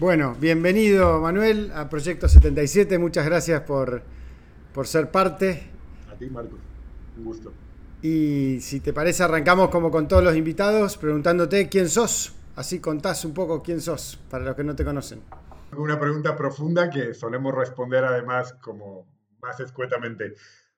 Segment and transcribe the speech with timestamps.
[0.00, 4.00] Bueno, bienvenido Manuel a Proyecto 77, muchas gracias por,
[4.72, 5.64] por ser parte.
[6.10, 6.58] A ti, Marcos,
[7.18, 7.52] un gusto.
[8.00, 12.34] Y si te parece, arrancamos como con todos los invitados, preguntándote quién sos.
[12.56, 15.20] Así contás un poco quién sos, para los que no te conocen.
[15.76, 19.06] Una pregunta profunda que solemos responder además como
[19.42, 20.32] más escuetamente.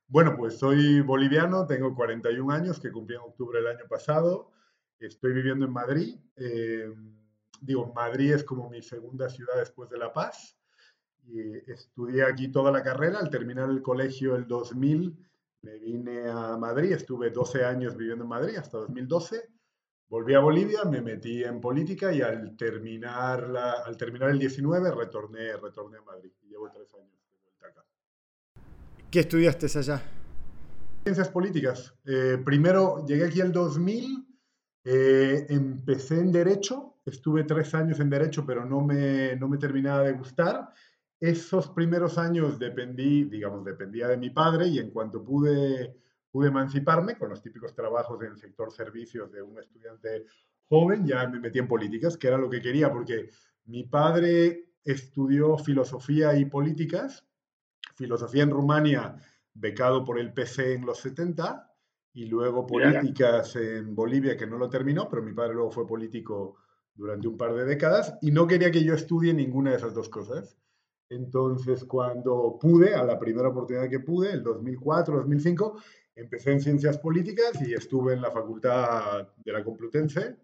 [0.08, 4.50] Bueno, pues soy boliviano, tengo 41 años, que cumplí en octubre del año pasado.
[4.98, 6.16] Estoy viviendo en Madrid.
[6.34, 6.92] Eh,
[7.62, 10.58] digo, Madrid es como mi segunda ciudad después de La Paz.
[11.24, 13.20] Y estudié aquí toda la carrera.
[13.20, 15.16] Al terminar el colegio el 2000,
[15.62, 16.92] me vine a Madrid.
[16.92, 19.48] Estuve 12 años viviendo en Madrid hasta 2012.
[20.08, 24.90] Volví a Bolivia, me metí en política y al terminar, la, al terminar el 19
[24.90, 26.30] retorné, retorné a Madrid.
[26.46, 27.84] llevo tres años de vuelta acá.
[29.10, 30.02] ¿Qué estudiaste allá?
[31.04, 31.94] Ciencias políticas.
[32.04, 34.26] Eh, primero llegué aquí el 2000,
[34.84, 40.02] eh, empecé en Derecho estuve tres años en Derecho, pero no me, no me terminaba
[40.02, 40.70] de gustar.
[41.20, 45.96] Esos primeros años dependí, digamos, dependía de mi padre y en cuanto pude,
[46.30, 50.26] pude emanciparme con los típicos trabajos en el sector servicios de un estudiante
[50.68, 53.28] joven, ya me metí en políticas, que era lo que quería, porque
[53.66, 57.24] mi padre estudió filosofía y políticas,
[57.94, 59.16] filosofía en Rumania,
[59.54, 61.68] becado por el PC en los 70,
[62.14, 66.56] y luego políticas en Bolivia, que no lo terminó, pero mi padre luego fue político
[66.94, 70.08] durante un par de décadas y no quería que yo estudie ninguna de esas dos
[70.08, 70.56] cosas.
[71.08, 75.76] Entonces, cuando pude, a la primera oportunidad que pude, el 2004, 2005,
[76.14, 80.36] empecé en ciencias políticas y estuve en la facultad de la Complutense.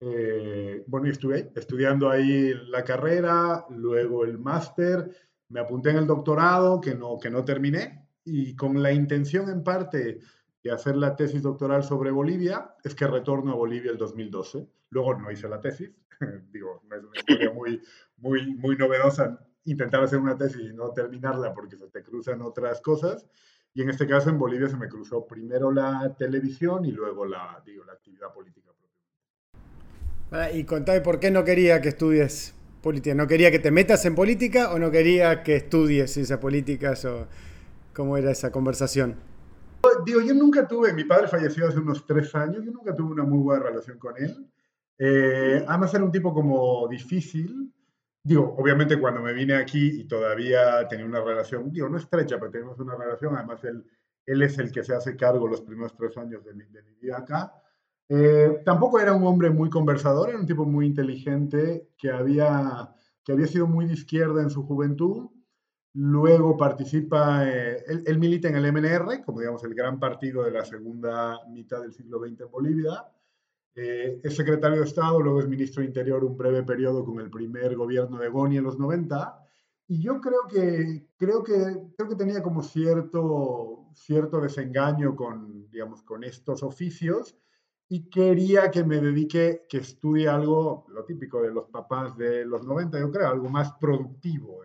[0.00, 5.10] Eh, bueno, y estuve estudiando ahí la carrera, luego el máster,
[5.48, 9.62] me apunté en el doctorado, que no, que no terminé, y con la intención en
[9.62, 10.20] parte
[10.64, 14.66] de hacer la tesis doctoral sobre Bolivia, es que retorno a Bolivia el 2012.
[14.90, 15.90] Luego no hice la tesis,
[16.50, 17.82] digo, no es una historia muy,
[18.16, 22.80] muy, muy novedosa intentar hacer una tesis y no terminarla porque se te cruzan otras
[22.80, 23.26] cosas.
[23.74, 27.62] Y en este caso en Bolivia se me cruzó primero la televisión y luego la,
[27.64, 28.70] digo, la actividad política.
[30.52, 33.14] Y contame por qué no quería que estudies política.
[33.14, 37.28] ¿No quería que te metas en política o no quería que estudies ciencias políticas o
[37.92, 39.16] cómo era esa conversación?
[40.04, 43.24] Digo, yo nunca tuve, mi padre falleció hace unos tres años, yo nunca tuve una
[43.24, 44.50] muy buena relación con él.
[44.98, 47.72] Eh, además era un tipo como difícil.
[48.22, 52.50] Digo, obviamente cuando me vine aquí y todavía tenía una relación, digo, no estrecha, pero
[52.50, 53.84] tenemos una relación, además él,
[54.24, 56.94] él es el que se hace cargo los primeros tres años de mi, de mi
[56.94, 57.52] vida acá.
[58.08, 63.32] Eh, tampoco era un hombre muy conversador, era un tipo muy inteligente que había, que
[63.32, 65.30] había sido muy de izquierda en su juventud
[65.96, 70.64] Luego participa, eh, él, milita en el MNR, como digamos el gran partido de la
[70.64, 73.04] segunda mitad del siglo XX en Bolivia.
[73.76, 77.30] Eh, es secretario de Estado, luego es ministro de Interior un breve periodo con el
[77.30, 79.38] primer gobierno de Goni en los 90.
[79.86, 81.54] Y yo creo que, creo que,
[81.96, 87.36] creo que tenía como cierto, cierto desengaño con, digamos, con estos oficios
[87.88, 92.64] y quería que me dedique, que estudie algo, lo típico de los papás de los
[92.64, 94.64] 90, yo creo, algo más productivo.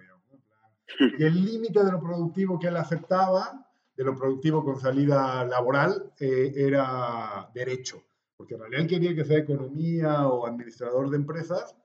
[1.17, 6.13] Y el límite de lo productivo que él aceptaba, de lo productivo con salida laboral,
[6.19, 8.03] eh, era derecho.
[8.35, 11.75] Porque en realidad él quería que sea economía o administrador de empresas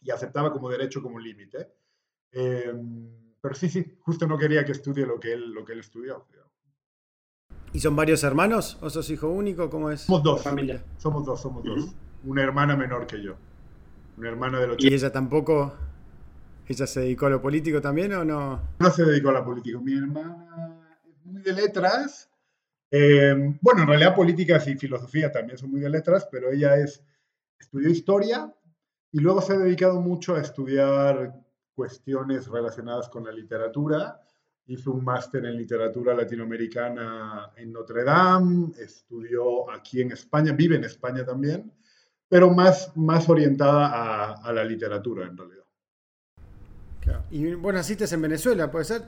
[0.00, 1.72] y aceptaba como derecho como límite.
[2.32, 3.08] Em,
[3.40, 6.26] pero sí, sí, justo no quería que estudie lo que él, lo que él estudió.
[7.72, 8.78] ¿Y son varios hermanos?
[8.80, 9.68] ¿O sos hijo único?
[9.68, 10.02] ¿Cómo es?
[10.02, 10.42] Somos dos.
[10.42, 10.82] Familia.
[10.98, 11.94] Somos dos, somos dos.
[12.24, 13.36] Una hermana menor que yo.
[14.16, 15.74] Una hermana de los ¿Y ella tampoco
[16.68, 18.60] ¿Ella se dedicó a lo político también o no?
[18.80, 19.78] No se dedicó a la política.
[19.80, 22.28] Mi hermana es muy de letras.
[22.90, 27.04] Em, bueno, en realidad políticas y filosofía también son muy de letras, pero ella es,
[27.58, 28.52] estudió historia
[29.12, 31.40] y luego se ha dedicado mucho a estudiar
[31.72, 34.20] cuestiones relacionadas con la literatura.
[34.66, 40.84] Hizo un máster en literatura latinoamericana en Notre Dame, estudió aquí en España, vive en
[40.84, 41.72] España también,
[42.28, 45.65] pero más, más orientada a, a la literatura en realidad.
[47.30, 49.02] Y bueno, naciste en Venezuela, ¿puede ser?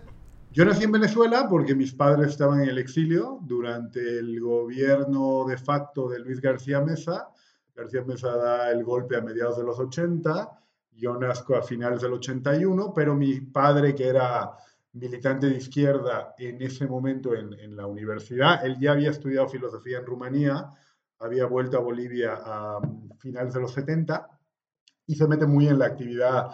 [0.51, 5.59] Yo nací en Venezuela porque mis padres estaban en el exilio durante el gobierno de
[5.59, 7.29] facto de Luis García Mesa.
[7.75, 10.51] García Mesa da el golpe a mediados de los 80,
[10.93, 14.51] yo nazco a finales del 81, pero mi padre, que era
[14.95, 19.99] militante de izquierda en ese momento en, en la universidad, él ya había estudiado filosofía
[19.99, 20.73] en Rumanía,
[21.21, 22.81] había vuelto a Bolivia a
[23.19, 24.29] finales de los 70
[25.07, 26.51] y se mete muy en la actividad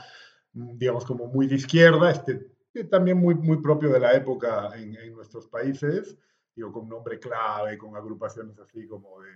[0.55, 2.51] digamos, como muy de izquierda, este,
[2.91, 6.17] también muy, muy propio de la época en, nuestros países,
[6.55, 9.31] digo, con nombre clave, con agrupaciones así como de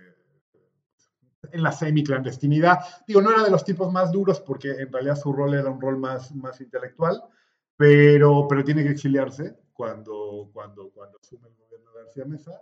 [1.51, 2.79] en la semiclandestinidad.
[3.07, 5.79] Digo, no era de los tipos más duros porque en realidad su rol era un
[5.79, 7.21] rol más, más intelectual,
[7.77, 12.61] pero, pero tiene que exiliarse cuando, cuando, cuando asume el gobierno de García Mesa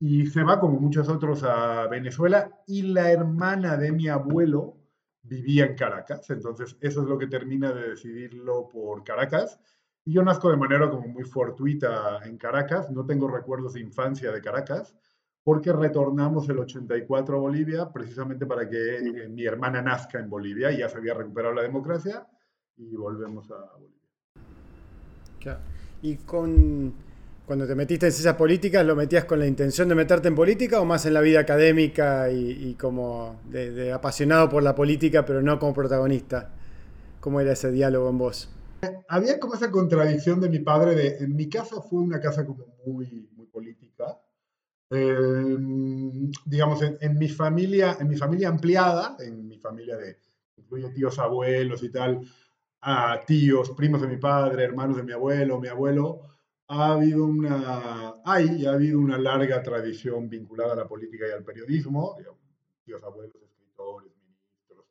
[0.00, 4.79] y se va como muchos otros a Venezuela y la hermana de mi abuelo
[5.22, 9.60] vivía en Caracas, entonces eso es lo que termina de decidirlo por Caracas.
[10.04, 14.32] Y yo nazco de manera como muy fortuita en Caracas, no tengo recuerdos de infancia
[14.32, 14.94] de Caracas,
[15.42, 20.70] porque retornamos el 84 a Bolivia precisamente para que eh, mi hermana nazca en Bolivia,
[20.72, 22.26] y ya se había recuperado la democracia
[22.76, 24.00] y volvemos a Bolivia.
[26.02, 26.94] Y con,
[27.50, 30.80] cuando te metiste en esas políticas, ¿lo metías con la intención de meterte en política
[30.80, 35.58] o más en la vida académica y, como de, apasionado por la política, pero no
[35.58, 36.52] como protagonista?
[37.18, 38.48] ¿Cómo era ese diálogo en vos?
[39.08, 42.66] Había como esa contradicción de mi padre, de, en mi casa fue una casa como
[42.86, 44.16] muy, muy política.
[44.88, 50.18] Em, digamos, en, en, mi familia, en mi familia ampliada, en mi familia de,
[50.56, 52.20] incluye tíos, abuelos y tal,
[52.82, 56.30] a tíos, primos de mi padre, hermanos de mi abuelo, mi abuelo,
[56.72, 61.42] ha habido una, hay ha habido una larga tradición vinculada a la política y al
[61.42, 62.16] periodismo,
[62.84, 64.86] tíos, abuelos, escritores, ministros,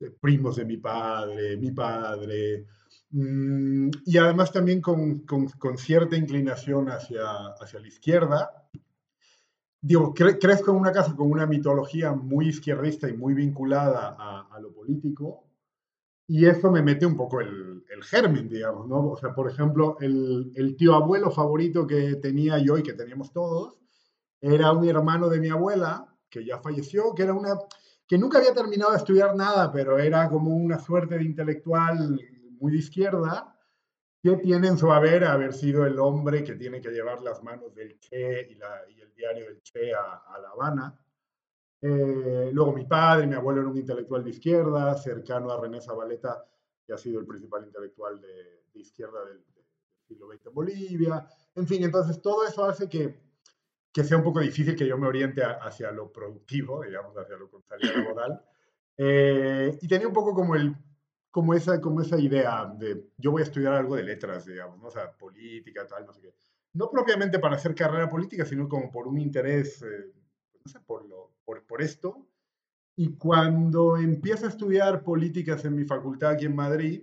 [0.00, 2.64] eh, primos de mi padre, mi padre,
[3.10, 8.50] mm, y además también con, con, cierta inclinación hacia, hacia la izquierda.
[9.82, 14.16] Digo, cre crezco en una casa con una mitología muy izquierdista y muy vinculada
[14.50, 15.49] a lo político,
[16.32, 19.10] y eso me mete un poco el, el, germen, digamos, ¿no?
[19.10, 23.32] O sea, por ejemplo, el, el, tío abuelo favorito que tenía yo y que teníamos
[23.32, 23.76] todos
[24.40, 27.58] era un hermano de mi abuela, que ya falleció, que era una
[28.06, 32.20] que nunca había terminado de estudiar nada, pero era como una suerte de intelectual
[32.60, 33.58] muy de izquierda,
[34.22, 37.74] que tiene en su haber haber sido el hombre que tiene que llevar las manos
[37.74, 38.56] del Che y,
[38.94, 40.96] y el diario del Che a, a La Habana
[41.82, 46.44] eh, luego mi padre, mi abuelo era un intelectual de izquierda, cercano a René Zabaleta,
[46.86, 49.44] que ha sido el principal intelectual de, izquierda del,
[50.06, 51.28] siglo XX en Bolivia.
[51.54, 53.14] En fin, entonces todo eso hace que,
[53.92, 57.48] que sea un poco difícil que yo me oriente hacia lo productivo, digamos, hacia lo
[57.48, 58.42] contrario laboral.
[58.96, 60.74] Eh, y tenía un poco como, el,
[61.30, 64.88] como, esa, como esa idea de yo voy a estudiar algo de letras, digamos, ¿no?
[64.88, 66.34] o sea, política, tal, no sé qué.
[66.74, 70.12] No propiamente para hacer carrera política, sino como por un interés, eh,
[70.64, 72.26] no sé, por lo, por, esto.
[72.96, 77.02] Y cuando empiezo a estudiar políticas en mi facultad aquí en Madrid,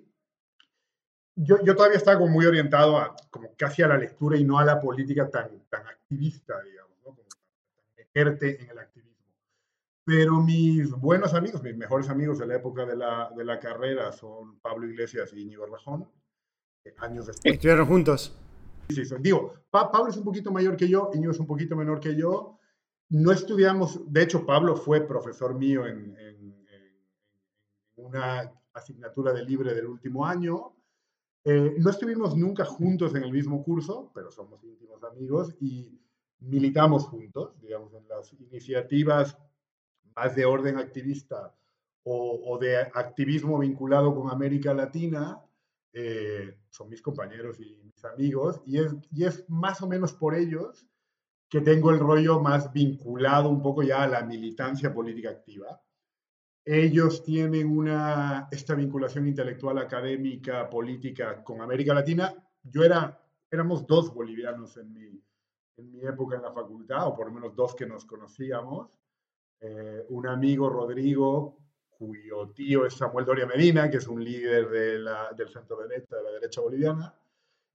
[1.35, 4.57] yo, yo, todavía estaba como muy orientado a, como casi a la lectura y no
[4.57, 7.15] a la política tan, tan activista, digamos, ¿no?
[7.15, 7.27] como
[7.95, 9.25] meterte en el activismo.
[10.03, 14.11] Pero mis buenos amigos, mis mejores amigos de la época de la, de la carrera
[14.11, 16.07] son Pablo Iglesias y Íñigo Rajón,
[16.97, 17.53] años después.
[17.53, 18.35] ¿Estuvieron juntos?
[18.89, 21.99] Sí, sí, digo, Pablo es un poquito mayor que yo, Íñigo es un poquito menor
[21.99, 22.57] que yo,
[23.09, 26.15] no estudiamos, de hecho Pablo fue profesor mío en,
[27.95, 30.75] una asignatura de libre del último año.
[31.43, 35.99] Eh, no estuvimos nunca juntos en el mismo curso, pero somos íntimos amigos y
[36.39, 39.35] militamos juntos, digamos, en las iniciativas
[40.15, 41.55] más de orden activista
[42.03, 45.41] o, de activismo vinculado con América Latina.
[45.91, 50.35] Eh, son mis compañeros y mis amigos y es, y es más o menos por
[50.35, 50.85] ellos
[51.49, 55.81] que tengo el rollo más vinculado un poco ya a la militancia política activa.
[56.65, 62.33] Ellos tienen una, esta vinculación intelectual, académica, política con América Latina.
[62.61, 65.23] Yo era, éramos dos bolivianos en mi,
[65.77, 68.89] en mi época en la facultad, o por lo menos dos que nos conocíamos.
[69.61, 71.57] Eh, un amigo, Rodrigo,
[71.89, 76.17] cuyo tío es Samuel Doria Medina, que es un líder de la, del centro derecha,
[76.17, 77.15] de la derecha boliviana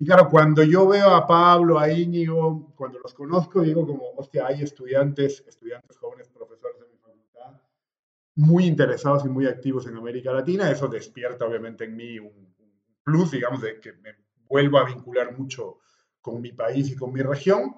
[0.02, 4.48] y claro, cuando yo veo a Pablo, a Íñigo, cuando los conozco, digo como, hostia,
[4.48, 7.60] hay estudiantes, estudiantes jóvenes, profesores de mi facultad,
[8.34, 10.68] muy interesados y muy activos en América Latina.
[10.68, 12.52] Eso despierta obviamente en mí un,
[13.04, 14.16] plus, digamos, de que me
[14.48, 15.78] vuelvo a vincular mucho
[16.20, 17.76] con mi país y con mi región.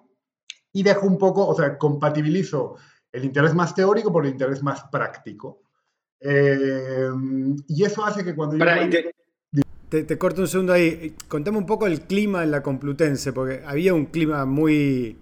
[0.72, 2.76] Y dejo un poco, o sea, compatibilizo
[3.12, 5.60] el interés más teórico por el interés más práctico.
[6.20, 7.10] Eh,
[7.68, 8.64] y eso hace que cuando yo...
[10.02, 11.14] Te, corto un segundo ahí.
[11.28, 15.18] Contame un poco el clima en la Complutense, porque había un clima muy,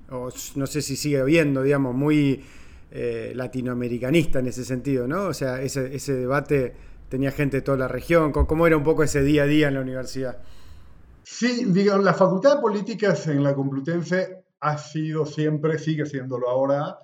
[0.55, 2.43] no sé si sigue habiendo, digamos, muy
[2.91, 5.26] eh, latinoamericanista en ese sentido, ¿no?
[5.26, 6.73] O sea, ese, ese debate
[7.11, 8.33] tenía gente de toda la región.
[8.33, 10.38] ¿Cómo era un poco ese día a día en la universidad?
[11.23, 16.99] Sí, digamos, la Facultad de Políticas en la Complutense ha sido siempre, sigue siéndolo ahora,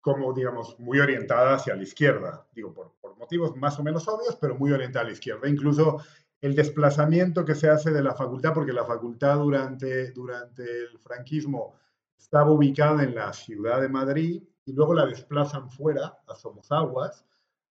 [0.00, 2.44] como, digamos, muy orientada hacia la izquierda.
[2.52, 5.48] Digo, por, por motivos más o menos obvios, pero muy orientada a la izquierda.
[5.48, 6.02] Incluso
[6.44, 11.74] el desplazamiento que se hace de la facultad, porque la facultad durante, durante el franquismo
[12.18, 17.24] estaba ubicada en la ciudad de Madrid y luego la desplazan fuera, a Somozaguas,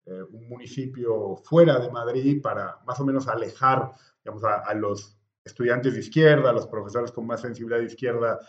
[0.08, 3.92] eh, un municipio fuera de Madrid, para más o menos alejar
[4.24, 8.39] digamos, a, los estudiantes de izquierda, a los profesores con más sensibilidad de izquierda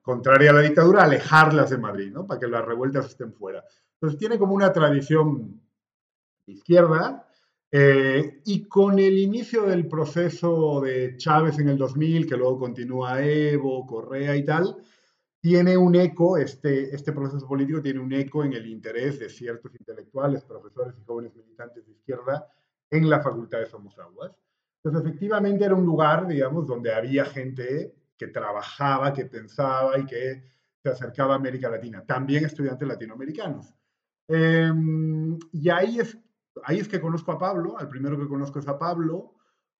[0.00, 2.24] contraria a la dictadura, alejarlas de Madrid, ¿no?
[2.24, 3.64] para que las revueltas estén fuera.
[3.94, 5.60] Entonces tiene como una tradición
[6.46, 7.26] izquierda,
[7.74, 13.24] eh, y con el inicio del proceso de Chávez en el 2000, que luego continúa
[13.24, 14.76] Evo, Correa y tal,
[15.40, 19.74] tiene un eco, este, este proceso político tiene un eco en el interés de ciertos
[19.74, 22.46] intelectuales, profesores y jóvenes militantes de izquierda
[22.90, 24.32] en la Facultad de Somosaguas.
[24.84, 30.44] Entonces, efectivamente era un lugar, digamos, donde había gente que trabajaba, que pensaba y que
[30.82, 33.74] se acercaba a América Latina, también estudiantes latinoamericanos.
[34.28, 36.18] Em, y ahí es
[36.64, 39.34] ahí es que conozco a Pablo, al primero que conozco es a Pablo,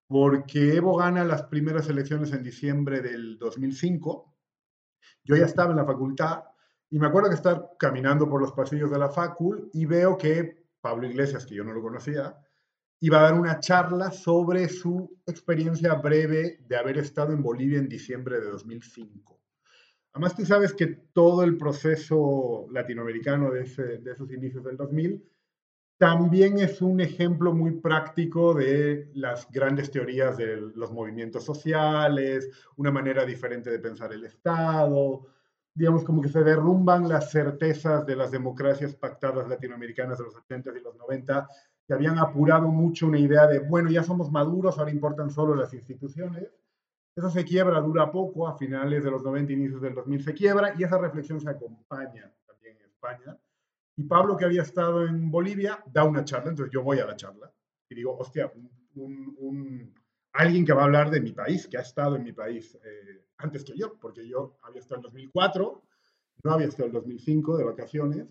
[0.07, 4.35] porque Evo gana las primeras elecciones en diciembre del 2005.
[5.25, 6.45] Yo ya estaba en la facultad
[6.91, 10.67] y me acuerdo que estar caminando por los pasillos de la facul y veo que
[10.81, 12.37] Pablo Iglesias, que yo no lo conocía,
[13.01, 17.89] iba a dar una charla sobre su experiencia breve de haber estado en Bolivia en
[17.89, 19.41] diciembre de 2005.
[20.13, 23.63] Además, tú sabes que todo el proceso latinoamericano de,
[23.99, 25.32] de esos inicios del 2000
[26.03, 32.91] también es un ejemplo muy práctico de las grandes teorías de los movimientos sociales, una
[32.91, 35.29] manera diferente de pensar el Estado,
[35.73, 40.73] digamos como que se derrumban las certezas de las democracias pactadas latinoamericanas de los 80
[40.77, 41.47] y los 90,
[41.87, 45.73] que habían apurado mucho una idea de, bueno, ya somos maduros, ahora importan solo las
[45.73, 46.49] instituciones.
[47.15, 50.75] Eso se quiebra, dura poco, a finales de los 90, inicios del 2000 se quiebra,
[50.77, 53.39] y esa reflexión se acompaña también en España
[54.09, 57.53] Pablo, que había estado en Bolivia, da una charla, entonces yo voy a la charla
[57.93, 58.51] y digo, hostia,
[58.95, 59.95] un,
[60.33, 63.27] alguien que va a hablar de mi país, que ha estado en mi país eh,
[63.39, 65.83] antes que yo, porque yo había estado en 2004,
[66.45, 68.27] no había estado en 2005 de vacaciones.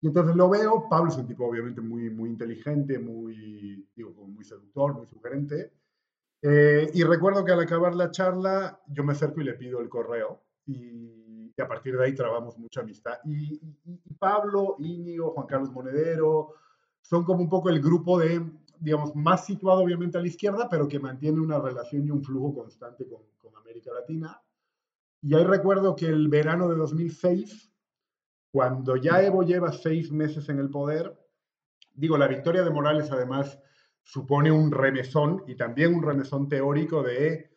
[0.00, 4.44] Y entonces lo veo, Pablo es un tipo obviamente muy, muy inteligente, muy, digo, muy
[4.44, 5.72] seductor, muy sugerente.
[6.42, 9.88] Eh, y recuerdo que al acabar la charla, yo me acerco y le pido el
[9.88, 10.44] correo.
[10.66, 11.23] Y
[11.56, 13.18] y a partir de ahí trabamos mucha amistad.
[13.24, 13.60] Y,
[14.18, 16.54] Pablo, Íñigo, Juan Carlos Monedero,
[17.00, 18.44] son como un poco el grupo de,
[18.80, 22.54] digamos, más situado obviamente a la izquierda, pero que mantiene una relación y un flujo
[22.54, 24.40] constante con, con América Latina.
[25.22, 27.70] Y ahí recuerdo que el verano de 2006,
[28.50, 31.18] cuando ya Evo lleva seis meses en el poder,
[31.94, 33.58] digo, la victoria de Morales además
[34.02, 37.53] supone un remesón y también un remesón teórico de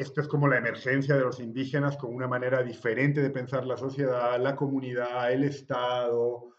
[0.00, 3.76] esto es como la emergencia de los indígenas con una manera diferente de pensar la
[3.76, 6.54] sociedad, la comunidad, el Estado.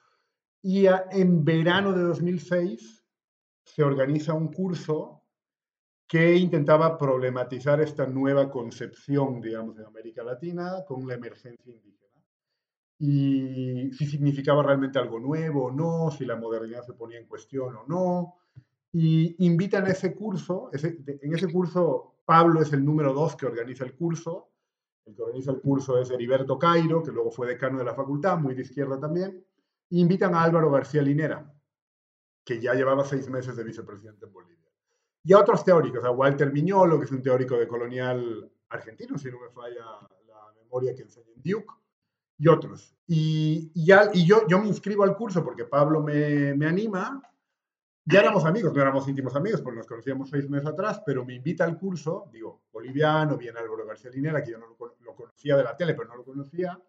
[0.61, 3.03] Y en verano de 2006
[3.63, 5.23] se organiza un curso
[6.07, 12.21] que intentaba problematizar esta nueva concepción, digamos, de América Latina con la emergencia indígena.
[12.99, 17.75] Y si significaba realmente algo nuevo o no, si la modernidad se ponía en cuestión
[17.75, 18.35] o no.
[18.91, 23.83] Y invitan a ese curso, en ese curso Pablo es el número dos que organiza
[23.83, 24.49] el curso.
[25.05, 28.37] El que organiza el curso es Heriberto Cairo, que luego fue decano de la facultad,
[28.37, 29.45] muy de izquierda también.
[29.89, 31.53] E invitan a Álvaro García Linera,
[32.45, 34.69] que ya llevaba seis meses de vicepresidente en Bolivia.
[35.23, 39.29] Y a otros teóricos, a Walter Miñolo, que es un teórico de colonial argentino, si
[39.29, 39.85] no me falla
[40.27, 41.73] la memoria que enseña en Duke,
[42.37, 42.95] y otros.
[43.07, 47.21] Y, yo, me inscribo al curso porque Pablo me anima
[48.05, 51.35] ya éramos amigos, no éramos íntimos amigos porque nos conocíamos seis meses atrás, pero me
[51.35, 55.63] invita al curso, digo, boliviano, viene Álvaro García Linera, que yo no lo, conocía de
[55.63, 56.79] la tele, pero no lo conocía,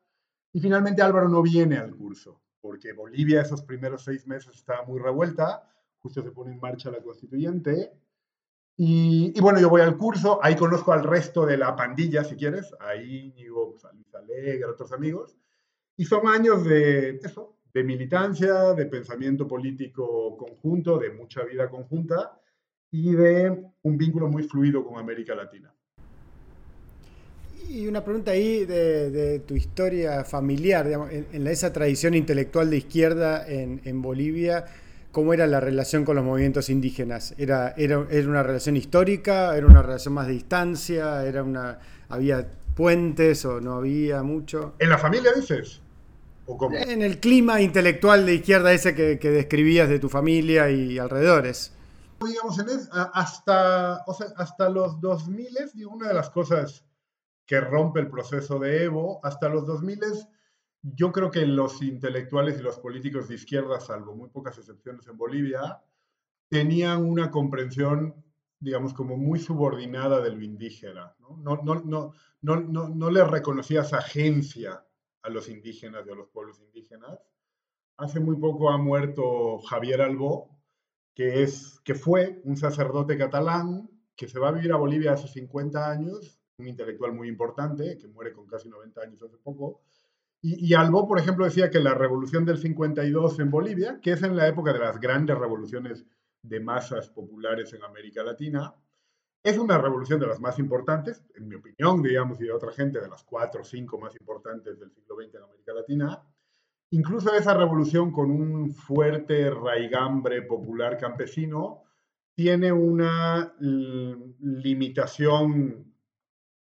[0.53, 5.01] y finalmente Álvaro no viene al curso, porque Bolivia esos primeros seis meses estaba muy
[5.01, 7.93] revuelta, justo se pone en marcha la constituyente,
[8.75, 12.75] y, bueno, yo voy al curso, ahí conozco al resto de la pandilla, si quieres,
[12.81, 15.37] ahí digo, pues, a Luis Alegre, otros amigos,
[15.97, 22.39] y son años de eso, de militancia, de pensamiento político conjunto, de mucha vida conjunta
[22.91, 25.73] y de un vínculo muy fluido con América Latina.
[27.69, 34.03] Y una pregunta ahí de, tu historia familiar, en, esa tradición intelectual de izquierda en,
[34.03, 34.67] Bolivia,
[35.11, 37.35] ¿cómo era la relación con los movimientos indígenas?
[37.39, 39.57] ¿Era, era, ¿Era, una relación histórica?
[39.57, 41.25] ¿Era una relación más de distancia?
[41.25, 41.79] ¿Era una,
[42.11, 44.75] ¿Había puentes o no había mucho?
[44.79, 45.81] ¿En la familia dices?
[46.47, 51.73] En el clima intelectual de izquierda ese que, describías de tu familia y alrededores.
[52.25, 52.59] Digamos,
[53.13, 54.05] hasta,
[54.37, 56.85] hasta los 2000, digo, una de las cosas
[57.47, 60.01] que rompe el proceso de Evo, hasta los 2000
[60.83, 65.17] yo creo que los intelectuales y los políticos de izquierda, salvo muy pocas excepciones en
[65.17, 65.81] Bolivia,
[66.49, 68.15] tenían una comprensión,
[68.59, 71.15] digamos, como muy subordinada de lo indígena.
[71.21, 74.85] No, no, no, no, no, no, no les reconocías agencia
[75.23, 77.19] a los indígenas y a los pueblos indígenas.
[77.97, 80.59] Hace muy poco ha muerto Javier Albó,
[81.15, 85.29] que, es, que fue un sacerdote catalán que se va a vivir a Bolivia hace
[85.29, 89.83] 50 años, un intelectual muy importante, que muere con casi 90 años hace poco.
[90.41, 94.23] Y, y Albó, por ejemplo, decía que la revolución del 52 en Bolivia, que es
[94.23, 96.05] en la época de las grandes revoluciones
[96.43, 98.75] de masas populares en América Latina,
[99.43, 103.01] es una revolución de las más importantes, en mi opinión, digamos, y de otra gente,
[103.01, 106.23] de las cuatro o cinco más importantes del siglo XX en América Latina.
[106.91, 111.83] Incluso esa revolución con un fuerte raigambre popular campesino
[112.35, 115.93] tiene una limitación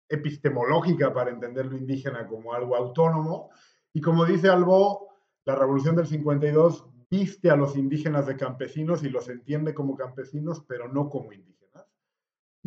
[0.08, 3.50] epistemológica para entender lo indígena como algo autónomo.
[3.92, 5.08] Y como dice Albó,
[5.44, 10.64] la revolución del 52 viste a los indígenas de campesinos y los entiende como campesinos,
[10.66, 11.67] pero no como indígenas.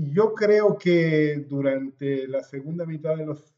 [0.01, 3.53] Y yo creo que durante la segunda mitad de los,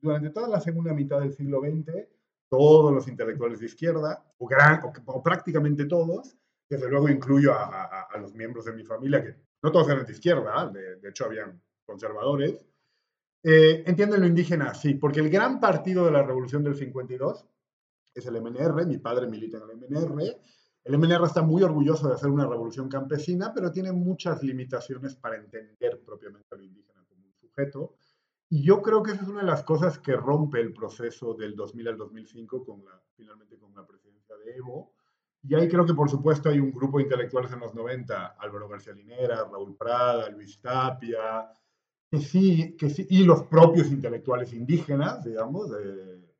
[0.00, 2.08] durante toda la segunda mitad del siglo XX,
[2.48, 6.34] todos los intelectuales de izquierda, o, gran, o, prácticamente todos,
[6.66, 10.12] desde luego incluyo a, a, los miembros de mi familia, que no todos eran de
[10.12, 12.64] izquierda, de, de hecho habían conservadores,
[13.42, 17.44] eh, entienden lo indígena así, porque el gran partido de la revolución del 52
[18.14, 20.36] es el MNR, mi padre milita en el MNR.
[20.84, 25.36] El MNR está muy orgulloso de hacer una revolución campesina, pero tiene muchas limitaciones para
[25.36, 27.94] entender propiamente al indígena como un sujeto.
[28.48, 31.54] Y yo creo que esa es una de las cosas que rompe el proceso del
[31.54, 34.92] 2000 al 2005, con la, finalmente con la presidencia de Evo.
[35.44, 38.68] Y ahí creo que, por supuesto, hay un grupo de intelectuales en los 90, Álvaro
[38.68, 41.48] García Linera, Raúl Prada, Luis Tapia,
[42.10, 46.31] que sí, que sí, y los propios intelectuales indígenas, digamos, de,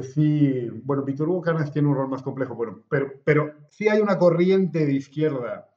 [0.00, 3.88] que sí, bueno, Víctor Hugo Canas tiene un rol más complejo, bueno, pero, pero sí
[3.88, 5.70] hay una corriente de izquierda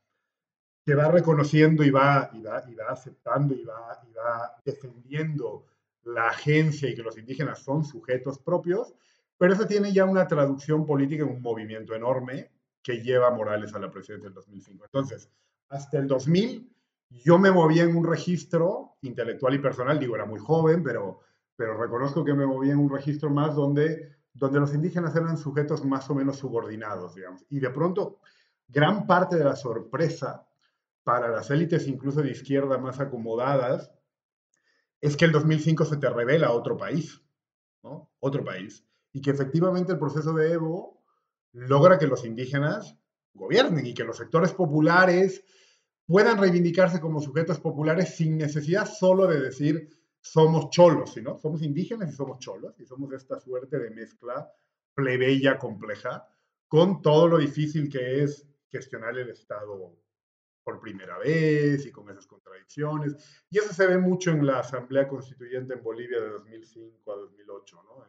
[0.85, 5.65] que va reconociendo y va, y va, y va aceptando y va, y va defendiendo
[6.03, 8.93] la agencia y que los indígenas son sujetos propios,
[9.38, 13.73] pero eso tiene ya una traducción política en un movimiento enorme que lleva a Morales
[13.73, 14.85] a la presidencia del 2005.
[14.85, 15.29] Entonces,
[15.69, 16.69] hasta el 2000
[17.09, 21.21] yo me movía en un registro intelectual y personal, digo, era muy joven, pero
[21.60, 25.84] pero reconozco que me movía en un registro más donde, donde los indígenas eran sujetos
[25.84, 27.45] más o menos subordinados, digamos.
[27.50, 28.22] Y de pronto,
[28.65, 30.48] gran parte de la sorpresa
[31.04, 33.91] para las élites, incluso de izquierda más acomodadas,
[35.02, 37.22] es que el 2005 se te revela otro país,
[37.84, 38.10] ¿no?
[38.22, 38.86] Otro país.
[39.12, 41.04] Y que efectivamente el proceso de Evo
[41.52, 42.95] logra que los indígenas
[43.34, 45.43] gobiernen y que los sectores populares
[46.06, 49.98] puedan reivindicarse como sujetos populares sin necesidad solo de decir
[50.32, 51.38] somos cholos, ¿no?
[51.38, 54.48] Somos indígenas y somos cholos, y somos esta suerte de mezcla
[54.94, 56.28] plebeya compleja,
[56.68, 59.98] con todo lo difícil que es gestionar el Estado
[60.63, 63.15] por primera vez y con esas contradicciones.
[63.50, 67.84] Y eso se ve mucho en la Asamblea Constituyente en Bolivia de 2005 a 2008,
[67.84, 68.06] ¿no?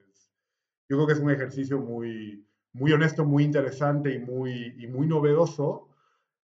[0.88, 5.06] yo creo que es un ejercicio muy, muy honesto, muy interesante y muy, y muy
[5.06, 5.88] novedoso.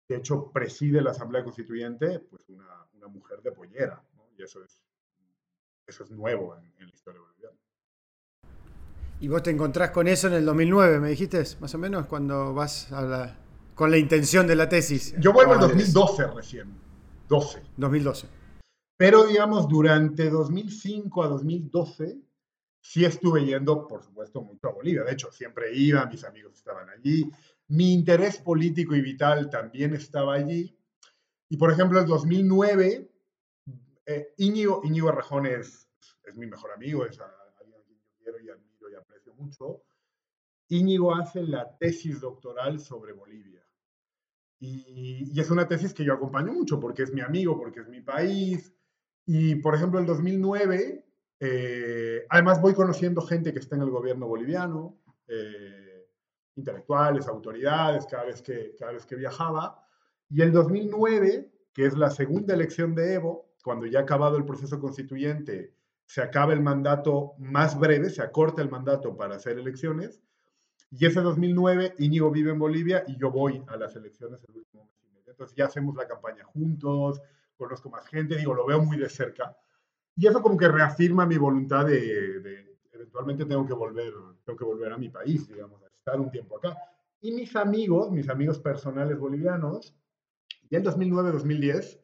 [0.08, 4.28] De hecho, preside la Asamblea Constituyente pues una, una mujer de pollera, ¿no?
[4.38, 4.84] Y eso es
[5.88, 7.58] eso es nuevo en, la historia boliviana.
[9.20, 12.54] Y vos te encontrás con eso en el 2009, me dijiste, más o menos, cuando
[12.54, 13.38] vas a la,
[13.76, 15.16] con la intención de la tesis.
[15.20, 16.74] Yo vuelvo en 2012 recién,
[17.28, 17.62] 12.
[17.78, 18.28] 2012.
[18.98, 22.20] Pero digamos, durante 2005 a 2012
[22.80, 25.04] sí estuve yendo, por supuesto, mucho a Bolivia.
[25.04, 27.30] De hecho, siempre iba, mis amigos estaban allí.
[27.70, 30.78] Mi interés político y vital también estaba allí.
[31.50, 33.13] Y por ejemplo, en 2009
[34.06, 35.90] eh, Íñigo, Íñigo Arrejón es,
[36.36, 39.84] mi mejor amigo, es alguien a quien yo quiero y admiro y aprecio mucho.
[40.70, 43.66] Íñigo hace la tesis doctoral sobre Bolivia.
[44.60, 47.90] Y, y, es una tesis que yo acompaño mucho porque es mi amigo, porque es
[47.90, 48.74] mi país.
[49.26, 51.06] Y, por ejemplo, en 2009,
[51.40, 56.08] eh, además voy conociendo gente que está en el gobierno boliviano, eh,
[56.56, 59.86] intelectuales, autoridades, cada vez, que, cada vez que viajaba.
[60.30, 64.46] Y el 2009, que es la segunda elección de Evo, cuando ya ha acabado el
[64.46, 65.74] proceso constituyente,
[66.06, 70.22] se acaba el mandato más breve, se acorta el mandato para hacer elecciones.
[70.92, 74.86] Y ese 2009, Íñigo vive en Bolivia y yo voy a las elecciones el último
[74.86, 75.32] mes y medio.
[75.32, 77.22] Entonces ya hacemos la campaña juntos,
[77.58, 79.56] conozco más gente, digo, lo veo muy de cerca.
[80.16, 84.66] Y eso como que reafirma mi voluntad de, de eventualmente tengo que volver, tengo que
[84.66, 86.78] volver a mi país, digamos, a estar un tiempo acá.
[87.22, 89.96] Y mis amigos, mis amigos personales bolivianos,
[90.70, 92.03] ya en 2009-2010,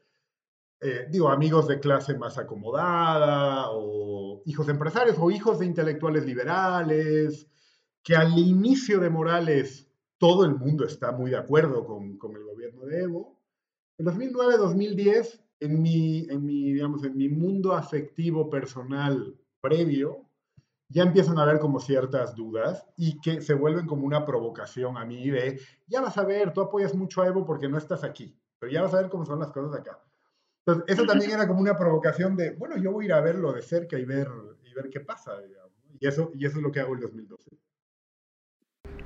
[0.82, 7.48] eh, digo, amigos de clase más acomodada, o hijos empresarios, o hijos de intelectuales liberales,
[8.04, 12.44] que al inicio de Morales todo el mundo está muy de acuerdo con, con el
[12.44, 13.40] gobierno de Evo.
[13.98, 20.30] En 2009-2010, en mi, en, mi, en mi mundo afectivo personal previo,
[20.88, 25.06] ya empiezan a haber como ciertas dudas y que se vuelven como una provocación a
[25.06, 28.36] mí de, ya vas a ver, tú apoyas mucho a Evo porque no estás aquí,
[28.58, 30.00] pero ya vas a ver cómo son las cosas acá.
[30.72, 33.54] Entonces, eso también era como una provocación de, bueno, yo voy a ir a verlo
[33.54, 34.28] de cerca y ver,
[34.64, 35.34] y ver qué pasa,
[36.00, 37.52] Y eso, y eso es lo que hago en 2012.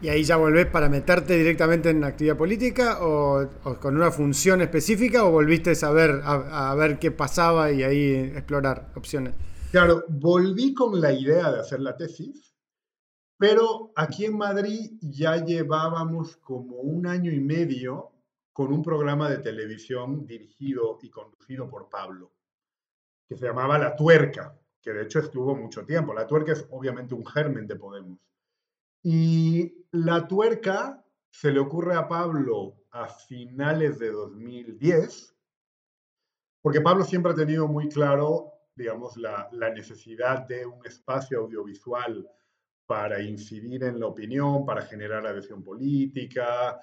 [0.01, 3.47] ¿Y ahí ya volvés para meterte directamente en actividad política o,
[3.79, 8.91] con una función específica o volviste a ver, a ver qué pasaba y ahí explorar
[8.95, 9.33] opciones?
[9.73, 12.53] Claro, volví con la idea de hacer la tesis,
[13.39, 18.12] pero aquí en Madrid ya llevábamos como un año y medio
[18.53, 22.31] con un programa de televisión dirigido y conducido por Pablo,
[23.27, 26.13] que se llamaba La Tuerca, que de hecho estuvo mucho tiempo.
[26.13, 28.19] La Tuerca es obviamente un germen de Podemos.
[29.01, 35.35] Y La Tuerca se le ocurre a Pablo a finales de 2010,
[36.61, 42.27] porque Pablo siempre ha tenido muy claro digamos, la, necesidad de un espacio audiovisual
[42.85, 46.79] para incidir en la opinión, para generar adhesión política.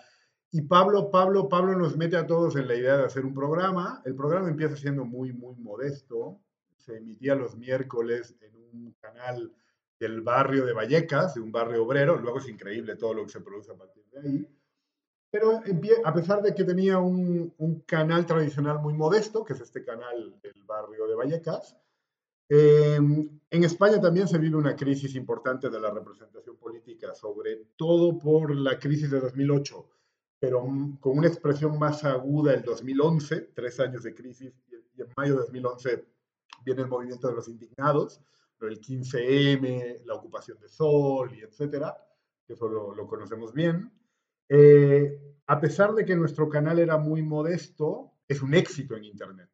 [0.52, 4.02] Y Pablo, Pablo, Pablo nos mete a todos en la idea de hacer un programa.
[4.04, 6.40] El programa empieza siendo muy, muy modesto.
[6.76, 9.52] Se emitía los miércoles en un canal
[10.00, 12.16] del barrio de Vallecas, de un barrio obrero.
[12.16, 14.48] Luego es increíble todo lo que se produce a partir de ahí.
[15.30, 15.60] Pero
[16.04, 17.54] a pesar de que tenía un,
[17.86, 21.76] canal tradicional muy modesto, que es este canal del barrio de Vallecas,
[22.48, 28.18] em, en España también se vive una crisis importante de la representación política, sobre todo
[28.18, 29.86] por la crisis de 2008,
[30.40, 30.66] pero
[30.98, 34.52] con una expresión más aguda el 2011, tres años de crisis,
[34.96, 36.04] y en mayo de 2011
[36.64, 38.20] viene el movimiento de los indignados,
[38.60, 41.96] el 15M, la ocupación de Sol y etcétera,
[42.46, 43.90] que eso lo conocemos bien.
[44.52, 49.48] Eh, a pesar de que nuestro canal era muy modesto, es un éxito en Internet,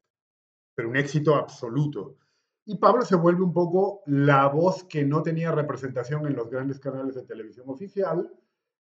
[0.75, 2.17] pero un éxito absoluto.
[2.65, 6.81] Y Pablo se vuelve un poco la voz que no tenía representación en los grandes
[6.81, 8.33] canales de televisión oficial,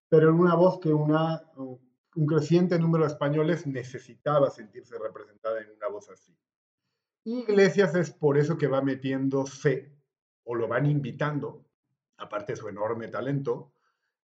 [0.08, 1.42] pero en una voz que una,
[2.16, 6.36] un creciente número de españoles necesitaba sentirse representada en una voz así.
[7.24, 9.92] Y Iglesias es por eso que va metiendo fe,
[10.44, 11.66] o lo van invitando,
[12.18, 13.72] aparte de su enorme talento,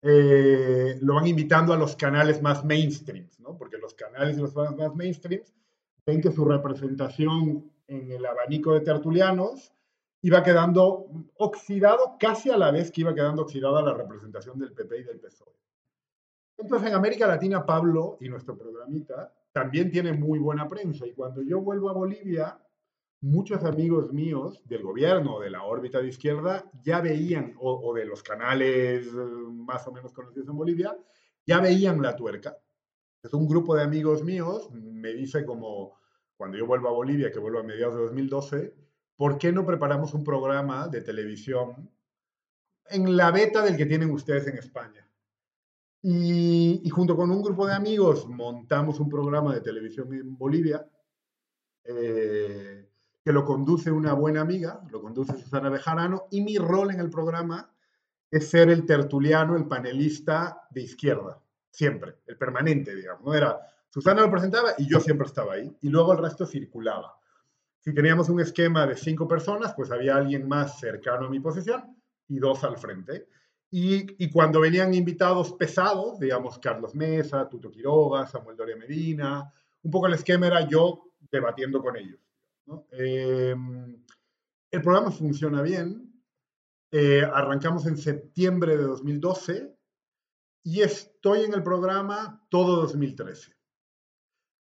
[0.02, 3.58] eh, lo van invitando a los canales más mainstream, ¿no?
[3.58, 5.42] porque los canales los más mainstream
[6.06, 9.74] ven que su representación en el abanico de tertulianos
[10.22, 15.00] iba quedando oxidado casi a la vez que iba quedando oxidada la representación del PP
[15.00, 15.54] y del PSOE.
[16.58, 21.42] Entonces en América Latina Pablo y nuestro programita también tiene muy buena prensa y cuando
[21.42, 22.60] yo vuelvo a Bolivia
[23.24, 28.22] muchos amigos míos del gobierno, de la órbita de izquierda, ya veían, o, de los
[28.22, 30.98] canales eh, más o menos conocidos en Bolivia,
[31.46, 32.58] ya veían la tuerca.
[33.24, 35.98] Es un grupo de amigos míos, me dice como
[36.36, 38.76] cuando yo vuelvo a Bolivia, que vuelvo a mediados de 2012,
[39.16, 41.90] ¿por qué no preparamos un programa de televisión
[42.90, 45.03] en la beta del que tienen ustedes en España?
[46.06, 50.86] Y, junto con un grupo de amigos montamos un programa de televisión en Bolivia.
[51.86, 52.90] Eh,
[53.24, 57.10] que lo conduce una buena amiga, lo conduce Susana Bejarano, y mi rol en el
[57.10, 57.74] programa
[58.30, 63.24] es ser el tertuliano, el panelista de izquierda, siempre, el permanente, digamos.
[63.24, 63.34] ¿no?
[63.34, 67.16] Era, Susana lo presentaba y yo siempre estaba ahí, y luego el resto circulaba.
[67.80, 71.96] Si teníamos un esquema de cinco personas, pues había alguien más cercano a mi posición
[72.28, 73.28] y dos al frente.
[73.76, 79.90] Y, y, cuando venían invitados pesados, digamos Carlos Mesa, Tuto Quiroga, Samuel Doria Medina, un
[79.90, 82.20] poco el esquema era yo debatiendo con ellos.
[82.92, 83.98] Em,
[84.70, 86.14] el programa funciona bien.
[86.92, 89.76] Eh, arrancamos en septiembre de 2012
[90.62, 93.56] y estoy en el programa todo 2013.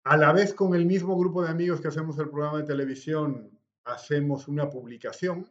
[0.04, 3.58] A la vez con el mismo grupo de amigos que hacemos el programa de televisión,
[3.82, 5.50] hacemos una publicación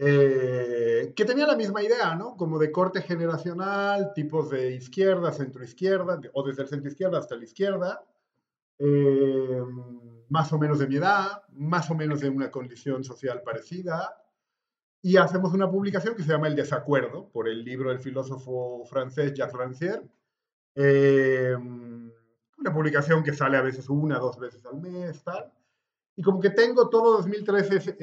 [0.00, 2.36] eh, que tenía la misma idea, ¿no?
[2.36, 7.34] Como de corte generacional, tipos de izquierda, centro izquierda, o desde el centro izquierda hasta
[7.36, 8.04] la izquierda.
[8.78, 9.60] Eh,
[10.28, 14.22] más o menos de mi edad, más o menos de una condición social parecida,
[15.02, 19.34] y hacemos una publicación que se llama El Desacuerdo, por el libro del filósofo francés
[19.34, 20.02] Jacques Rancière.
[20.76, 25.52] Eh, una publicación que sale a veces una, dos veces al mes, tal.
[26.18, 27.96] Y como que tengo todo 2013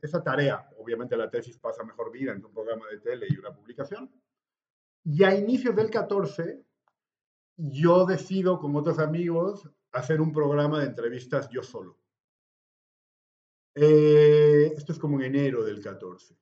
[0.00, 0.70] esa tarea.
[0.78, 4.08] Obviamente la tesis pasa mejor vida en un programa de tele y una publicación.
[5.02, 6.64] Y a inicios del 14,
[7.56, 11.98] yo decido con otros amigos hacer un programa de entrevistas yo solo.
[13.74, 16.38] Eh, esto es como en enero del 14.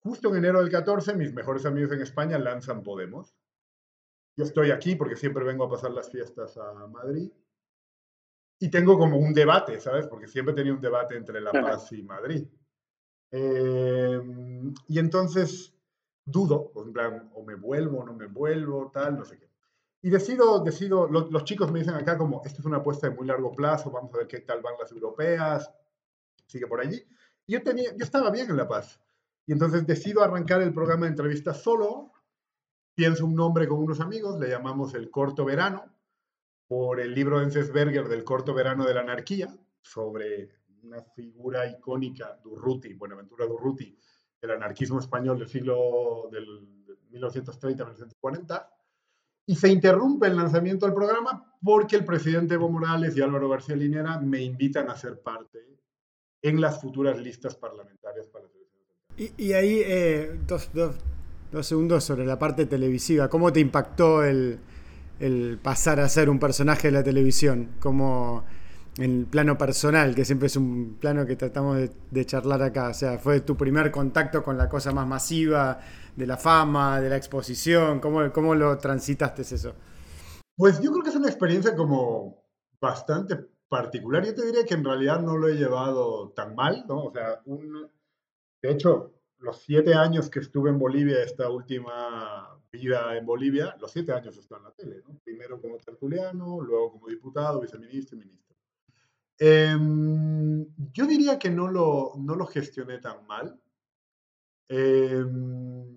[0.00, 3.36] Justo en enero del 14, mis mejores amigos en España lanzan Podemos.
[4.36, 7.30] Yo estoy aquí porque siempre vengo a pasar las fiestas a Madrid.
[8.58, 10.06] Y tengo como un debate, ¿sabes?
[10.06, 12.46] Porque siempre tenía un debate entre La Paz y Madrid.
[13.30, 15.74] Em, y entonces
[16.24, 19.50] dudo, en plan, o me vuelvo o no me vuelvo, tal, no sé qué.
[20.02, 23.26] Y decido, decido los chicos me dicen acá como, esto es una apuesta de muy
[23.26, 25.70] largo plazo, vamos a ver qué tal van las europeas,
[26.46, 27.02] sigue por allí.
[27.46, 29.00] Y yo, tenía, yo estaba bien en La Paz.
[29.46, 32.12] Y entonces decido arrancar el programa de entrevistas solo,
[32.94, 35.95] pienso un nombre con unos amigos, le llamamos El Corto Verano,
[36.66, 40.50] por el libro de Enzensberger del Corto Verano de la Anarquía, sobre
[40.82, 43.96] una figura icónica, Durruti, Buenaventura Durruti,
[44.40, 46.46] del anarquismo español del siglo del
[47.10, 48.68] 1930-1940.
[49.48, 53.76] Y se interrumpe el lanzamiento del programa porque el presidente Evo Morales y Álvaro García
[53.76, 55.60] Linera me invitan a ser parte
[56.42, 58.50] en las futuras listas parlamentarias para la
[59.16, 60.94] y, y ahí, eh, dos, dos,
[61.50, 63.28] dos, segundos sobre la parte televisiva.
[63.28, 64.58] ¿Cómo te impactó el,
[65.20, 67.70] el pasar a ser un personaje de la televisión?
[67.80, 68.44] ¿Cómo,
[68.98, 71.78] en el plano personal, que siempre es un plano que tratamos
[72.10, 72.88] de, charlar acá.
[72.88, 75.78] O sea, fue tu primer contacto con la cosa más masiva
[76.14, 78.00] de la fama, de la exposición.
[78.00, 79.74] ¿Cómo, cómo lo transitaste eso?
[80.56, 82.42] Pues yo creo que es una experiencia como
[82.80, 83.36] bastante
[83.68, 84.24] particular.
[84.24, 87.04] Yo te diría que en realidad no lo he llevado tan mal, ¿no?
[87.04, 87.90] O sea, un,
[88.62, 93.90] de hecho, los siete años que estuve en Bolivia, esta última vida en Bolivia, los
[93.90, 95.18] siete años estuve en la tele, ¿no?
[95.24, 98.56] Primero como tertuliano, luego como diputado, viceministro y ministro.
[99.38, 103.58] Em, yo diría que no lo, no lo gestioné tan mal.
[104.68, 105.96] Em,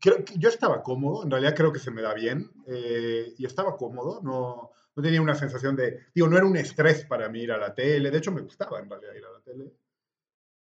[0.00, 4.20] yo estaba cómodo, en realidad creo que se me da bien eh, y estaba cómodo,
[4.22, 7.58] no, no tenía una sensación de, digo, no era un estrés para mí ir a
[7.58, 9.72] la tele, de hecho me gustaba en realidad ir a la tele.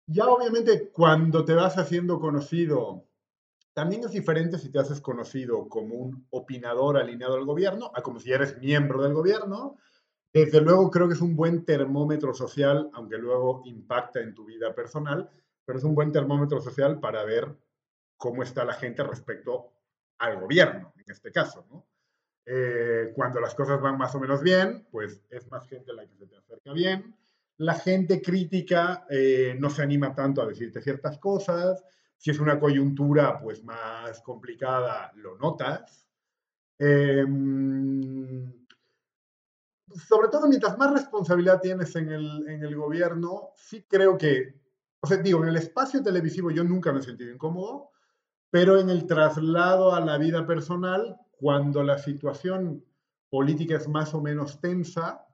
[0.07, 3.06] Ya obviamente cuando te vas haciendo conocido,
[3.77, 8.19] también es diferente si te haces conocido como un opinador alineado al gobierno a como
[8.19, 9.77] si eres miembro del gobierno
[10.33, 14.73] desde luego creo que es un buen termómetro social, aunque luego impacta en tu vida
[14.73, 15.29] personal,
[15.63, 17.55] pero es un buen termómetro social para ver
[18.17, 19.73] cómo está la gente respecto
[20.17, 21.65] al gobierno, en este caso.
[22.45, 26.15] Eh, cuando las cosas van más o menos bien, pues es más gente la que
[26.15, 27.15] se te acerca bien.
[27.57, 31.83] La gente crítica eh, no se anima tanto a decirte ciertas cosas.
[32.17, 36.07] Si es una coyuntura pues más complicada, lo notas.
[36.79, 37.25] Eh,
[40.07, 44.53] sobre todo mientras más responsabilidad tienes en el, en el gobierno, sí creo que,
[44.99, 47.91] o sea, digo, en el espacio televisivo yo nunca me he sentido incómodo,
[48.49, 52.83] pero en el traslado a la vida personal, cuando la situación
[53.29, 55.25] política es más o menos tensa,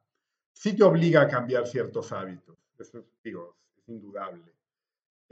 [0.52, 2.58] sí te obliga a cambiar ciertos hábitos.
[2.78, 4.53] Eso digo, es indudable.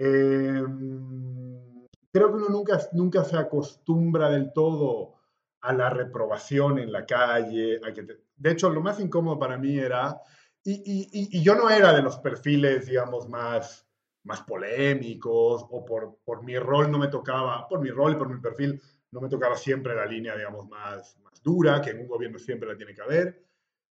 [0.03, 5.13] Em, creo que uno nunca, nunca se acostumbra del todo
[5.61, 9.77] a la reprobación en la calle, a que de hecho, lo más incómodo para mí
[9.77, 10.19] era,
[10.63, 13.87] y, yo no era de los perfiles, digamos, más,
[14.23, 18.27] más polémicos, o por, por, mi rol no me tocaba, por mi rol y por
[18.27, 22.07] mi perfil, no me tocaba siempre la línea, digamos, más, más dura, que en un
[22.07, 23.45] gobierno siempre la tiene que haber.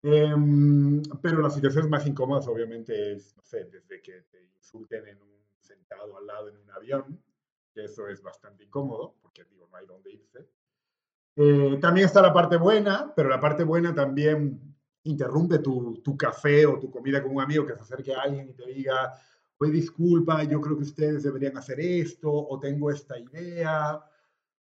[0.02, 5.22] Em, pero las situaciones más incómodas, obviamente, es, no sé, desde que te insulten en
[5.22, 7.24] un sentado al lado en un avión,
[7.74, 10.48] que eso es bastante incómodo, porque digo, no hay dónde irse.
[11.36, 16.66] Eh, también está la parte buena, pero la parte buena también interrumpe tu, tu, café
[16.66, 19.14] o tu comida con un amigo que se acerque a alguien y te diga,
[19.58, 24.04] oye, disculpa, yo creo que ustedes deberían hacer esto o tengo esta idea.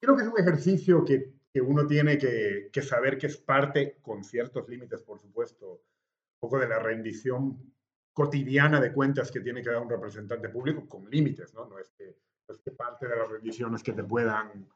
[0.01, 3.99] Creo que es un ejercicio que, que uno tiene que, que, saber que es parte,
[4.01, 7.76] con ciertos límites, por supuesto, un poco de la rendición
[8.17, 11.67] cotidiana de cuentas que tiene que dar un representante público, con límites, ¿no?
[11.67, 12.17] No es que,
[12.49, 14.67] no es que parte de las rendiciones que te puedan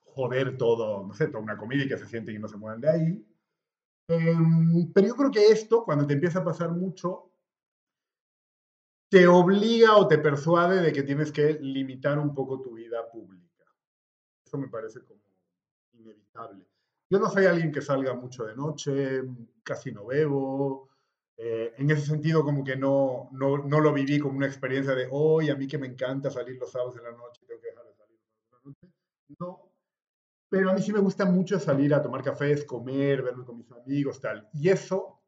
[0.00, 2.80] joder todo, no sé, toda una comida y que se sienten y no se muevan
[2.80, 3.26] de ahí.
[4.08, 7.30] Em, pero yo creo que esto, cuando te empieza a pasar mucho,
[9.10, 13.66] te obliga o te persuade de que tienes que limitar un poco tu vida pública.
[14.42, 15.20] Eso me parece como
[15.92, 16.64] inevitable.
[17.10, 19.22] Yo no soy alguien que salga mucho de noche,
[19.62, 20.89] casi no bebo.
[21.42, 25.08] Eh, en ese sentido, como que no, no, no, lo viví como una experiencia de,
[25.10, 27.86] hoy a mí que me encanta salir los sábados de la noche, tengo que dejar
[27.86, 28.94] de salir los sábados de la noche.
[29.38, 29.72] No,
[30.50, 33.72] pero a mí sí me gusta mucho salir a tomar cafés, comer, verme con mis
[33.72, 34.50] amigos, tal.
[34.52, 35.22] Y eso,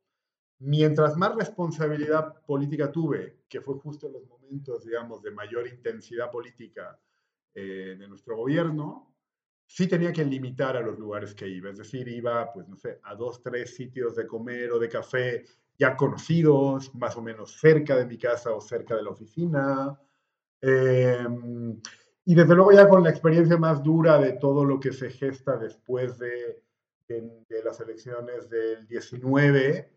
[0.58, 6.30] mientras más responsabilidad política tuve, que fue justo en los momentos, digamos, de mayor intensidad
[6.30, 7.00] política
[7.54, 9.14] eh, de nuestro gobierno,
[9.66, 11.70] sí tenía que limitar a los lugares que iba.
[11.70, 15.46] Es decir, iba, pues, no sé, a dos, tres sitios de comer o de café
[15.82, 19.98] ya conocidos, más o menos cerca de mi casa o cerca de la oficina.
[20.60, 21.26] Eh,
[22.24, 25.56] y desde luego ya con la experiencia más dura de todo lo que se gesta
[25.56, 26.62] después de,
[27.08, 29.92] de, las elecciones del 19,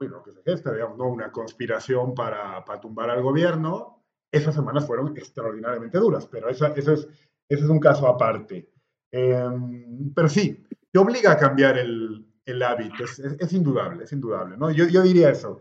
[0.00, 1.06] bueno, que se gesta, digamos, ¿no?
[1.06, 6.92] una conspiración para, para tumbar al gobierno, esas semanas fueron extraordinariamente duras, pero eso, eso,
[6.94, 7.08] es,
[7.48, 8.68] eso es un caso aparte.
[9.12, 14.56] Em, pero sí, te obliga a cambiar el, el hábito, es, es, indudable, es indudable.
[14.56, 14.70] ¿no?
[14.70, 15.60] Yo, yo diría eso.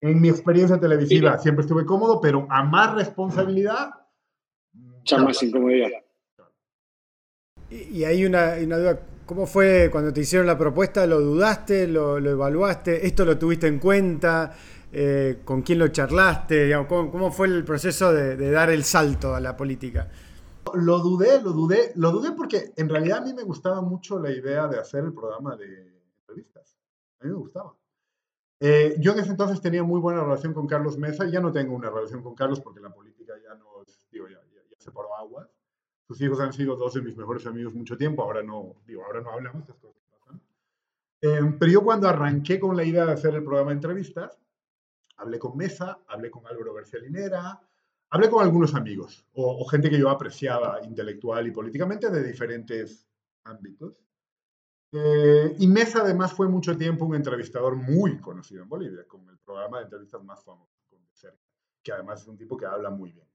[0.00, 3.90] En mi experiencia televisiva siempre estuve cómodo, pero a más responsabilidad...
[5.04, 5.88] Ya más incomodidad.
[7.70, 11.06] Y, hay una, una, duda, ¿cómo fue cuando te hicieron la propuesta?
[11.06, 11.88] ¿Lo dudaste?
[11.88, 13.06] ¿Lo, lo evaluaste?
[13.06, 14.54] ¿Esto lo tuviste en cuenta?
[14.92, 16.72] Eh, ¿Con quién lo charlaste?
[16.86, 20.08] ¿cómo, fue el proceso de, de, dar el salto a la política?
[20.74, 24.30] Lo dudé, lo dudé, lo dudé porque en realidad a mí me gustaba mucho la
[24.30, 25.97] idea de hacer el programa de
[27.20, 27.74] A mí me gustaba.
[28.60, 31.90] Eh, yo ese entonces tenía muy buena relación con Carlos Mesa, ya no tengo una
[31.90, 35.08] relación con Carlos porque la política ya no, digo, ya, ya, ya separó
[36.08, 39.20] sus hijos han sido dos de mis mejores amigos mucho tiempo, ahora no, digo, ahora
[39.20, 40.40] no hablamos, estas cosas pasan.
[41.20, 44.40] Eh, pero yo cuando arranqué con la idea de hacer el programa de entrevistas,
[45.18, 47.60] hablé con Mesa, hablé con Álvaro García Linera,
[48.08, 53.06] hablé con algunos amigos o, gente que yo apreciaba intelectual y políticamente de diferentes
[53.44, 54.02] ámbitos.
[54.92, 59.38] Eh, y Mesa además fue mucho tiempo un entrevistador muy conocido en Bolivia, con el
[59.38, 60.72] programa de entrevistas más famoso,
[61.82, 63.26] que además es un tipo que habla muy bien.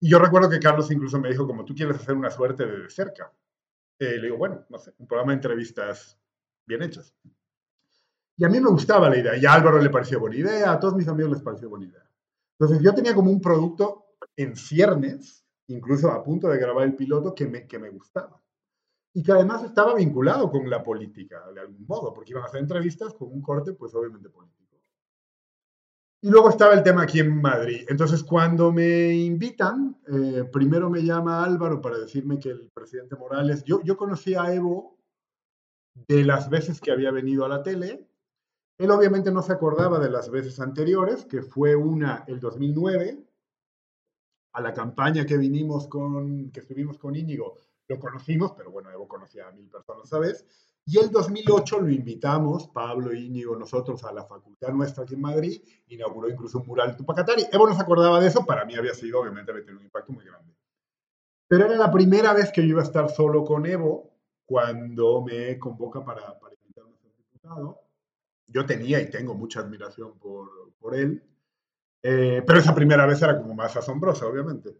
[0.00, 2.90] Y yo recuerdo que Carlos incluso me dijo, como tú quieres hacer una suerte de,
[2.90, 3.32] cerca.
[3.98, 6.18] Eh, le digo, bueno, no sé, un programa de entrevistas
[6.66, 7.14] bien hechas.
[8.36, 10.78] Y a mí me gustaba la idea, y a Álvaro le pareció buena idea, a
[10.78, 12.06] todos mis amigos les pareció buena idea.
[12.58, 17.34] Entonces yo tenía como un producto en ciernes, incluso a punto de grabar el piloto,
[17.34, 18.42] que me, que me gustaba.
[19.16, 22.60] Y que además estaba vinculado con la política, de algún modo, porque iban a hacer
[22.60, 24.76] entrevistas con un corte, pues obviamente político.
[26.20, 27.86] Y luego estaba el tema aquí en Madrid.
[27.88, 33.64] Entonces, cuando me invitan, eh, primero me llama Álvaro para decirme que el presidente Morales,
[33.64, 34.98] yo, yo conocí a Evo
[35.94, 38.06] de las veces que había venido a la tele.
[38.76, 43.18] Él obviamente no se acordaba de las veces anteriores, que fue una el 2009,
[44.52, 47.56] a la campaña que vinimos con, que estuvimos con Íñigo,
[47.88, 50.44] lo conocimos, pero bueno, Evo conocía a mil personas, ¿sabes?
[50.84, 55.60] Y el 2008 lo invitamos, Pablo, Íñigo, nosotros, a la facultad nuestra aquí en Madrid,
[55.88, 57.44] inauguró incluso un mural en Tupacatari.
[57.50, 60.12] Evo no se acordaba de eso, para mí había sido, obviamente, había tenido un impacto
[60.12, 60.54] muy grande.
[61.48, 64.12] Pero era la primera vez que yo iba a estar solo con Evo
[64.44, 67.80] cuando me convoca para, para invitarme a ser diputado.
[68.46, 71.20] Yo tenía y tengo mucha admiración por, por él,
[72.02, 74.76] eh, pero esa primera vez era como más asombrosa, obviamente.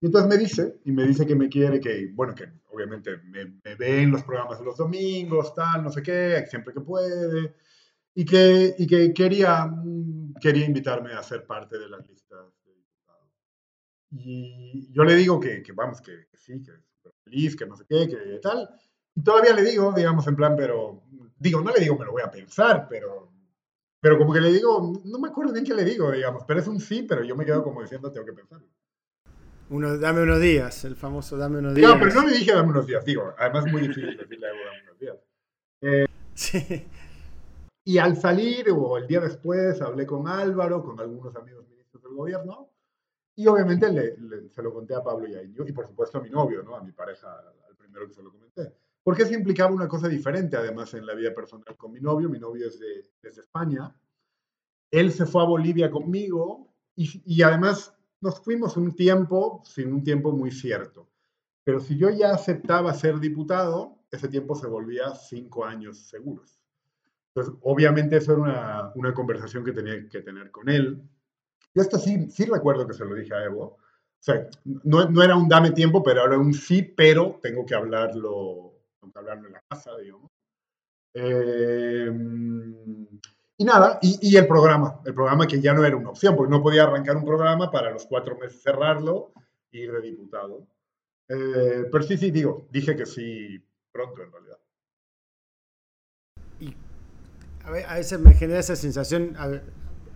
[0.00, 3.44] Y entonces me dice, y me dice que me quiere, que, bueno, que obviamente me,
[3.62, 7.54] me ve en los programas de los domingos, tal, no sé qué, siempre que puede,
[8.14, 12.46] y que, y que quería, mm, quería invitarme a ser parte de las listas.
[14.12, 16.72] Y yo le digo que, que vamos, que, sí, que
[17.24, 18.68] feliz, que no sé qué, que tal.
[19.14, 21.02] Y todavía le digo, digamos, en plan, pero,
[21.38, 23.30] digo, no le digo me lo voy a pensar, pero,
[24.00, 26.66] pero como que le digo, no me acuerdo bien qué le digo, digamos, pero es
[26.68, 28.66] un sí, pero yo me quedo como diciendo, tengo que pensarlo
[29.70, 31.90] dame unos días, el famoso dame unos días.
[31.90, 34.50] No, pero no le dije dame unos días, digo, además es muy difícil decirle a
[34.50, 35.16] dame unos días.
[35.82, 36.86] Eh, sí.
[37.84, 42.14] Y al salir, o el día después, hablé con Álvaro, con algunos amigos ministros del
[42.14, 42.68] gobierno,
[43.36, 43.86] y obviamente
[44.50, 46.76] se lo conté a Pablo y a Indio, y por supuesto a mi novio, ¿no?
[46.76, 47.32] a mi pareja,
[47.68, 48.74] al primero que se lo comenté.
[49.02, 52.28] Porque eso implicaba una cosa diferente, además, en la vida personal con mi novio.
[52.28, 53.94] Mi novio es de, desde España.
[54.90, 60.04] Él se fue a Bolivia conmigo, y, y además nos fuimos un tiempo sin un
[60.04, 61.08] tiempo muy cierto.
[61.64, 66.60] Pero si yo ya aceptaba ser diputado, ese tiempo se volvía cinco años seguros.
[67.34, 71.02] Entonces, obviamente eso era una, una conversación que tenía que tener con él.
[71.74, 73.64] Yo esto sí, sí recuerdo que se lo dije a Evo.
[74.20, 77.74] O sea, no, no era un dame tiempo, pero era un sí, pero tengo que
[77.74, 80.30] hablarlo, tengo que hablarlo en la casa, digamos.
[81.14, 82.10] Eh,
[83.60, 86.62] y nada, y, el programa, el programa que ya no era una opción, porque no
[86.62, 89.34] podía arrancar un programa para los cuatro meses cerrarlo
[89.70, 90.66] y ir de diputado.
[91.28, 94.56] Eh, pero sí, sí, digo, dije que sí pronto en realidad.
[96.58, 96.74] Y
[97.62, 99.36] a, veces me genera esa sensación,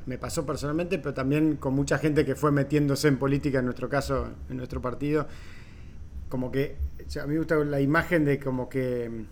[0.07, 3.90] me pasó personalmente, pero también con mucha gente que fue metiéndose en política, en nuestro
[3.90, 5.28] caso, en nuestro partido,
[6.30, 6.78] como que
[7.20, 9.27] a mí me gusta la imagen de como que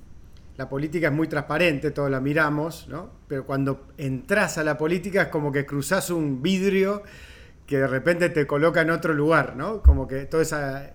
[0.63, 3.11] la política es muy transparente, todos la miramos, ¿no?
[3.27, 7.03] Pero cuando entras a la política es como que cruzas un vidrio
[7.67, 9.83] que de repente te coloca en otro lugar, ¿no?
[9.83, 10.93] Como que toda esa,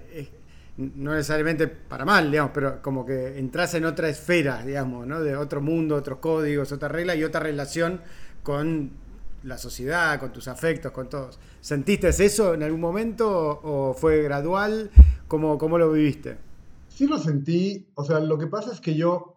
[0.77, 5.19] no necesariamente para mal, digamos, pero como que entras en otra esfera, digamos, ¿no?
[5.21, 7.99] De otro mundo, otros códigos, otra regla y otra relación
[8.43, 8.91] con
[9.43, 11.39] la sociedad, con tus afectos, con todos.
[11.59, 13.27] ¿Sentiste eso en algún momento
[13.61, 14.91] o, fue gradual?
[15.27, 16.37] ¿Cómo, ¿Cómo lo viviste?
[16.87, 19.36] Sí lo sentí, o sea, lo que pasa es que yo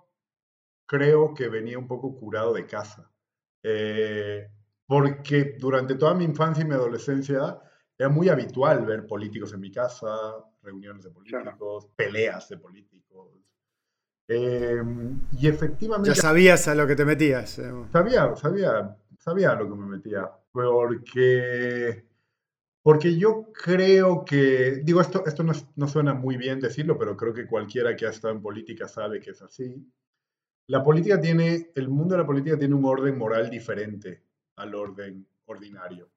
[0.91, 3.09] creo que venía un poco curado de casa.
[3.63, 4.49] Eh,
[4.85, 7.61] porque durante toda mi infancia y mi adolescencia
[7.97, 10.09] era muy habitual ver políticos en mi casa,
[10.61, 13.29] reuniones de políticos, peleas de políticos.
[14.27, 16.11] Em, y efectivamente...
[16.11, 17.61] Ya sabías a lo que te metías.
[17.93, 20.29] Sabía, sabía, sabía a lo que me metía.
[20.51, 22.05] Porque,
[22.83, 27.33] porque yo creo que, digo, esto, esto no, no suena muy bien decirlo, pero creo
[27.33, 29.87] que cualquiera que ha estado en política sabe que es así.
[30.71, 34.23] La política tiene, el mundo de la política tiene un orden moral diferente
[34.55, 36.09] al orden ordinario,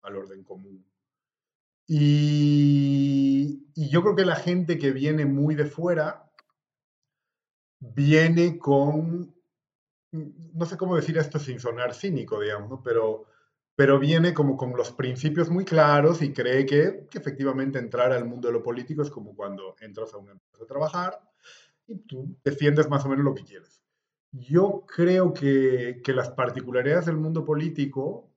[0.00, 0.82] al orden común.
[1.86, 6.30] Y, yo creo que la gente que viene muy de fuera
[7.78, 9.34] viene con,
[10.12, 13.26] no sé cómo decir esto sin sonar cínico, digamos, pero,
[13.76, 18.24] pero viene como con los principios muy claros y cree que, que efectivamente entrar al
[18.24, 21.33] mundo de lo político es como cuando entras a una empresa a trabajar
[21.86, 23.82] y tú defiendes más o menos lo que quieres.
[24.32, 28.30] Yo creo que, que las particularidades del mundo político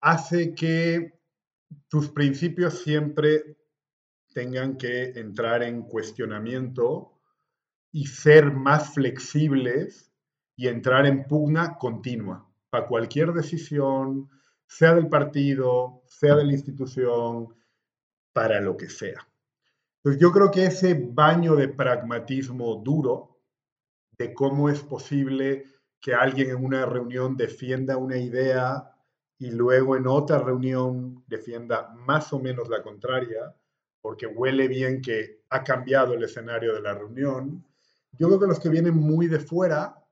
[0.00, 1.18] hace que
[1.88, 3.56] tus principios siempre
[4.32, 7.18] tengan que entrar en cuestionamiento
[7.92, 10.12] y ser más flexibles
[10.56, 14.30] y entrar en pugna continua para cualquier decisión,
[14.66, 17.48] sea del partido, sea de la institución,
[18.32, 19.26] para lo que sea.
[20.02, 23.38] Entonces yo creo que ese baño de pragmatismo duro,
[24.16, 25.64] de cómo es posible
[26.00, 28.90] que alguien en una reunión defienda una idea
[29.38, 33.54] y luego en otra reunión defienda más o menos la contraria,
[34.00, 37.66] porque huele bien que ha cambiado el escenario de la reunión.
[38.12, 40.02] Yo creo que los que vienen muy de fuera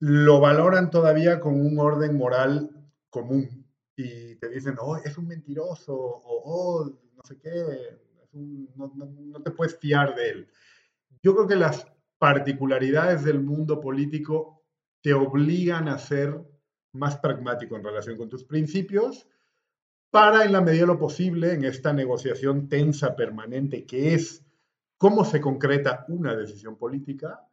[0.00, 2.70] lo valoran todavía con un orden moral
[3.10, 9.50] común y te dicen, oh, es un mentiroso o oh, no sé qué, no, te
[9.50, 10.48] puedes fiar de él.
[11.22, 11.86] Yo creo que las
[12.18, 14.62] particularidades del mundo político
[15.00, 16.40] te obligan a ser
[16.92, 19.26] más pragmático en relación con tus principios
[20.10, 24.44] para, en la medida de lo posible, en esta negociación tensa permanente que es
[24.98, 27.46] cómo se concreta una decisión política,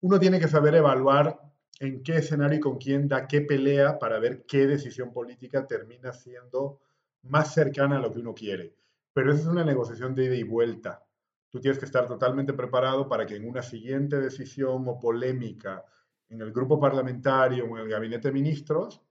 [0.00, 1.38] uno tiene que saber evaluar
[1.80, 6.12] en qué escenario y con quién da qué pelea para ver qué decisión política termina
[6.12, 6.80] siendo
[7.22, 8.78] más cercana a lo que uno quiere
[9.18, 11.04] pero esa es una negociación de ida y vuelta.
[11.50, 15.84] Tú tienes que estar totalmente preparado para que en una siguiente decisión o polémica
[16.28, 19.02] en el grupo parlamentario o en el gabinete de ministros,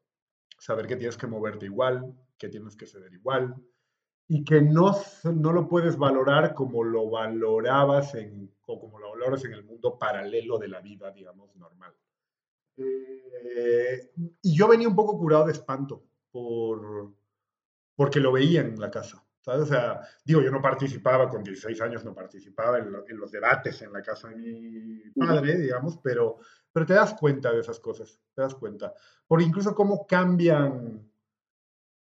[0.57, 3.53] saber que tienes que moverte igual, que tienes que ceder igual
[4.29, 4.95] y que no,
[5.25, 8.15] no lo puedes valorar como lo valorabas
[8.65, 11.93] o como lo valoras en el mundo paralelo de la vida, digamos, normal.
[12.77, 16.01] Eh, y yo venía un poco curado de espanto
[16.31, 17.11] por,
[17.93, 19.26] porque lo veía en la casa.
[19.47, 23.93] O sea, digo, yo no participaba, con 16 años no participaba en, los debates en
[23.93, 26.39] la casa de mi padre, digamos, pero,
[26.71, 28.93] pero te das cuenta de esas cosas, te das cuenta.
[29.25, 31.09] Por incluso cómo cambian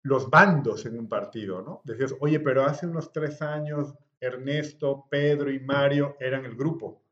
[0.04, 1.82] los bandos en un partido, ¿no?
[1.86, 7.04] Decías, oye, pero hace unos tres años Ernesto, Pedro y Mario eran el grupo,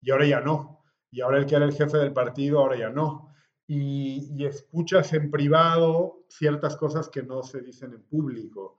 [0.00, 0.84] y ahora ya no.
[1.10, 3.30] Y ahora el que era el jefe del partido, ahora ya no.
[3.66, 8.78] Y, y escuchas en privado ciertas cosas que no se dicen en público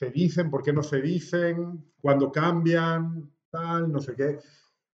[0.00, 4.38] se dicen, por qué no se dicen, cuando cambian, tal, no sé qué.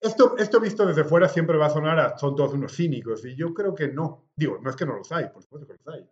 [0.01, 3.35] Esto, esto visto desde fuera siempre va a sonar a son todos unos cínicos y
[3.35, 4.31] yo creo que no.
[4.35, 6.09] Digo, no es que no los hay, por supuesto que los hay.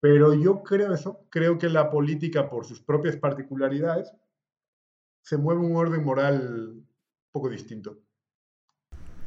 [0.00, 4.10] Pero yo creo eso, creo que la política por sus propias particularidades
[5.20, 6.82] se mueve un orden moral
[7.32, 7.98] poco distinto.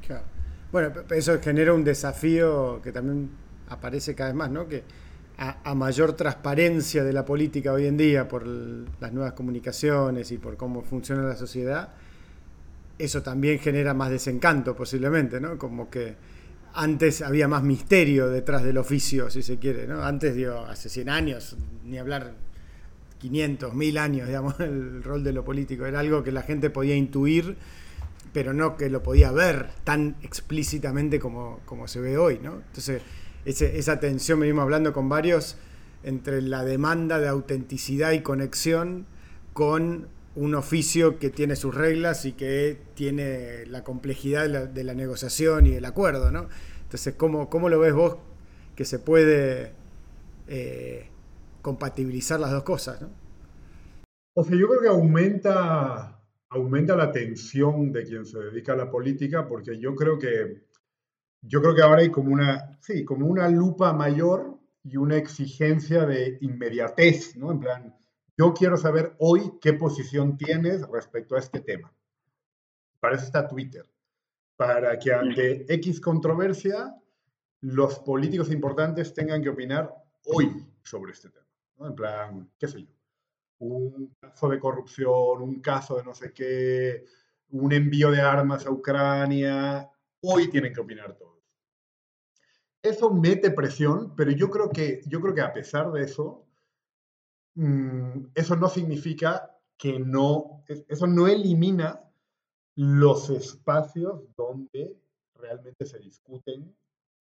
[0.01, 0.25] Claro.
[0.71, 3.29] Bueno, eso genera un desafío que también
[3.69, 4.67] aparece cada vez más, ¿no?
[4.67, 4.83] Que
[5.37, 10.55] a, mayor transparencia de la política hoy en día por las nuevas comunicaciones y por
[10.55, 11.89] cómo funciona la sociedad,
[12.97, 15.57] eso también genera más desencanto posiblemente, ¿no?
[15.57, 16.15] Como que
[16.73, 20.03] antes había más misterio detrás del oficio, si se quiere, ¿no?
[20.03, 22.33] Antes, digo, hace 100 años, ni hablar
[23.19, 25.85] 500, 1000 años, digamos, el rol de lo político.
[25.85, 27.57] Era algo que la gente podía intuir,
[28.31, 32.55] pero no que lo podía ver tan explícitamente como, como se ve hoy, ¿no?
[32.55, 33.01] Entonces,
[33.45, 35.57] esa tensión, venimos hablando con varios,
[36.03, 39.05] entre la demanda de autenticidad y conexión
[39.53, 45.65] con un oficio que tiene sus reglas y que tiene la complejidad de la, negociación
[45.65, 46.47] y el acuerdo, ¿no?
[46.83, 48.17] Entonces, ¿cómo, ¿cómo, lo ves vos
[48.75, 49.71] que se puede
[50.47, 51.07] eh,
[51.61, 53.09] compatibilizar las dos cosas, ¿no?
[54.33, 58.91] O sea, yo creo que aumenta, aumenta la tensión de quien se dedica a la
[58.91, 60.64] política, porque yo creo que
[61.47, 66.05] yo creo que ahora hay como una, sí, como una lupa mayor y una exigencia
[66.05, 67.51] de inmediatez, ¿no?
[67.51, 67.95] En plan,
[68.37, 71.93] yo quiero saber hoy qué posición tienes respecto a este tema.
[72.99, 73.85] Para eso está Twitter,
[74.55, 76.95] para que ante X controversia
[77.61, 79.93] los políticos importantes tengan que opinar
[80.25, 81.87] hoy sobre este tema, ¿no?
[81.87, 82.91] En plan, qué sé yo.
[83.59, 87.05] un caso de corrupción, un caso de no sé qué,
[87.51, 89.89] un envío de armas a Ucrania,
[90.21, 91.34] hoy tienen que opinar todos.
[92.85, 96.45] Eso mete presión, pero yo creo que, yo creo que a pesar de eso,
[97.55, 101.99] mm, eso no significa que no, eso no elimina
[102.75, 104.95] los espacios donde
[105.33, 106.75] realmente se discuten,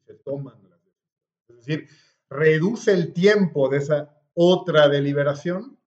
[0.06, 1.48] se toman las decisiones.
[1.48, 1.88] Es decir,
[2.28, 5.78] reduce el tiempo de esa otra deliberación,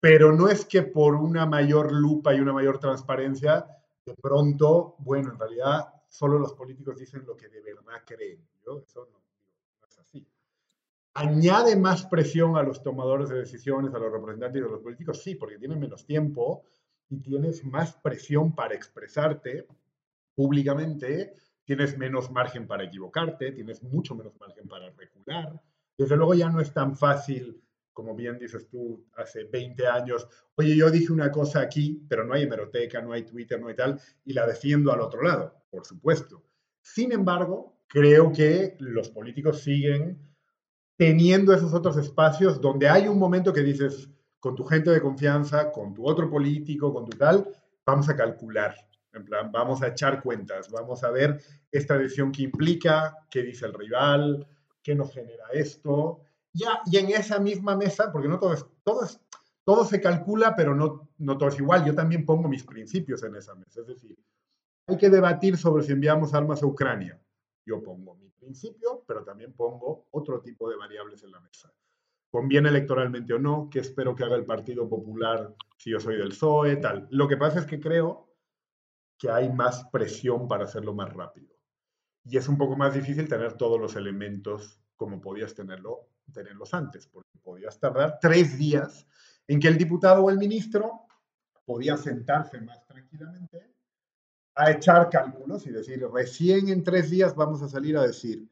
[0.00, 3.66] pero no es que por una mayor lupa y una mayor transparencia,
[4.06, 8.46] de pronto, bueno, en realidad solo los políticos dicen lo que de verdad creen.
[8.60, 9.20] Eso no,
[9.88, 10.24] es así.
[11.14, 15.20] ¿Añade más presión a los tomadores de decisiones, a los representantes de los políticos?
[15.20, 16.62] Sí, porque tienen menos tiempo
[17.08, 19.66] y tienes más presión para expresarte
[20.36, 21.34] públicamente,
[21.64, 25.60] tienes menos margen para equivocarte, tienes mucho menos margen para recular.
[25.98, 27.60] Desde luego ya no es tan fácil,
[27.92, 32.34] como bien dices tú, hace 20 años, oye, yo dije una cosa aquí, pero no
[32.34, 35.84] hay hemeroteca, no hay Twitter, no hay tal, y la defiendo al otro lado, por
[35.84, 36.42] supuesto.
[36.80, 40.18] Sin embargo, creo que los políticos siguen
[40.96, 44.08] teniendo esos otros espacios donde hay un momento que dices,
[44.38, 47.48] con tu gente de confianza, con tu otro político, con tu tal,
[47.84, 48.76] vamos a calcular.
[49.12, 53.66] En plan, vamos a echar cuentas, vamos a ver esta decisión que implica, qué dice
[53.66, 54.46] el rival,
[54.82, 56.20] qué nos genera esto.
[56.52, 59.04] Ya, y en esa misma mesa, porque no todo es, todo
[59.64, 61.84] todo se calcula, pero no, no todo es igual.
[61.84, 63.80] Yo también pongo mis principios en esa mesa.
[63.80, 64.16] Es decir,
[64.86, 67.20] hay que debatir sobre si enviamos armas a Ucrania.
[67.66, 71.72] Yo pongo mi principio, pero también pongo otro tipo de variables en la mesa
[72.34, 76.30] conviene electoralmente o no, qué espero que haga el Partido Popular si yo soy del
[76.30, 77.06] PSOE, tal.
[77.10, 78.34] Lo que pasa es que creo
[79.16, 81.54] que hay más presión para hacerlo más rápido.
[82.24, 87.06] Y es un poco más difícil tener todos los elementos como podías tenerlo, tenerlos antes,
[87.06, 89.06] porque podías tardar tres días
[89.46, 91.06] en que el diputado o el ministro
[91.64, 93.73] podía sentarse más tranquilamente
[94.54, 98.48] a echar cálculos y decir, recién en tres días vamos a salir a decir,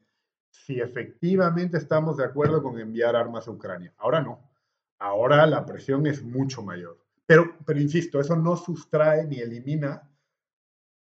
[0.49, 3.93] si efectivamente estamos de acuerdo con enviar armas a Ucrania.
[3.97, 4.51] Ahora no.
[4.99, 6.97] Ahora la presión es mucho mayor.
[7.25, 10.09] Pero, pero insisto, eso no sustrae ni elimina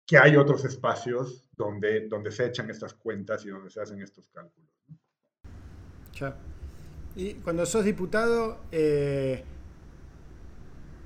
[0.06, 4.28] que hay otros espacios donde, donde se echan estas cuentas y donde se hacen estos
[4.30, 4.70] cálculos.
[7.16, 9.44] Y cuando sos diputado, eh,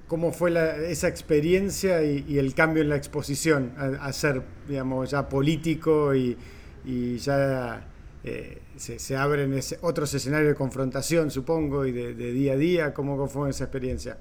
[0.08, 0.54] ¿cómo fue
[0.90, 6.38] esa experiencia y, el cambio en la exposición a, ser, digamos, ya político y,
[6.86, 7.86] y ya
[8.24, 12.94] eh, se, abren ese, otros escenarios de confrontación, supongo, y de, día a día.
[12.94, 14.18] ¿Cómo fue esa experiencia?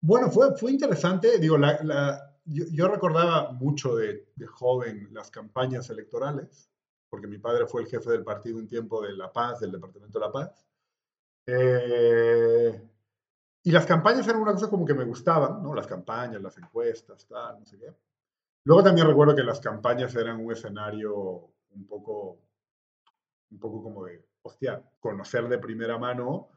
[0.00, 1.38] Bueno, fue, fue interesante.
[1.38, 1.56] Digo,
[2.46, 6.70] yo, recordaba mucho de, joven las campañas electorales,
[7.10, 10.18] porque mi padre fue el jefe del partido un tiempo de La Paz, del Departamento
[10.18, 10.66] de La Paz.
[11.46, 12.82] Eh,
[13.62, 15.74] y las campañas eran una cosa como que me gustaban, ¿no?
[15.74, 17.94] Las campañas, las encuestas, tal, no sé qué.
[18.64, 22.38] Luego también recuerdo que las campañas eran un escenario un poco
[23.50, 26.50] un poco como de, hostia, conocer de primera mano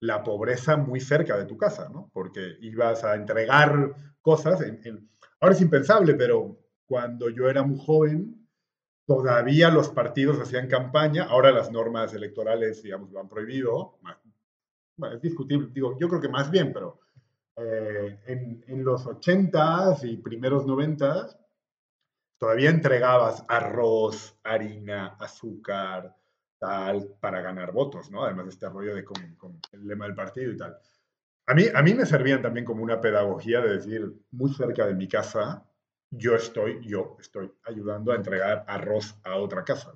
[0.00, 2.10] la pobreza muy cerca de tu casa, ¿no?
[2.12, 8.46] Porque ibas a entregar cosas, en, ahora es impensable, pero cuando yo era muy joven,
[9.06, 13.98] todavía los partidos hacían campaña, ahora las normas electorales, digamos, lo han prohibido,
[14.96, 17.00] bueno, es discutible, digo, yo creo que más bien, pero
[17.56, 21.36] eh, en, en, los 80s y primeros 90s,
[22.38, 26.14] todavía entregabas arroz, harina, azúcar,
[27.20, 28.24] para ganar votos, ¿no?
[28.24, 30.76] Además de este rollo de con, el lema del partido y tal.
[31.46, 34.94] A mí, a mí me servían también como una pedagogía de decir, muy cerca de
[34.94, 35.62] mi casa,
[36.10, 39.92] yo estoy, yo estoy ayudando a entregar arroz a otra casa.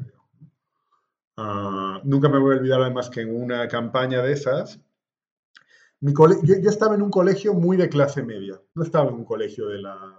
[1.37, 4.81] Uh, nunca me voy a olvidar además que en una campaña de esas,
[6.01, 9.25] mi yo, yo, estaba en un colegio muy de clase media, no estaba en un
[9.25, 10.15] colegio de, la,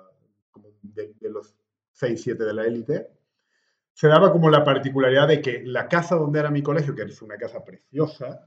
[0.81, 1.55] de, los
[1.93, 3.07] 6, 7 de la élite,
[3.93, 7.21] se daba como la particularidad de que la casa donde era mi colegio, que es
[7.21, 8.45] una casa preciosa,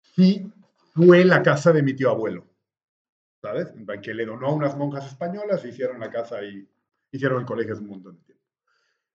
[0.00, 0.50] sí
[0.94, 2.46] fue la casa de mi tío abuelo,
[3.40, 3.72] ¿sabes?
[4.02, 6.68] Que le donó a unas monjas españolas, hicieron la casa y
[7.10, 8.44] hicieron el colegio hace un montón de tiempo.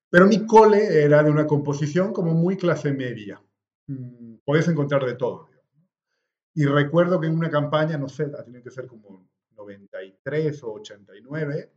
[0.09, 3.41] Pero mi cole era de una composición como muy clase media.
[3.87, 5.49] Mm, Puedes encontrar de todo.
[6.57, 10.73] Y recuerdo que en una campaña, no sé, ha tenido que ser como 93 o
[10.73, 11.71] 89,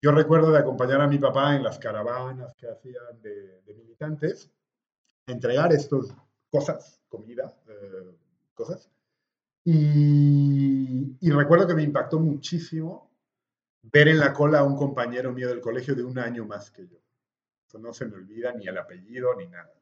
[0.00, 4.52] yo recuerdo de acompañar a mi papá en las caravanas que hacían de, militantes,
[5.26, 6.14] entregar estas
[6.48, 8.14] cosas, comida, eh,
[8.54, 8.88] cosas.
[9.64, 13.10] Y, recuerdo que me impactó muchísimo
[13.82, 16.86] ver en la cola a un compañero mío del colegio de un año más que
[16.86, 16.98] yo.
[17.66, 19.77] Eso no se me olvida ni el apellido ni nada.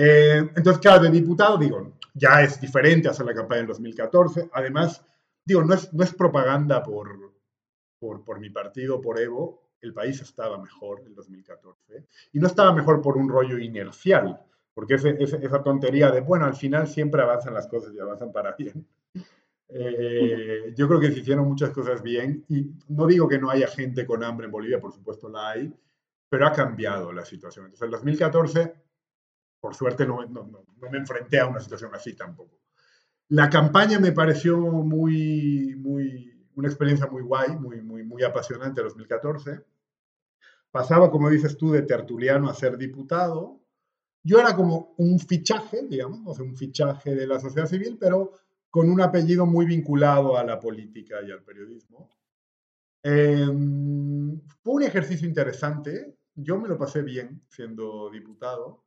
[0.00, 4.48] Eh, entonces, claro, de diputado, digo, ya es diferente hacer la campaña en 2014.
[4.52, 5.04] Además,
[5.44, 7.32] digo, no es, no es propaganda por,
[7.98, 9.72] por, por mi partido, por Evo.
[9.80, 12.06] El país estaba mejor en 2014.
[12.32, 14.40] Y no estaba mejor por un rollo inercial,
[14.72, 18.86] porque esa tontería de, bueno, al final siempre avanzan las cosas y avanzan para bien.
[19.68, 23.66] Eh, yo creo que se hicieron muchas cosas bien y no digo que no haya
[23.66, 25.74] gente con hambre en Bolivia, por supuesto la hay,
[26.28, 27.66] pero ha cambiado la situación.
[27.66, 28.74] Entonces, en 2014,
[29.60, 32.60] por suerte, no, no, no me enfrenté a una situación así tampoco.
[33.30, 39.60] La campaña me pareció muy, muy, una experiencia muy guay, muy, muy, muy apasionante 2014.
[40.70, 43.60] Pasaba, como dices tú, de tertuliano a ser diputado.
[44.22, 48.32] Yo era como un fichaje, digamos, o sea, un fichaje de la sociedad civil, pero
[48.70, 52.10] con un apellido muy vinculado a la política y al periodismo.
[53.02, 56.16] Em, fue un ejercicio interesante.
[56.34, 58.84] Yo me lo pasé bien siendo diputado.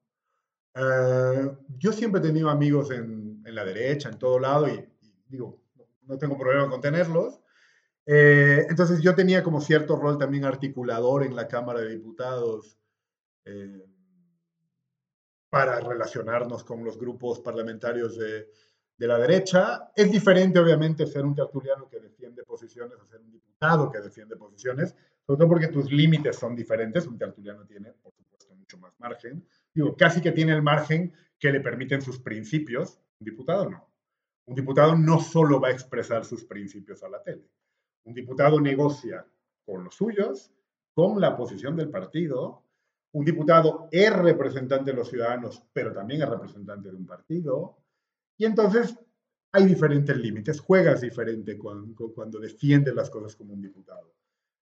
[0.73, 4.87] Eh, yo siempre he tenido amigos en, en, la derecha, en todo lado, y,
[5.27, 5.59] digo,
[6.03, 7.41] no tengo problema con tenerlos.
[8.05, 12.77] Eh, entonces yo tenía como cierto rol también articulador en la Cámara de Diputados
[13.45, 13.85] eh,
[15.49, 18.49] para relacionarnos con los grupos parlamentarios de,
[18.97, 19.91] de la derecha.
[19.95, 24.35] Es diferente, obviamente, ser un tertuliano que defiende posiciones a ser un diputado que defiende
[24.35, 24.95] posiciones,
[25.25, 27.05] sobre todo porque tus límites son diferentes.
[27.07, 29.45] Un tertuliano tiene, por supuesto, mucho más margen.
[29.73, 32.99] Digo, casi que tiene el margen que le permiten sus principios.
[33.19, 33.87] Un diputado no.
[34.45, 37.47] Un diputado no solo va a expresar sus principios a la tele.
[38.05, 39.25] Un diputado negocia
[39.65, 40.51] con los suyos,
[40.93, 42.63] con la posición del partido.
[43.13, 47.77] Un diputado es representante de los ciudadanos, pero también es representante de un partido.
[48.37, 48.97] Y entonces
[49.51, 54.13] hay diferentes límites, juegas diferente cuando, cuando defiendes las cosas como un diputado.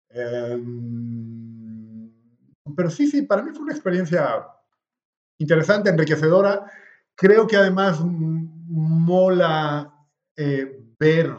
[0.10, 2.12] Em,
[2.76, 4.48] pero sí, sí, para mí fue una experiencia
[5.40, 6.72] interesante, enriquecedora.
[7.16, 9.94] Creo que además mola
[10.38, 11.36] eh, ver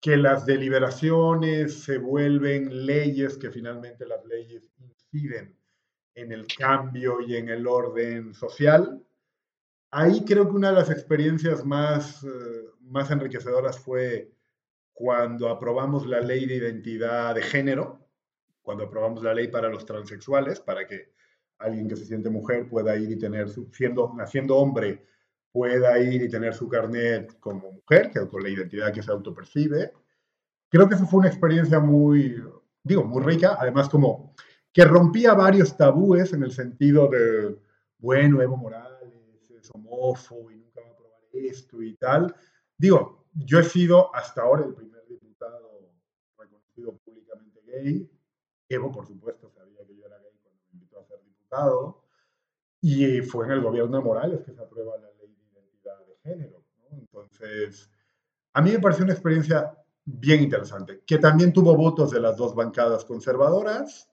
[0.00, 5.54] que las deliberaciones se vuelven leyes, que finalmente las leyes inciden
[6.14, 9.04] en el cambio y en el orden social
[9.90, 12.28] ahí creo que una de las experiencias más, eh,
[12.82, 14.32] más enriquecedoras fue
[14.92, 18.06] cuando aprobamos la ley de identidad de género,
[18.62, 21.12] cuando aprobamos la ley para los transexuales, para que
[21.60, 25.04] alguien que se siente mujer pueda ir y tener, su, siendo, naciendo hombre,
[25.52, 29.92] pueda ir y tener su carnet como mujer, que con la identidad que se autopercibe.
[30.68, 32.42] Creo que eso fue una experiencia muy,
[32.82, 34.34] digo, muy rica, además como
[34.72, 37.56] que rompía varios tabúes en el sentido de,
[37.98, 39.00] bueno, Evo Morales
[39.72, 42.34] homófobo y nunca va a aprobar esto y tal.
[42.76, 45.92] Digo, yo he sido hasta ahora el primer diputado
[46.38, 48.10] reconocido públicamente gay.
[48.68, 51.20] Evo, por supuesto, sabía que yo era gay cuando me invitó a ser
[51.50, 52.02] diputado.
[52.82, 56.16] Y fue en el gobierno de Morales que se aprueba la ley de identidad de
[56.22, 56.64] género.
[56.92, 57.90] Entonces,
[58.54, 62.54] a mí me pareció una experiencia bien interesante, que también tuvo votos de las dos
[62.54, 64.08] bancadas conservadoras,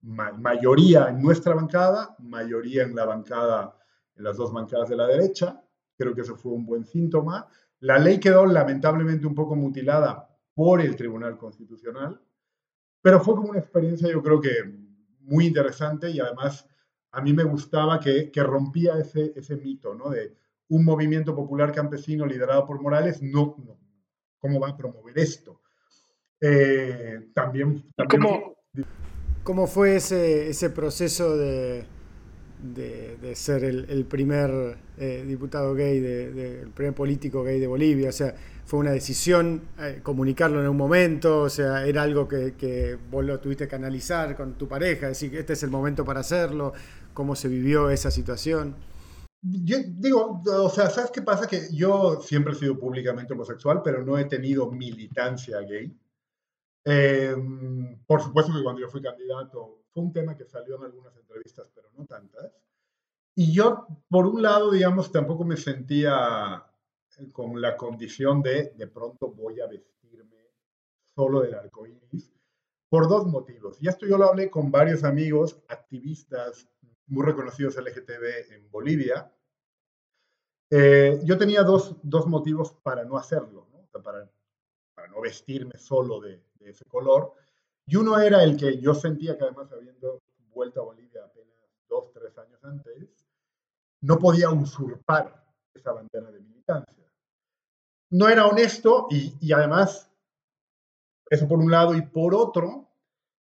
[0.00, 3.76] mayoría en nuestra bancada, mayoría en la bancada
[4.16, 5.60] en las dos bancadas de la derecha.
[5.96, 7.48] Creo que eso fue un buen síntoma.
[7.80, 12.20] La ley quedó lamentablemente un poco mutilada por el Tribunal Constitucional,
[13.02, 14.50] pero fue como una experiencia yo creo que
[15.20, 16.68] muy interesante y además
[17.14, 20.10] a mí me gustaba que, que rompía ese, ese mito, ¿no?
[20.10, 20.34] De
[20.68, 23.76] un movimiento popular campesino liderado por Morales, no, no
[24.38, 25.62] ¿cómo va a promover esto?
[26.40, 27.84] Eh, también...
[27.96, 28.56] también ¿Cómo,
[29.42, 31.86] ¿Cómo, fue ese, ese proceso de,
[32.62, 38.08] de, ser el, primer eh, diputado gay, de, el primer político gay de Bolivia.
[38.08, 38.34] O sea,
[38.64, 43.24] fue una decisión eh, comunicarlo en un momento, o sea, era algo que, que, vos
[43.24, 46.72] lo tuviste que analizar con tu pareja, decir este es el momento para hacerlo,
[47.14, 48.76] cómo se vivió esa situación.
[49.40, 51.46] Yo digo, o sea, ¿sabes qué pasa?
[51.46, 55.94] Que yo siempre he sido públicamente homosexual, pero no he tenido militancia gay.
[56.84, 61.16] Em, por supuesto que cuando yo fui candidato fue un tema que salió en algunas
[61.16, 62.52] entrevistas, pero no tantas.
[63.34, 66.64] Y yo, por un lado, digamos, tampoco me sentía
[67.18, 70.52] eh, con la condición de de pronto voy a vestirme
[71.14, 72.32] solo del arco iris,
[72.88, 73.76] por dos motivos.
[73.80, 76.68] Y esto yo lo hablé con varios amigos activistas
[77.06, 79.30] muy reconocidos LGTB en Bolivia.
[80.70, 84.02] Eh, yo tenía dos, dos, motivos para no hacerlo, ¿no?
[84.02, 84.30] para,
[84.94, 87.34] para, no vestirme solo de, de ese color.
[87.86, 90.22] Y uno era el que yo sentía que además habiendo
[90.54, 91.54] vuelto a Bolivia apenas
[91.88, 93.26] dos, tres años antes,
[94.00, 95.44] no podía usurpar
[95.74, 97.04] esa bandera de militancia.
[98.10, 100.10] No era honesto y, y además,
[101.28, 102.83] eso por un lado, y por otro,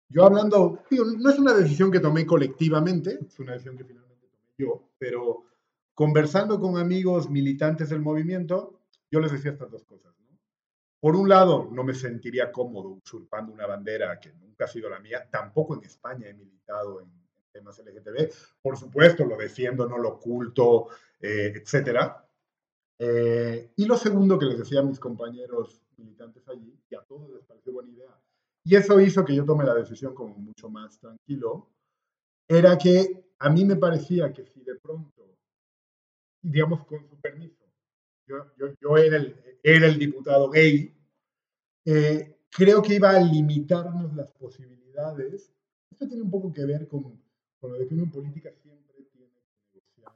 [0.10, 4.54] yo hablando, no es una decisión que tomé colectivamente, es una decisión que finalmente tomé
[4.58, 5.44] yo, pero
[5.94, 8.80] conversando con amigos militantes del movimiento,
[9.12, 10.08] yo les decía estas dos cosas.
[11.00, 15.00] Por un lado, no me sentiría cómodo usurpando una bandera que nunca ha sido la
[15.00, 17.12] mía, tampoco en España he militado en
[17.52, 18.32] temas LGTB,
[18.62, 20.88] por supuesto lo defiendo, no lo oculto,
[21.20, 22.12] eh, etc.
[22.98, 27.30] Eh, y lo segundo que les decía a mis compañeros militantes allí, y a todos
[27.32, 28.20] les pareció buena idea,
[28.68, 31.70] y eso hizo que yo tome la decisión como mucho más tranquilo,
[32.46, 35.38] era que a mí me parecía que si de pronto,
[36.42, 37.64] digamos con su permiso,
[38.28, 40.94] yo, yo, yo era, el, era, el, diputado gay,
[41.86, 45.50] eh, creo que iba a limitarnos las posibilidades.
[45.90, 47.04] Esto tiene un poco que ver con,
[47.62, 49.42] con lo de que uno en política siempre tiene que
[49.80, 50.14] negociar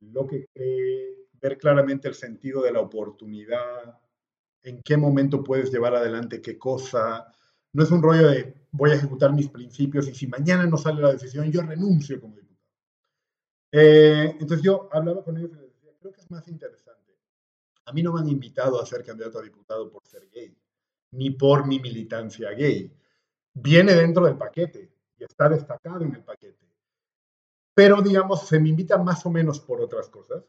[0.00, 4.00] lo que cree, ver claramente el sentido de la oportunidad,
[4.62, 7.30] en qué momento puedes llevar adelante qué cosa.
[7.72, 11.00] No es un rollo de voy a ejecutar mis principios y si mañana no sale
[11.00, 12.58] la decisión, yo renuncio como diputado.
[13.72, 17.16] Eh, entonces yo hablaba con ellos y les decía, creo que es más interesante.
[17.84, 20.54] A mí no me han invitado a ser candidato a diputado por ser gay,
[21.12, 22.92] ni por mi militancia gay.
[23.54, 26.68] Viene dentro del paquete y está destacado en el paquete.
[27.74, 30.44] Pero, digamos, se me invita más o menos por otras cosas.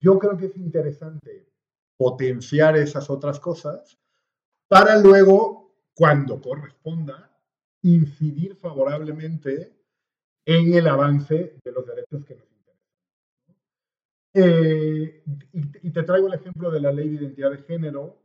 [0.00, 1.46] Yo creo que es interesante
[1.96, 3.98] potenciar esas otras cosas
[4.66, 5.63] para luego,
[5.94, 7.30] cuando corresponda,
[7.82, 9.72] incidir favorablemente
[10.46, 13.56] en el avance de los derechos que nos interesan.
[14.34, 15.22] Eh,
[15.82, 18.20] y, te traigo el ejemplo de la ley de identidad de género.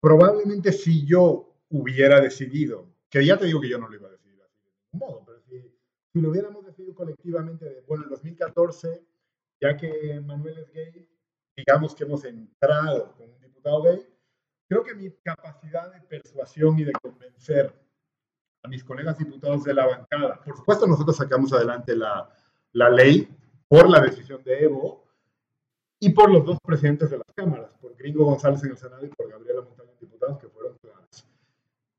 [0.00, 4.12] Probablemente si yo hubiera decidido, que ya te digo que yo no lo iba a
[4.12, 5.60] decidir así de ningún modo, pero si,
[6.12, 9.02] si lo hubiéramos decidido colectivamente, de, bueno, en 2014,
[9.60, 11.08] ya que Manuel es gay,
[11.56, 14.06] digamos que hemos entrado con un diputado gay,
[14.74, 17.72] creo que mi capacidad de persuasión y de convencer
[18.64, 22.28] a mis colegas diputados de la bancada, por supuesto nosotros sacamos adelante la,
[22.72, 23.28] la ley
[23.68, 25.04] por la decisión de Evo
[26.00, 29.10] y por los dos presidentes de las cámaras, por Gringo González en el Senado y
[29.10, 31.24] por Gabriela Montaña en diputados, que fueron claves.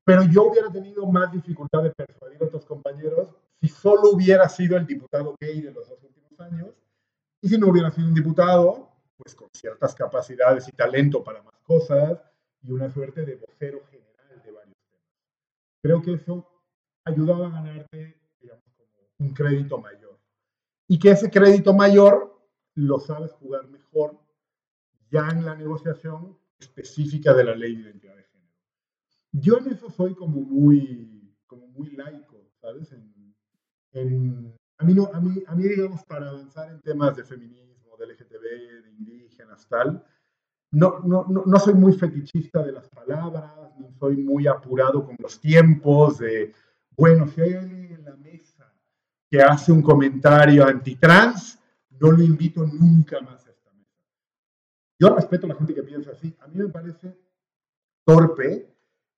[0.04, 4.76] Pero yo hubiera tenido más dificultad de persuadir a otros compañeros si solo hubiera sido
[4.76, 6.74] el diputado gay de los dos últimos años
[7.40, 11.54] y si no hubiera sido un diputado pues con ciertas capacidades y talento para más
[11.62, 12.20] cosas
[12.62, 15.06] y una suerte de vocero general de varios temas.
[15.82, 16.48] Creo que eso
[17.04, 20.18] ayudaba a ganarte, digamos, como un crédito mayor.
[20.88, 22.36] Y que ese crédito mayor
[22.74, 24.18] lo sabes jugar mejor
[25.10, 28.54] ya en la negociación específica de la ley de identidad de género.
[29.32, 32.92] Yo en eso soy como muy, como muy laico, ¿sabes?
[32.92, 33.34] En,
[33.92, 37.96] en, a, mí no, a, mí, a mí, digamos, para avanzar en temas de feminismo,
[37.96, 40.04] de LGTB, de indígenas, tal.
[40.72, 43.44] No, no, no, soy muy fetichista de las palabras,
[43.78, 46.52] no soy muy apurado con los tiempos de,
[46.96, 48.72] bueno, si hay alguien en la mesa
[49.30, 51.58] que hace un comentario antitrans,
[51.90, 53.90] no lo invito nunca más a esta mesa.
[54.98, 56.36] Yo respeto a la gente que piensa así.
[56.40, 57.16] A mí me parece
[58.04, 58.68] torpe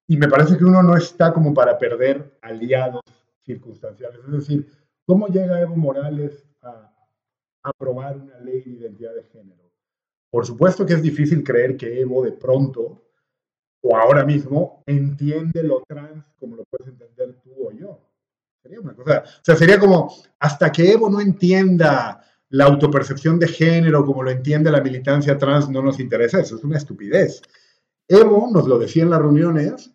[0.06, 3.02] y me parece que uno no está como para perder aliados
[3.42, 4.20] circunstanciales.
[4.26, 4.70] Es decir,
[5.06, 6.92] ¿cómo llega Evo Morales a
[7.62, 9.67] aprobar una ley de identidad de género.
[10.30, 13.02] Por supuesto que es difícil creer que Evo de pronto
[13.80, 18.00] o ahora mismo entiende lo trans como lo puedes entender tú o yo.
[18.62, 23.48] Sería una cosa, o sea, sería como hasta que Evo no entienda la autopercepción de
[23.48, 27.42] género como lo entiende la militancia trans, no nos interesa eso, es una estupidez.
[28.06, 29.90] Evo nos lo decía en las reuniones,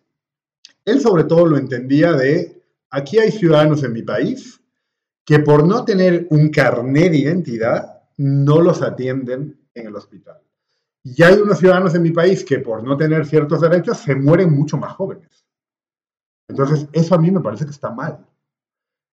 [0.84, 4.60] él sobre todo lo entendía de, aquí hay ciudadanos en mi país
[5.24, 10.40] que por no tener un carnet de identidad no los atienden en el hospital.
[11.02, 14.52] Y hay unos ciudadanos en mi país que por no tener ciertos derechos se mueren
[14.52, 15.44] mucho más jóvenes.
[16.48, 18.26] Entonces, eso a mí me parece que está mal.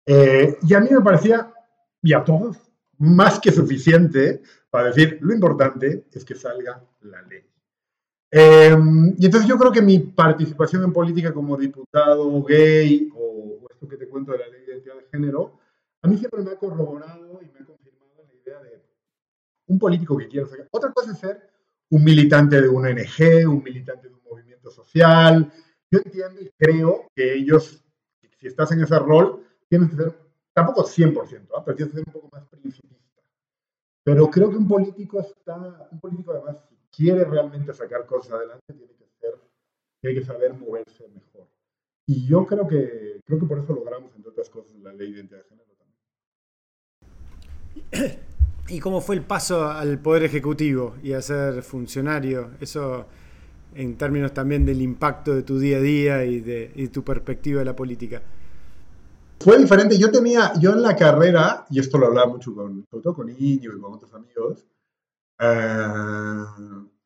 [0.07, 1.53] Eh, y a mí me parecía,
[2.03, 2.57] y a todos,
[2.99, 7.45] más que suficiente para decir, lo importante es que salga la ley.
[8.33, 8.77] Eh,
[9.19, 13.97] y entonces yo creo que mi participación en política como diputado gay, o esto que
[13.97, 15.59] te cuento de la ley de identidad de género,
[16.03, 18.81] a mí siempre me ha corroborado y me ha confirmado la idea de
[19.71, 20.69] un político que quiere ser.
[20.73, 21.49] Otra cosa es ser
[21.91, 25.51] un militante de una ONG, un militante de un movimiento social.
[25.91, 27.85] Yo entiendo y creo que ellos,
[28.39, 30.13] si estás en ese rol, tienes que ser,
[30.53, 31.65] tampoco 100%, ¿no?
[31.65, 32.97] pero tienes que ser un poco más principista.
[34.03, 38.73] Pero creo que un político está, un político además, si quiere realmente sacar cosas adelante,
[38.73, 39.39] tiene que ser,
[40.01, 41.47] tiene que saber moverse mejor.
[42.07, 45.19] Y yo creo que, creo que por eso logramos, entre otras cosas, la ley de
[45.19, 45.71] identidad de género.
[48.71, 52.53] ¿Y cómo fue el paso al Poder Ejecutivo y a ser funcionario?
[52.61, 53.05] Eso
[53.75, 57.65] en términos también del impacto de tu día a día y de tu perspectiva de
[57.65, 58.23] la política.
[59.41, 59.99] fue diferente.
[59.99, 63.73] Yo tenía, yo en la carrera, y esto lo hablaba mucho con, todo con Niño
[63.77, 64.65] y con otros amigos,
[65.41, 66.45] eh,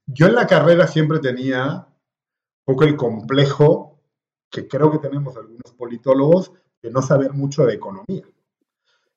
[0.07, 4.01] yo en la carrera siempre tenía un poco el complejo
[4.51, 6.53] que creo que tenemos algunos politólogos
[6.83, 8.25] de no saber mucho de economía.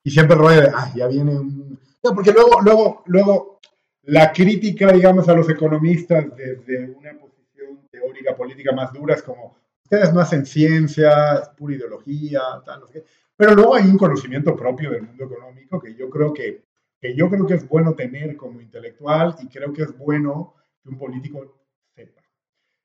[0.01, 1.86] Y siempre el rollo de, ah, ya viene un...
[2.13, 3.59] Porque luego, luego, luego
[4.07, 9.57] la crítica, digamos, a los economistas desde una posición teórica política más dura es como,
[9.83, 13.05] ustedes no hacen ciencia, es pura ideología, tal, no sé qué.
[13.35, 16.63] Pero luego hay un conocimiento propio del mundo económico que yo creo que,
[16.99, 20.89] que yo creo que es bueno tener como intelectual y creo que es bueno que
[20.89, 21.59] un político
[21.93, 22.21] sepa.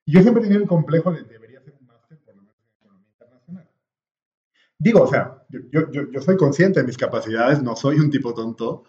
[0.04, 3.08] Yo siempre tenía el complejo de debería hacer un máster por lo menos en economía
[3.12, 3.68] internacional.
[4.76, 8.34] Digo, o sea, yo, yo, yo soy consciente de mis capacidades, no soy un tipo
[8.34, 8.84] tonto,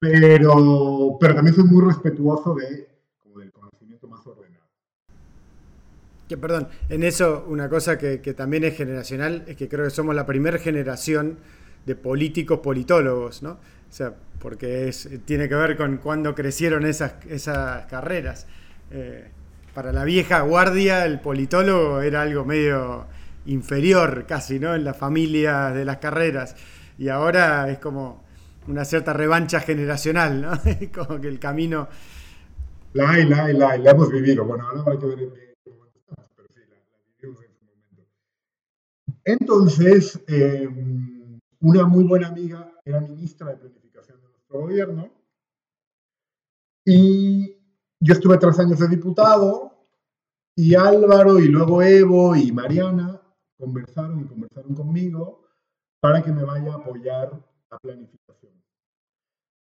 [0.00, 2.88] pero, pero también soy muy respetuoso de,
[3.22, 4.60] como del conocimiento más ordenado
[6.36, 10.26] perdón, en eso una cosa que, también es generacional es que creo que somos la
[10.26, 11.38] primera generación
[11.86, 13.52] de políticos politólogos, ¿no?
[13.52, 18.46] O sea, porque es, tiene que ver con cuándo crecieron esas, esas carreras.
[18.90, 19.28] Eh,
[19.74, 23.06] para la vieja guardia, el politólogo era algo medio
[23.46, 24.74] inferior casi, ¿no?
[24.74, 26.54] En la familia de las carreras.
[26.98, 28.22] Y ahora es como
[28.68, 30.50] una cierta revancha generacional, ¿no?
[30.94, 31.88] como que el camino...
[32.92, 34.44] La hay, la hay, la la hemos vivido.
[34.44, 35.40] Bueno, ahora hay que ver
[39.24, 45.10] Entonces, em, una muy buena amiga era ministra de Planificación de nuestro gobierno
[46.84, 47.56] y
[48.00, 49.86] yo estuve tres años de diputado
[50.56, 53.20] y Álvaro y luego Evo y Mariana
[53.58, 55.44] conversaron y conversaron conmigo
[56.00, 57.30] para que me vaya a apoyar
[57.70, 58.52] a planificación.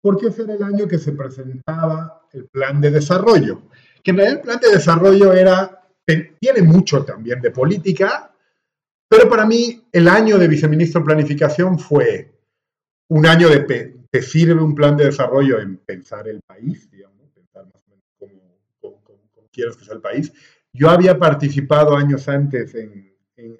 [0.02, 3.62] Porque ese era el año que se presentaba el plan de desarrollo.
[4.02, 8.34] Que en realidad el plan de desarrollo era, tiene mucho también de política,
[9.08, 12.32] pero para mí el año de viceministro de Planificación fue
[13.08, 13.66] un año de
[14.10, 17.82] que sirve un plan de desarrollo en pensar el país, digamos, pensar más
[18.80, 20.32] o cómo, quieres que sea el país.
[20.72, 23.11] Yo había participado años antes en,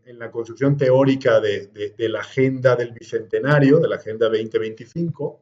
[0.05, 5.41] en, la construcción teórica de, de, la agenda del Bicentenario, de la Agenda 2025,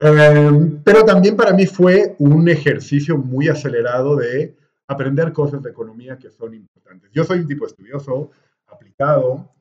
[0.00, 4.56] em, pero también para mí fue un ejercicio muy acelerado de
[4.88, 7.10] aprender cosas de economía que son importantes.
[7.12, 8.30] Yo soy un tipo estudioso,
[8.66, 9.52] aplicado.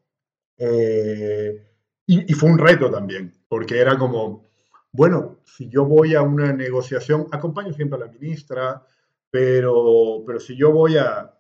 [0.57, 1.63] Eh,
[2.07, 4.45] y, fue un reto también, porque era como,
[4.91, 8.85] bueno, si yo voy a una negociación, acompaño siempre a la ministra,
[9.31, 11.35] pero, pero si yo voy a,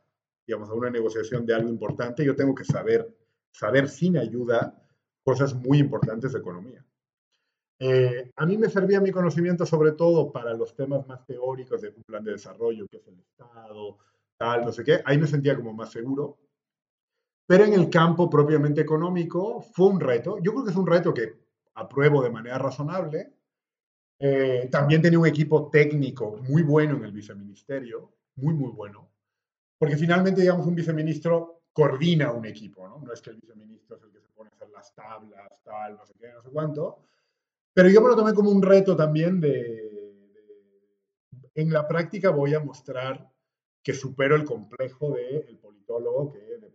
[0.45, 3.15] digamos, a una negociación de algo importante, yo tengo que saber,
[3.51, 4.81] saber sin ayuda
[5.23, 6.85] cosas muy importantes de economía.
[7.79, 11.89] Eh, a mí me servía mi conocimiento sobre todo para los temas más teóricos de
[11.89, 13.97] un plan de desarrollo, que es el Estado,
[14.37, 15.01] tal, no sé qué.
[15.03, 16.37] Ahí me sentía como más seguro.
[17.47, 20.37] Pero en el campo propiamente económico fue un reto.
[20.41, 21.33] Yo creo que es un reto que
[21.75, 23.33] apruebo de manera razonable.
[24.19, 29.09] Eh, también tenía un equipo técnico muy bueno en el viceministerio, muy, muy bueno.
[29.85, 32.99] Porque finalmente, digamos, un viceministro coordina un equipo, ¿no?
[32.99, 35.95] No es que el viceministro es el que se pone a hacer las tablas, tal,
[35.95, 37.03] no sé qué, no sé cuánto.
[37.71, 42.55] Pero yo me lo tomé como un reto también de, de en la práctica voy
[42.55, 43.29] a mostrar
[43.83, 46.73] que supero el complejo del politólogo que de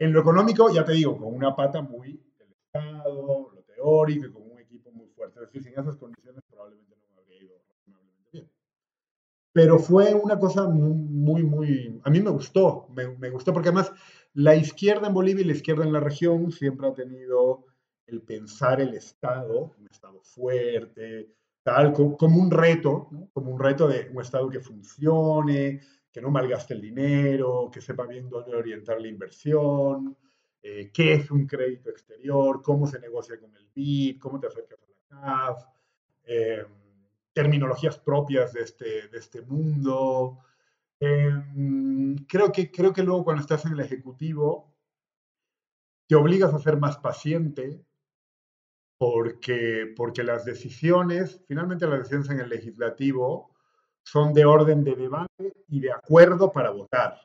[0.00, 4.32] en lo económico, ya te digo, con una pata muy del Estado, lo teórico y
[4.32, 5.38] con un equipo muy fuerte.
[5.38, 8.50] Es decir, sin esas condiciones probablemente no me habría ido razonablemente bien.
[9.54, 12.00] Pero fue una cosa muy, muy...
[12.02, 13.92] A mí me gustó, me, me gustó porque además
[14.32, 17.64] la izquierda en Bolivia y la izquierda en la región siempre ha tenido
[18.06, 21.30] el pensar el Estado, un Estado fuerte,
[21.62, 25.80] tal, como, un reto, como un reto de un Estado que funcione,
[26.10, 30.16] que no malgaste el dinero, que sepa bien dónde orientar la inversión,
[30.62, 34.80] eh, qué es un crédito exterior, cómo se negocia con el BID, cómo te acercas
[34.82, 35.64] a la CAF,
[36.24, 36.66] em,
[37.34, 40.38] terminologías propias de este, de este mundo.
[41.00, 44.72] Em, creo, que, creo que luego cuando estás en el Ejecutivo,
[46.06, 47.84] te obligas a ser más paciente
[48.96, 53.50] porque, porque las decisiones, finalmente las decisiones en el legislativo,
[54.04, 57.18] son de orden de debate y de acuerdo para votar.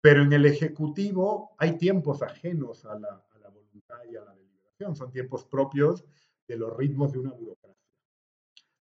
[0.00, 3.22] Pero en el Ejecutivo hay tiempos ajenos a la,
[3.52, 6.04] voluntad y a la deliberación, son tiempos propios
[6.46, 7.77] de los ritmos de una burocracia.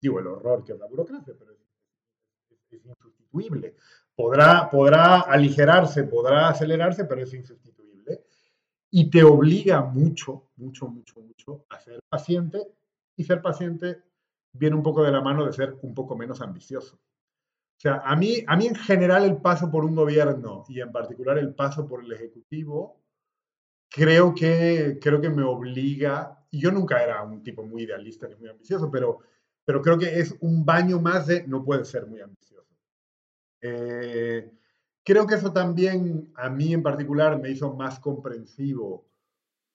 [0.06, 3.76] Digo, el horror que es la burocracia, pero es, insustituible.
[4.16, 8.26] Podrá, podrá aligerarse, podrá acelerarse, pero es insustituible.
[8.92, 12.68] Y te obliga mucho, mucho, mucho, mucho a ser paciente.
[13.16, 14.04] Y ser paciente
[14.54, 16.98] viene un poco de la mano de ser un poco menos ambicioso.
[16.98, 20.92] O sea, a mí, a mí en general el paso por un gobierno y en
[20.92, 23.02] particular el paso por el Ejecutivo
[23.90, 28.36] creo que, creo que me obliga, y yo nunca era un tipo muy idealista ni
[28.36, 29.22] muy ambicioso, pero,
[29.66, 32.70] pero creo que es un baño más de no puede ser muy ambicioso.
[33.62, 34.52] Eh,
[35.04, 39.08] creo que eso también a mí en particular me hizo más comprensivo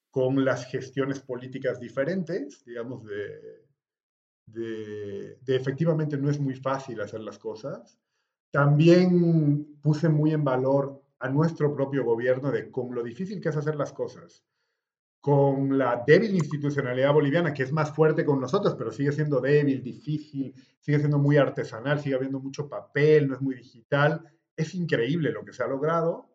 [0.09, 3.65] con las gestiones políticas diferentes, digamos, de,
[4.45, 7.97] de, de, efectivamente no es muy fácil hacer las cosas.
[8.51, 13.55] También puse muy en valor a nuestro propio gobierno de con lo difícil que es
[13.55, 14.43] hacer las cosas,
[15.21, 19.83] con la débil institucionalidad boliviana, que es más fuerte con nosotros, pero sigue siendo débil,
[19.83, 24.21] difícil, sigue siendo muy artesanal, sigue habiendo mucho papel, no es muy digital.
[24.57, 26.27] Es increíble lo que se ha logrado,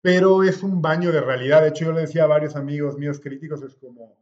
[0.00, 1.62] pero es un baño de realidad.
[1.62, 4.18] De hecho, yo le decía a varios amigos míos críticos, es como,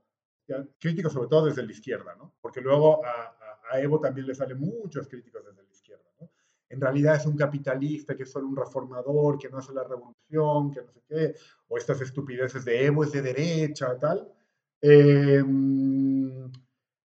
[0.78, 2.35] críticos sobre todo desde la izquierda, ¿no?
[2.43, 3.35] Porque luego a,
[3.70, 5.69] a Evo también le salen muchos críticos desde la.
[6.70, 10.70] En realidad es un capitalista, que es solo un reformador, que no hace la revolución,
[10.70, 11.34] que no sé qué,
[11.68, 14.32] o estas estupideces de Evo es de derecha, tal.
[14.80, 16.50] Em,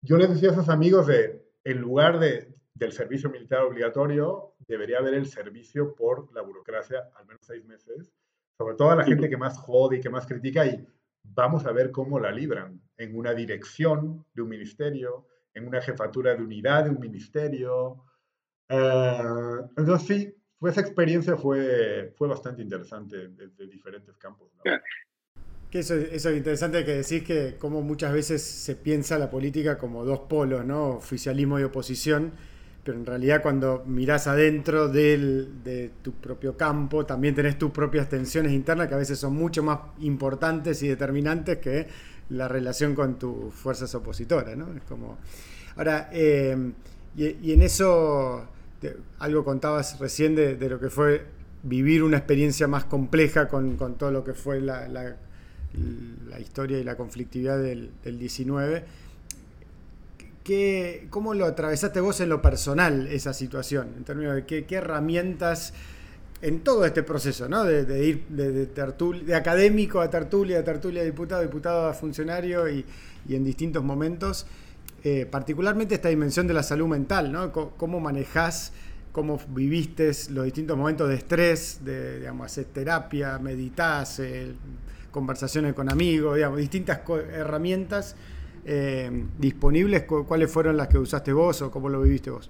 [0.01, 4.99] yo les decía a esos amigos de, en lugar de, del servicio militar obligatorio, debería
[4.99, 8.11] haber el servicio por la burocracia, al menos seis meses,
[8.57, 10.85] sobre todo a la gente que más jode y que más critica, y
[11.23, 16.35] vamos a ver cómo la libran en una dirección de un ministerio, en una jefatura
[16.35, 18.03] de unidad de un ministerio,
[18.69, 20.35] Uh, entonces sí,
[20.67, 24.49] esa experiencia fue, fue bastante interesante desde diferentes campos.
[24.57, 24.71] ¿no?
[25.69, 29.77] Que eso, eso, es interesante que decís que como muchas veces se piensa la política
[29.77, 30.89] como dos polos, ¿no?
[30.89, 32.31] Oficialismo y oposición,
[32.83, 38.07] pero en realidad cuando mirás adentro del, de tu propio campo, también tenés tus propias
[38.07, 41.87] tensiones internas que a veces son mucho más importantes y determinantes que
[42.29, 44.73] la relación con tus fuerzas opositoras, ¿no?
[44.75, 45.17] Es como...
[45.75, 46.55] Ahora, eh,
[47.15, 48.47] y, en eso
[49.19, 51.25] algo contabas recién de, lo que fue
[51.63, 55.15] vivir una experiencia más compleja con, con todo lo que fue la, la,
[56.27, 58.83] la, historia y la conflictividad del, del 19.
[60.43, 63.93] ¿Qué, ¿Cómo lo atravesaste vos en lo personal esa situación?
[63.95, 65.73] En términos de qué, herramientas
[66.41, 67.63] en todo este proceso, ¿no?
[67.63, 72.67] De, ir de, de, de, académico a tertulia, de tertulia a diputado, diputado a funcionario
[72.67, 72.83] y
[73.29, 74.45] en distintos momentos.
[75.05, 77.51] Eh, particularmente esta dimensión de la salud mental, ¿no?
[77.51, 78.71] ¿Cómo manejás,
[79.11, 84.55] cómo viviste los distintos momentos de estrés, de, digamos, hacer terapia, meditás, eh,
[85.11, 88.15] conversaciones con amigos, digamos, distintas herramientas
[88.65, 92.49] eh, disponibles, ¿cuáles fueron las que usaste vos o cómo lo viviste vos?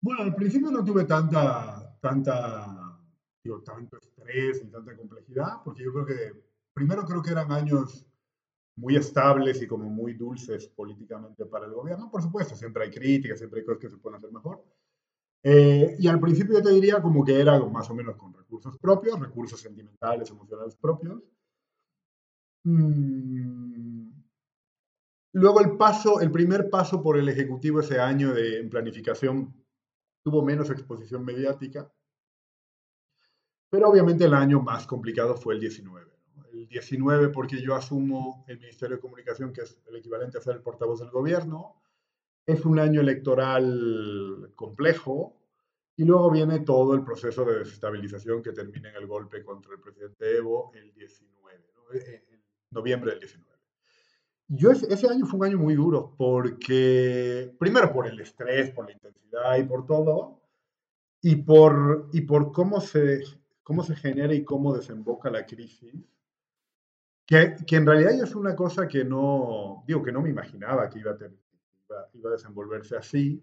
[0.00, 2.98] Bueno, al principio no tuve tanta, tanta,
[3.42, 8.06] digo, tanto estrés y tanta complejidad, porque yo creo que, primero creo que eran años
[8.76, 12.10] muy estables y como muy dulces políticamente para el gobierno.
[12.10, 14.64] Por supuesto, siempre hay críticas, siempre hay cosas que se pueden hacer mejor.
[15.42, 18.78] Eh, y al principio yo te diría como que era más o menos con recursos
[18.78, 21.22] propios, recursos sentimentales, emocionales propios.
[22.64, 24.10] Mm.
[25.32, 29.54] Luego el paso, el primer paso por el Ejecutivo ese año de, en planificación
[30.22, 31.92] tuvo menos exposición mediática,
[33.68, 36.13] pero obviamente el año más complicado fue el 19
[36.54, 40.56] el 19 porque yo asumo el Ministerio de Comunicación, que es el equivalente a ser
[40.56, 41.82] el portavoz del gobierno.
[42.46, 45.36] Es un año electoral complejo
[45.96, 49.80] y luego viene todo el proceso de desestabilización que termina en el golpe contra el
[49.80, 51.98] presidente Evo el 19, ¿no?
[51.98, 53.50] Eh, en noviembre del 19.
[54.48, 58.92] Yo ese año fue un año muy duro porque, primero por el estrés, por la
[58.92, 60.42] intensidad y por todo,
[61.22, 63.22] y por, y por cómo, se,
[63.62, 65.94] cómo se genera y cómo desemboca la crisis
[67.26, 70.98] que, que, en realidad es una cosa que no, digo, que no me imaginaba que
[70.98, 71.38] iba a, tener,
[71.88, 73.42] iba, iba a desenvolverse así,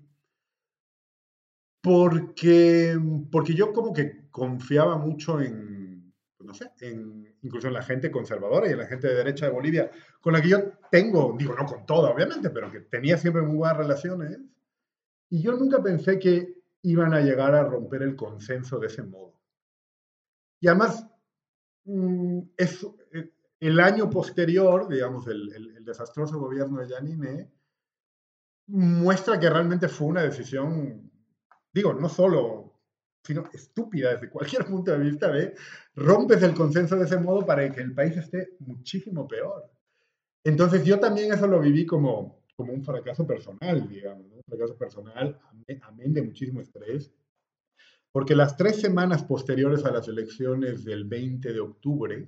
[1.82, 3.00] porque,
[3.32, 8.12] porque yo como que confiaba mucho en, pues no sé, en, incluso en la gente
[8.12, 10.60] conservadora y en la gente de derecha de Bolivia, con la que yo
[10.92, 14.40] tengo, digo, no con toda, obviamente, pero que tenía siempre muy buenas relaciones,
[15.30, 19.40] y yo nunca pensé que iban a llegar a romper el consenso de ese modo.
[20.60, 21.08] Y además,
[21.86, 22.86] mm, es,
[23.62, 27.52] el año posterior, digamos, el, desastroso gobierno de Yanine,
[28.68, 31.12] muestra que realmente fue una decisión,
[31.72, 32.80] digo, no solo,
[33.24, 35.54] sino estúpida desde cualquier punto de vista, de
[35.96, 39.70] rompes el consenso de ese modo para que el país esté muchísimo peor.
[40.44, 45.40] Entonces yo también eso lo viví como, como un fracaso personal, digamos, un fracaso personal,
[45.84, 47.14] amén de muchísimo estrés,
[48.12, 52.28] porque las tres semanas posteriores a las elecciones del 20 de octubre,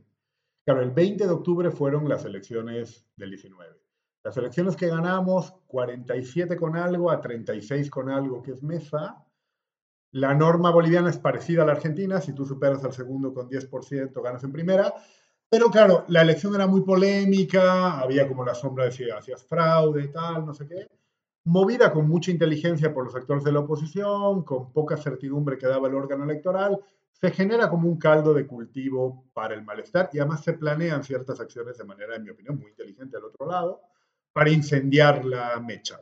[0.66, 3.82] Claro, el 20 de octubre fueron las elecciones del 19.
[4.24, 9.26] Las elecciones que ganamos, 47 con algo a 36 con algo, que es mesa.
[10.14, 12.22] La norma boliviana es parecida a la argentina.
[12.22, 14.94] Si tú superas al segundo con 10%, ganas en primera.
[15.50, 20.08] Pero claro, la elección era muy polémica, había como la sombra de si hacías fraude,
[20.08, 20.88] tal, no sé qué.
[21.46, 25.90] Movida con mucha inteligencia por los actores de la oposición, con poca certidumbre que daba
[25.90, 26.80] el órgano electoral,
[27.24, 31.40] se genera como un caldo de cultivo para el malestar y además se planean ciertas
[31.40, 33.80] acciones de manera, en mi opinión, muy inteligente al otro lado,
[34.34, 36.02] para incendiar la mecha.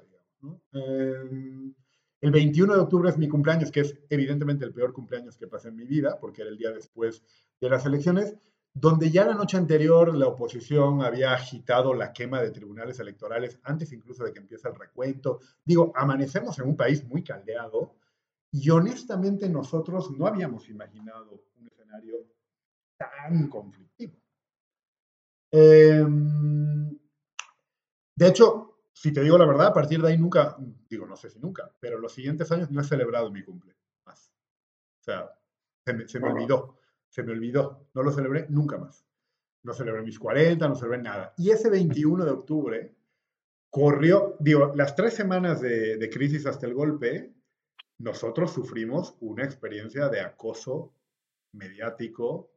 [0.74, 1.76] Em,
[2.22, 5.68] el 21 de octubre es mi cumpleaños, que es evidentemente el peor cumpleaños que pasé
[5.68, 7.22] en mi vida, porque era el día después
[7.60, 8.36] de las elecciones,
[8.74, 13.94] donde ya la noche anterior la oposición había agitado la quema de tribunales electorales, antes
[13.94, 15.40] incluso de que empiece el recuento.
[15.64, 17.94] Digo, amanecemos en un país muy caldeado
[18.52, 22.18] y honestamente nosotros no habíamos imaginado un escenario
[22.98, 24.18] tan conflictivo.
[25.52, 26.90] Em,
[28.16, 30.58] de hecho, si te digo la verdad, a partir de ahí nunca,
[30.90, 33.76] digo, no sé si nunca, pero los siguientes años no he celebrado mi cumple
[34.06, 34.32] más.
[35.00, 35.32] O sea,
[36.08, 36.82] se me olvidó
[37.12, 39.06] se me olvidó, no lo celebré nunca más.
[39.64, 41.34] No celebré mis 40, no celebré nada.
[41.38, 42.96] Y ese 21 de octubre
[43.70, 47.34] corrió, digo, las tres semanas de, de crisis hasta el golpe,
[48.02, 50.94] nosotros sufrimos una experiencia de acoso
[51.54, 52.52] mediático,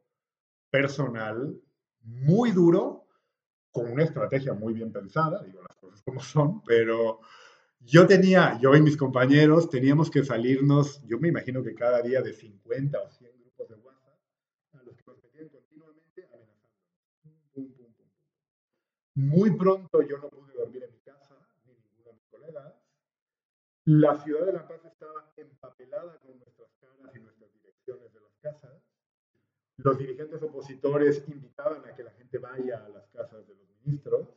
[0.69, 1.59] personal,
[2.01, 3.05] muy duro,
[3.71, 7.19] con una estrategia muy bien pensada, digo las cosas como son, pero
[7.79, 12.21] yo tenía, yo y mis compañeros teníamos que salirnos, yo me imagino que cada día
[12.21, 13.35] de 50 o 100
[19.17, 22.84] Muy pronto yo no pude dormir en mi casa, ni ninguno de mis colegas.
[23.85, 28.35] La ciudad de La Paz estaba empapelada con nuestras caras y nuestras direcciones de las
[28.41, 28.81] casas.
[29.77, 34.27] Los dirigentes opositores invitaban a que la gente vaya a las casas de los ministros.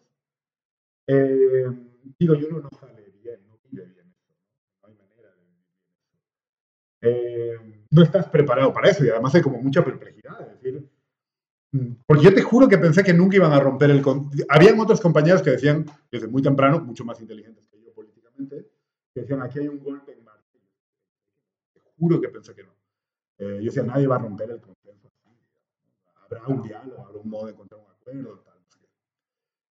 [1.07, 1.66] Eh,
[2.18, 4.34] digo, yo no, no sale bien, no vive bien eso,
[4.82, 5.46] no, hay manera de.
[7.01, 10.90] Eh, no estás preparado para eso y además hay como mucha perplejidad, es decir,
[12.07, 14.03] porque yo te juro que pensé que nunca iban a romper el...
[14.49, 17.67] Habían otros compañeros que decían, desde muy temprano, mucho más inteligentes
[19.18, 20.24] que decían, aquí hay un golpe en.
[21.72, 22.72] Te juro que pensé que no.
[23.38, 25.10] Eh, yo decía, nadie va a romper el consenso.
[26.16, 28.38] Habrá un diálogo, habrá un modo de encontrar un acuerdo.
[28.40, 28.58] Tal,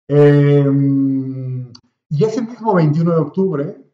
[0.08, 0.66] eh,
[2.10, 3.92] y ese mismo 21 de octubre,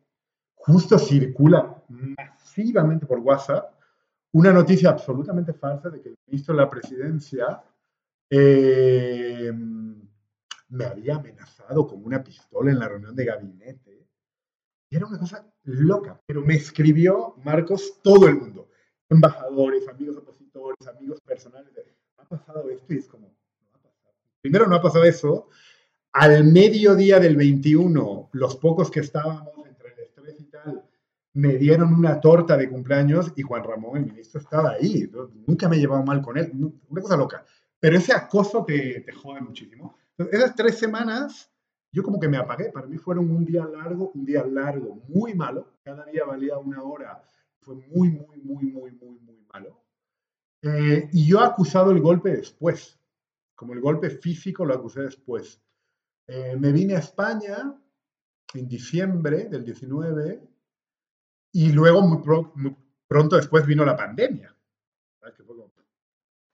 [0.56, 3.74] justo circula masivamente por WhatsApp
[4.32, 7.64] una noticia absolutamente falsa de que el ministro de la presidencia
[8.30, 13.89] eh, me había amenazado con una pistola en la reunión de gabinete.
[14.90, 18.70] Y era una cosa loca, pero me escribió, Marcos, todo el mundo.
[19.08, 21.72] Embajadores, amigos opositores, amigos personales.
[22.18, 23.32] Ha pasado esto y es como.
[24.42, 25.50] Primero no ha pasado eso.
[26.12, 30.84] Al mediodía del 21, los pocos que estábamos entre el estrés y tal,
[31.34, 35.10] me dieron una torta de cumpleaños y Juan Ramón, el ministro, estaba ahí.
[35.46, 36.52] Nunca me he llevado mal con él.
[36.90, 37.46] Una cosa loca.
[37.80, 39.98] Pero ese acoso te, te jode muchísimo.
[40.18, 41.52] Entonces, esas tres semanas,
[41.92, 42.72] yo como que me apagué.
[42.72, 45.74] Para mí fueron un día largo, un día largo, muy malo.
[45.84, 47.24] Cada día valía una hora.
[47.62, 49.82] Fue muy, muy, muy, muy, muy, muy malo.
[50.62, 53.00] Eh, y yo he acusado el golpe después.
[53.56, 55.62] Como el golpe físico lo acusé después.
[56.28, 57.76] Eh, me vine a España
[58.54, 60.48] en diciembre del 19
[61.52, 62.22] y luego muy,
[62.56, 62.76] muy
[63.08, 64.56] pronto después vino la pandemia.
[65.36, 65.56] Que fue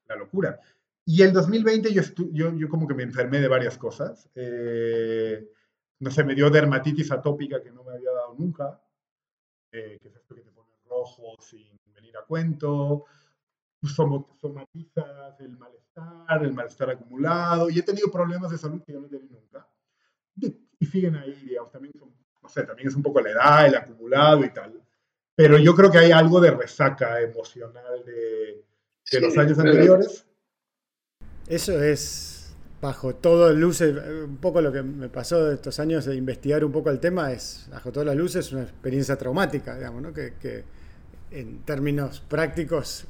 [0.07, 0.59] la locura.
[1.05, 2.01] Y el 2020 yo,
[2.31, 4.27] yo, yo, como que me enfermé de varias cosas.
[4.33, 5.47] Eh,
[5.99, 8.81] no sé, me dio dermatitis atópica que no me había dado nunca,
[9.71, 13.05] eh, que es esto que te pone rojo sin venir a cuento.
[13.83, 17.69] Somatizas el malestar, el malestar acumulado.
[17.69, 19.67] Y he tenido problemas de salud que yo no he tenido nunca.
[20.37, 21.93] Y, siguen ahí, digamos, también,
[22.41, 24.81] no sé, también es un poco la edad, el acumulado y tal.
[25.35, 28.65] Pero yo creo que hay algo de resaca emocional de,
[29.11, 30.25] de los años anteriores
[31.47, 33.95] eso es, bajo todo luces,
[34.25, 37.31] un poco lo que me pasó de estos años de investigar un poco el tema,
[37.31, 40.13] es, bajo todas las luces, una experiencia traumática, digamos, ¿no?
[40.13, 40.63] que,
[41.31, 43.05] en términos prácticos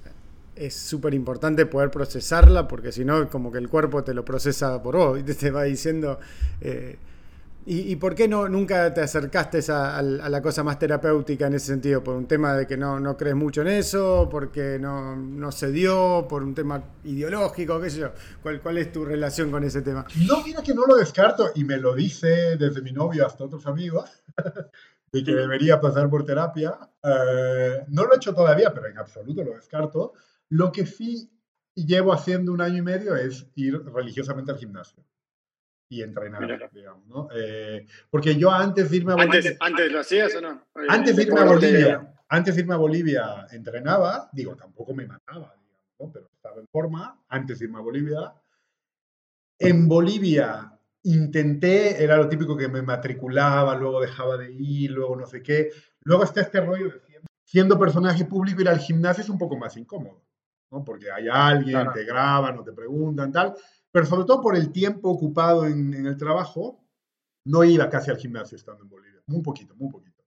[0.55, 4.81] es súper importante poder procesarla, porque si no, como que el cuerpo te lo procesa
[4.81, 6.19] por vos, y te va diciendo...
[6.61, 6.97] Eh,
[7.67, 12.03] ¿Y, por qué no nunca te acercaste a, la cosa más terapéutica en ese sentido?
[12.03, 14.27] ¿Por un tema de que no, no crees mucho en eso?
[14.29, 16.27] ¿Porque no, no, se dio?
[16.29, 17.81] ¿Por un tema ideológico?
[17.81, 18.11] ¿Qué sé yo?
[18.43, 20.05] ¿Cuál, ¿Cuál es tu relación con ese tema?
[20.27, 23.65] No, mira que no lo descarto y me lo dice desde mi novio hasta otros
[23.65, 24.11] amigos
[25.11, 26.77] de que debería pasar por terapia.
[27.01, 30.13] Eh, no lo he hecho todavía, pero en absoluto lo descarto.
[30.49, 31.31] Lo que sí
[31.73, 35.03] llevo haciendo un año y medio es ir religiosamente al gimnasio
[35.89, 37.27] y entrenar, digamos, ¿no?
[37.35, 39.57] Eh, porque yo antes de irme a Bolivia...
[39.59, 40.65] ¿Antes, lo hacías o no?
[40.89, 45.55] Antes de irme a Bolivia, antes de irme a Bolivia entrenaba, digo, tampoco me mataba,
[45.59, 46.11] digamos, ¿no?
[46.11, 48.33] Pero estaba en forma antes de irme a Bolivia.
[49.59, 50.71] En Bolivia
[51.03, 55.69] intenté, era lo típico que me matriculaba, luego dejaba de ir, luego no sé qué.
[56.01, 56.99] Luego está este rollo de
[57.43, 60.23] siendo, personaje público, ir al gimnasio es un poco más incómodo,
[60.71, 60.83] ¿no?
[60.83, 63.55] Porque hay alguien, te graban o te preguntan, tal.
[63.95, 66.83] Pero sobre todo por el tiempo ocupado en, en el trabajo,
[67.45, 69.21] no iba casi al gimnasio estando en Bolivia.
[69.25, 70.21] Muy poquito, muy poquito.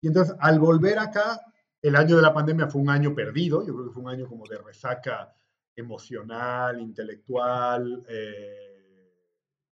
[0.00, 1.40] Y entonces, al volver acá,
[1.80, 3.64] el año de la pandemia fue un año perdido.
[3.64, 5.32] Yo creo que fue un año como de resaca
[5.76, 8.04] emocional, intelectual.
[8.08, 8.72] Eh,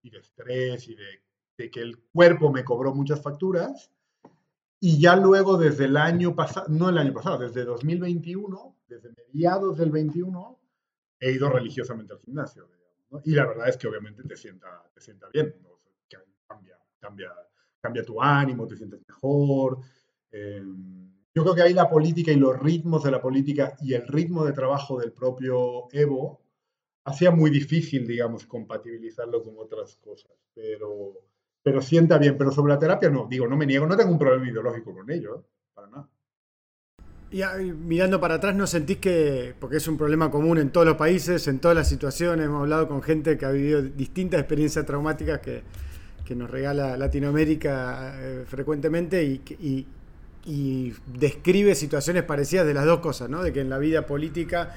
[0.03, 3.91] y de estrés y de, que el cuerpo me cobró muchas facturas.
[4.79, 9.75] Y ya luego desde el año pasado, no el año pasado, desde 2021, desde mediados
[9.79, 10.59] del 21,
[11.19, 12.69] he ido religiosamente al gimnasio.
[13.23, 15.55] Y la verdad es que obviamente te sienta, te sienta bien,
[16.47, 17.31] cambia, cambia,
[17.81, 19.79] cambia tu ánimo, te sientes mejor.
[20.31, 24.07] Em, yo creo que ahí la política y los ritmos de la política y el
[24.07, 26.41] ritmo de trabajo del propio Evo
[27.05, 31.13] hacía muy difícil, digamos, compatibilizarlo con otras cosas, pero,
[31.63, 32.37] pero sienta bien.
[32.37, 35.09] Pero sobre la terapia no, digo, no me niego, no tengo un problema ideológico con
[35.11, 35.43] ello, ¿eh?
[37.31, 37.61] Nada.
[37.61, 40.95] Y mirando para atrás, ¿no sentís que, porque es un problema común en todos los
[40.97, 45.39] países, en todas las situaciones, hemos hablado con gente que ha vivido distintas experiencias traumáticas
[45.39, 45.63] que,
[46.35, 49.87] nos regala Latinoamérica eh, frecuentemente y, y,
[50.45, 53.41] y, describe situaciones parecidas de las dos cosas, ¿no?
[53.41, 54.75] De que en la vida política,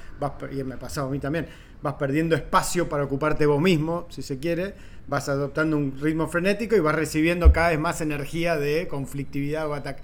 [0.51, 1.49] y me ha pasado a mí también,
[1.83, 4.73] vas perdiendo espacio para ocuparte vos mismo, si se quiere,
[5.09, 9.75] vas adoptando un ritmo frenético y vas recibiendo cada vez más energía de conflictividad o
[9.75, 10.03] ataque.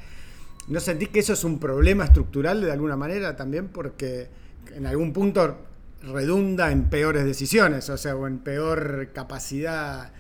[0.69, 3.69] ¿No sentís que eso es un problema estructural de alguna manera también?
[3.69, 4.29] Porque
[4.75, 5.57] en algún punto
[6.03, 10.13] redunda en peores decisiones, o sea, o en peor capacidad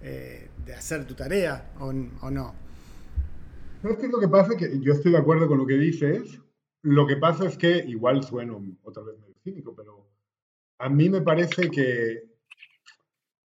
[0.00, 2.54] eh, de hacer tu tarea, o, no.
[3.82, 5.76] No es que lo que pasa es que yo estoy de acuerdo con lo que
[5.76, 6.40] dices.
[6.82, 10.08] Lo que pasa es que, igual sueno otra vez medio cínico, pero
[10.78, 12.30] a mí me parece que,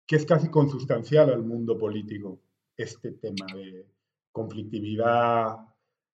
[0.04, 2.40] que es casi consustancial al mundo político
[2.76, 3.86] este tema de
[4.32, 5.69] conflictividad.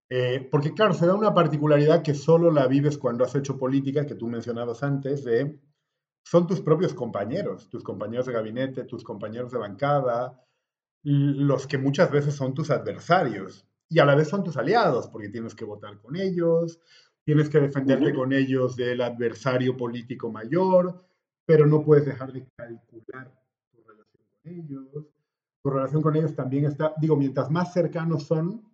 [0.08, 4.06] Eh, porque claro, se da una particularidad que solo la vives cuando has hecho política,
[4.06, 5.58] que tú mencionabas antes, de
[6.24, 10.42] son tus propios compañeros, tus compañeros de gabinete, tus compañeros de bancada,
[11.02, 15.28] los que muchas veces son tus adversarios y a la vez son tus aliados, porque
[15.28, 16.80] tienes que votar con ellos,
[17.24, 21.04] tienes que defenderte con ellos del adversario político mayor,
[21.44, 23.32] pero no puedes dejar de calcular
[23.70, 25.06] tu relación con ellos.
[25.62, 28.64] Tu relación con ellos también está, digo, mientras más cercanos son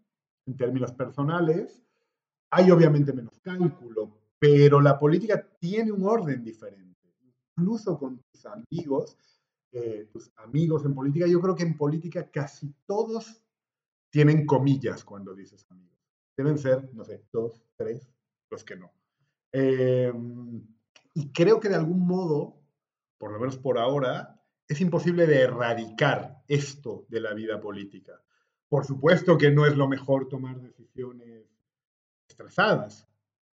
[0.47, 1.83] en términos personales,
[2.51, 6.99] hay obviamente menos cálculo, pero la política tiene un orden diferente.
[7.57, 9.17] Incluso con tus amigos,
[9.73, 13.43] eh, tus amigos en política, yo creo que en política casi todos
[14.11, 15.99] tienen comillas cuando dices amigos.
[16.37, 18.13] Deben ser, no sé, dos, tres,
[18.51, 18.93] los que no.
[19.53, 20.67] Em,
[21.15, 22.61] y creo que de algún modo,
[23.19, 28.23] por lo menos por ahora, es imposible de erradicar esto de la vida política.
[28.73, 31.45] Por supuesto que no es lo mejor tomar decisiones
[32.27, 33.07] estresadas.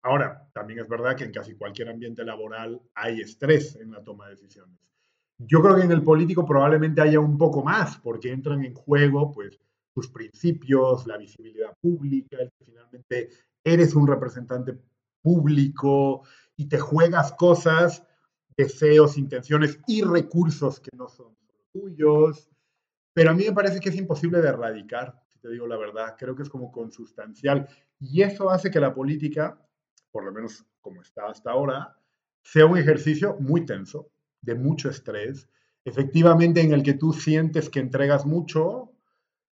[0.02, 4.26] Ahora, también es verdad que en casi cualquier ambiente laboral hay estrés en la toma
[4.26, 4.78] de decisiones.
[5.38, 9.32] Yo creo que en el político probablemente haya un poco más, porque entran en juego
[9.32, 9.58] pues,
[9.94, 13.30] tus principios, la visibilidad pública, finalmente
[13.64, 14.78] eres un representante
[15.22, 16.24] público
[16.58, 18.06] y te juegas cosas,
[18.54, 21.34] deseos, intenciones y recursos que no son
[21.72, 22.50] tuyos.
[23.16, 26.16] Pero a mí me parece que es imposible de erradicar, si te digo la verdad.
[26.18, 27.66] Creo que es como consustancial.
[27.98, 29.58] Y eso hace que la política,
[30.10, 31.96] por lo menos como está hasta ahora,
[32.42, 34.10] sea un ejercicio muy tenso,
[34.42, 35.48] de mucho estrés,
[35.82, 38.92] efectivamente en el que tú sientes que entregas mucho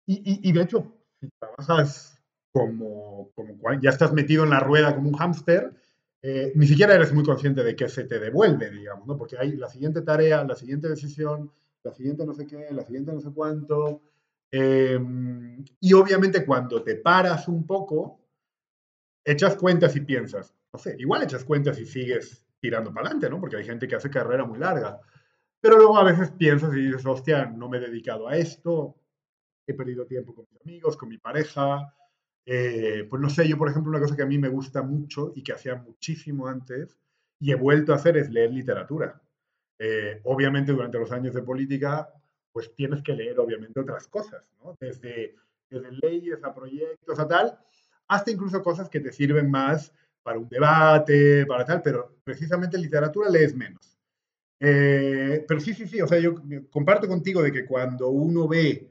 [0.05, 2.21] y, y de hecho, si trabajas
[2.53, 5.75] como, como ya estás metido en la rueda como un hámster,
[6.21, 9.17] eh, ni siquiera eres muy consciente de qué se te devuelve, digamos, ¿no?
[9.17, 11.51] Porque hay la siguiente tarea, la siguiente decisión,
[11.87, 14.03] la siguiente no sé qué, la siguiente no sé cuánto.
[14.51, 18.21] Em, y obviamente cuando te paras un poco,
[19.25, 23.41] echas cuentas y piensas, no sé, igual echas cuentas y sigues tirando para adelante, ¿no?
[23.41, 25.01] Porque hay gente que hace carrera muy larga.
[25.61, 28.97] Pero luego a veces piensas y dices, hostia, no me he dedicado a esto,
[29.67, 31.93] he perdido tiempo con mis amigos, con mi pareja,
[32.45, 35.33] eh, pues no sé, yo por ejemplo una cosa que a mí me gusta mucho
[35.35, 36.97] y que hacía muchísimo antes
[37.41, 39.21] y he vuelto a hacer es leer literatura.
[39.79, 42.09] Eh, obviamente durante los años de política
[42.57, 44.43] pues tienes que leer obviamente otras cosas.
[44.81, 45.35] Desde,
[45.69, 47.59] desde leyes a proyectos a tal,
[48.09, 49.93] hasta incluso cosas que te sirven más
[50.23, 53.99] para un debate, para tal, pero precisamente literatura lees menos.
[54.59, 56.35] Eh, pero sí, sí, sí, o sea, yo
[56.71, 58.91] comparto contigo de que cuando uno ve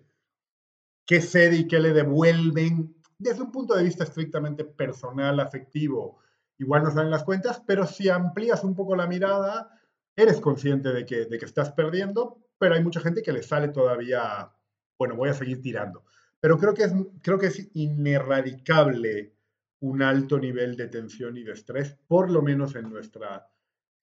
[1.06, 6.20] qué cede y qué le devuelven desde un punto de vista estrictamente personal, afectivo,
[6.60, 9.75] igual no salen las cuentas, pero si amplías un poco la mirada,
[10.16, 13.70] eres consciente de que, de que estás perdiendo, pero hay mucha gente que le sale
[13.70, 14.52] todavía,
[14.98, 16.06] bueno, voy a seguir tirando.
[16.40, 19.34] Pero creo que es, creo que es inerradicable
[19.80, 23.48] un alto nivel de tensión y de estrés, por lo menos en, nuestra,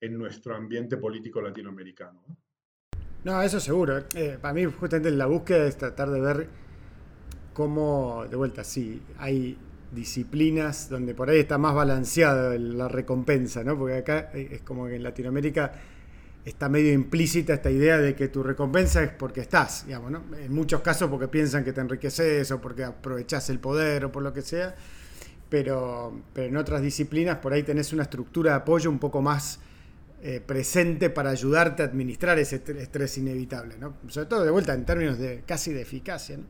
[0.00, 2.22] en nuestro ambiente político latinoamericano.
[3.24, 4.04] No, eso seguro.
[4.14, 6.48] Eh, para mí, justamente la búsqueda es tratar de ver
[7.52, 9.56] cómo, de vuelta, sí, hay
[9.92, 13.78] disciplinas donde por ahí está más balanceada la recompensa, ¿no?
[13.78, 15.72] Porque acá es como que en Latinoamérica
[16.44, 20.22] está medio implícita esta idea de que tu recompensa es porque estás, digamos, ¿no?
[20.36, 24.22] En muchos casos porque piensan que te enriqueces o porque aprovechás el poder o por
[24.22, 24.74] lo que sea,
[25.48, 29.60] pero, pero en otras disciplinas por ahí tenés una estructura de apoyo un poco más
[30.22, 33.94] eh, presente para ayudarte a administrar ese estrés inevitable, ¿no?
[34.08, 36.44] Sobre todo de vuelta en términos de casi de eficacia, ¿no?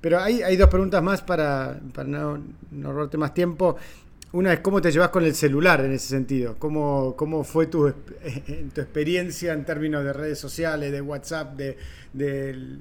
[0.00, 2.40] Pero hay, hay dos preguntas más para, para no,
[2.70, 3.76] no robarte más tiempo.
[4.32, 6.56] Una es cómo te llevas con el celular en ese sentido.
[6.58, 7.90] ¿Cómo, cómo fue tu,
[8.74, 11.78] tu experiencia en términos de redes sociales, de WhatsApp, de,
[12.12, 12.78] de,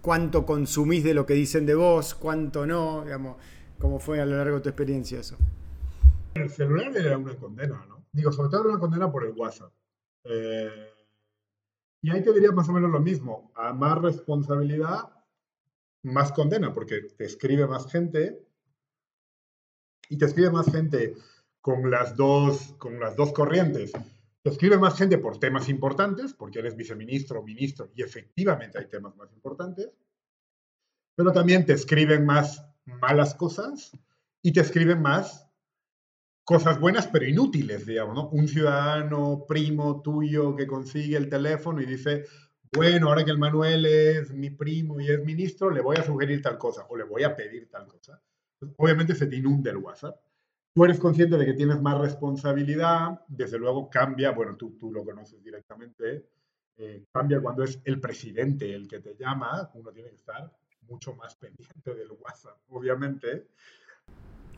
[0.00, 3.02] cuánto consumís de lo que dicen de vos, cuánto no?
[3.04, 3.36] Digamos,
[3.78, 5.36] ¿Cómo fue a lo largo de tu experiencia eso?
[6.34, 8.06] El celular era una condena, ¿no?
[8.12, 9.72] Digo, sobre todo era una condena por el WhatsApp.
[10.24, 10.92] Eh,
[12.02, 13.52] y ahí te diría más o menos lo mismo.
[13.54, 15.10] A más responsabilidad,
[16.02, 18.45] más condena, porque te escribe más gente
[20.08, 21.14] y te escribe más gente
[21.60, 23.92] con las dos, con las dos corrientes.
[24.42, 28.86] Te escribe más gente por temas importantes, porque eres viceministro o ministro y efectivamente hay
[28.86, 29.90] temas más importantes,
[31.16, 33.90] pero también te escriben más malas cosas
[34.42, 35.48] y te escriben más
[36.44, 38.28] cosas buenas pero inútiles, digamos.
[38.30, 42.24] Un ciudadano primo tuyo que consigue el teléfono y dice,
[42.72, 46.40] bueno, ahora que el Manuel es mi primo y es ministro, le voy a sugerir
[46.42, 48.22] tal cosa o le voy a pedir tal cosa.
[48.76, 50.16] Obviamente se te inunda el WhatsApp.
[50.74, 55.04] Tú eres consciente de que tienes más responsabilidad, desde luego cambia, bueno, tú, tú lo
[55.04, 56.26] conoces directamente,
[56.76, 60.52] eh, cambia cuando es el presidente el que te llama, uno tiene que estar
[60.88, 63.46] mucho más pendiente del WhatsApp, obviamente.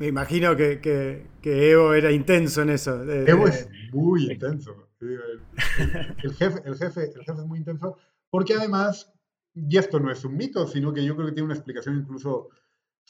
[0.01, 3.03] Me imagino que, que, Evo era intenso en eso.
[3.11, 4.89] Evo es muy intenso.
[5.01, 7.97] El, jefe, el, jefe, el jefe es muy intenso
[8.31, 9.13] porque además,
[9.55, 12.49] y esto no es un mito, sino que yo creo que tiene una explicación incluso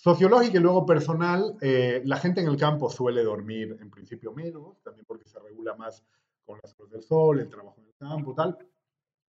[0.00, 4.80] sociológica y luego personal, eh, la gente en el campo suele dormir en principio menos,
[4.82, 6.04] también porque se regula más
[6.44, 8.56] con las cosas del sol, el trabajo en el campo, tal.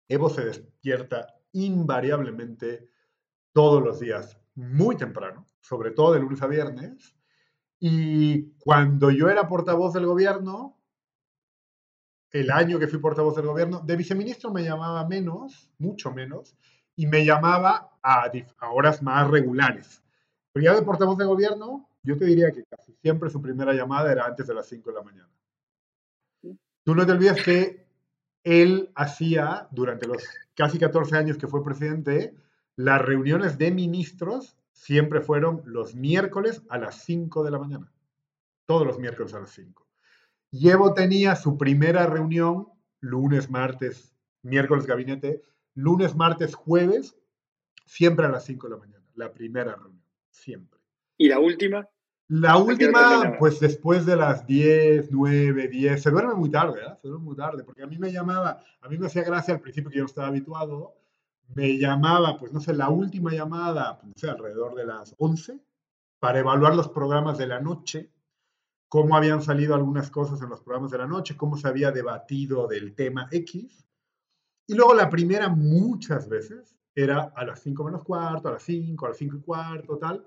[0.07, 2.89] Evo se despierta invariablemente
[3.51, 7.13] todos los días muy temprano, sobre todo de lunes a viernes.
[7.77, 10.79] Y cuando yo era portavoz del gobierno,
[12.31, 16.55] el año que fui portavoz del gobierno, de viceministro me llamaba menos, mucho menos,
[16.95, 18.31] y me llamaba a
[18.71, 20.03] horas más regulares.
[20.53, 24.11] Pero ya de portavoz de gobierno, yo te diría que casi siempre su primera llamada
[24.11, 25.29] era antes de las 5 de la mañana.
[26.83, 27.87] Tú no te olvides que
[28.43, 30.23] él hacía, durante los
[30.53, 32.35] casi 14 años que fue presidente,
[32.75, 37.91] las reuniones de ministros siempre fueron los miércoles a las 5 de la mañana.
[38.65, 39.87] Todos los miércoles a las 5.
[40.51, 42.67] Y Evo tenía su primera reunión
[42.99, 44.13] lunes, martes,
[44.43, 45.41] miércoles gabinete,
[45.73, 47.15] lunes, martes, jueves,
[47.85, 49.05] siempre a las 5 de la mañana.
[49.15, 50.02] La primera reunión,
[50.33, 50.79] siempre.
[51.17, 51.87] ¿Y la última?
[52.27, 56.93] La última, pues después de las 10, 9, 10, se duerme muy tarde, ¿eh?
[57.01, 59.59] se duerme muy tarde, porque a mí me llamaba, a mí me hacía gracia al
[59.59, 60.95] principio que yo no estaba habituado,
[61.53, 65.59] me llamaba, pues no sé, la última llamada, pues, no sé, alrededor de las 11,
[66.19, 68.09] para evaluar los programas de la noche,
[68.87, 72.67] cómo habían salido algunas cosas en los programas de la noche, cómo se había debatido
[72.67, 73.85] del tema X.
[74.65, 79.05] Y luego la primera muchas veces era a las 5 menos cuarto, a las 5,
[79.05, 80.25] a las 5 y cuarto, tal.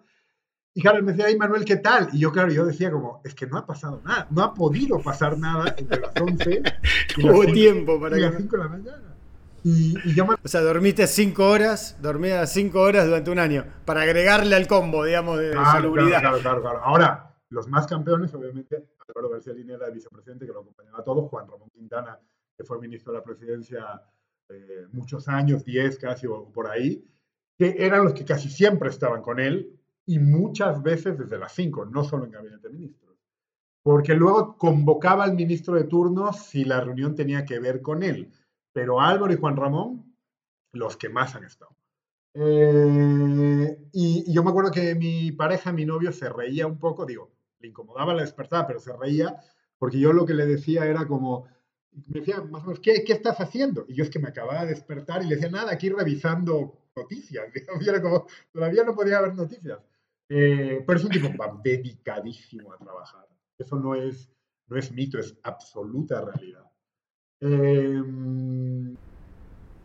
[0.75, 2.09] Y claro, me decía, ay Manuel, ¿qué tal?
[2.13, 5.01] Y yo, claro, yo decía como, es que no ha pasado nada, no ha podido
[5.01, 6.63] pasar nada entre las 11
[7.17, 9.17] y las tiempo para y las 5 de la mañana.
[10.45, 15.05] O sea, dormiste cinco horas, dormías cinco horas durante un año, para agregarle al combo,
[15.05, 16.21] digamos, de salubridad.
[16.21, 20.61] Claro, claro, claro, Ahora, los más campeones, obviamente, Álvaro García Linera, el vicepresidente, que lo
[20.61, 22.17] acompañaba a todos, Juan Ramón Quintana,
[22.57, 24.03] que fue ministro de la presidencia
[24.49, 27.05] eh, muchos años, diez casi o por ahí,
[27.59, 31.85] que eran los que casi siempre estaban con él y muchas veces desde las cinco,
[31.85, 33.17] no solo en gabinete de ministros.
[33.83, 38.33] Porque luego convocaba al ministro de turno si la reunión tenía que ver con él
[38.77, 40.15] pero Álvaro y Juan Ramón,
[40.73, 41.75] los que más han estado.
[42.35, 47.33] Eh, y, yo me acuerdo que mi pareja, mi novio, se reía un poco, digo,
[47.59, 49.35] le incomodaba la despertada, pero se reía,
[49.79, 51.47] porque yo lo que le decía era como,
[52.09, 53.85] me decía más o menos, ¿qué, ¿qué, estás haciendo?
[53.89, 57.47] Y yo es que me acababa de despertar y le decía, nada, aquí revisando noticias.
[57.81, 59.79] Y era como, todavía no podía haber noticias.
[60.29, 61.29] Eh, pero es un tipo
[61.63, 63.27] dedicadísimo a trabajar.
[63.59, 64.29] Eso no es,
[64.69, 66.65] no es mito, es absoluta realidad.
[67.41, 68.97] Em,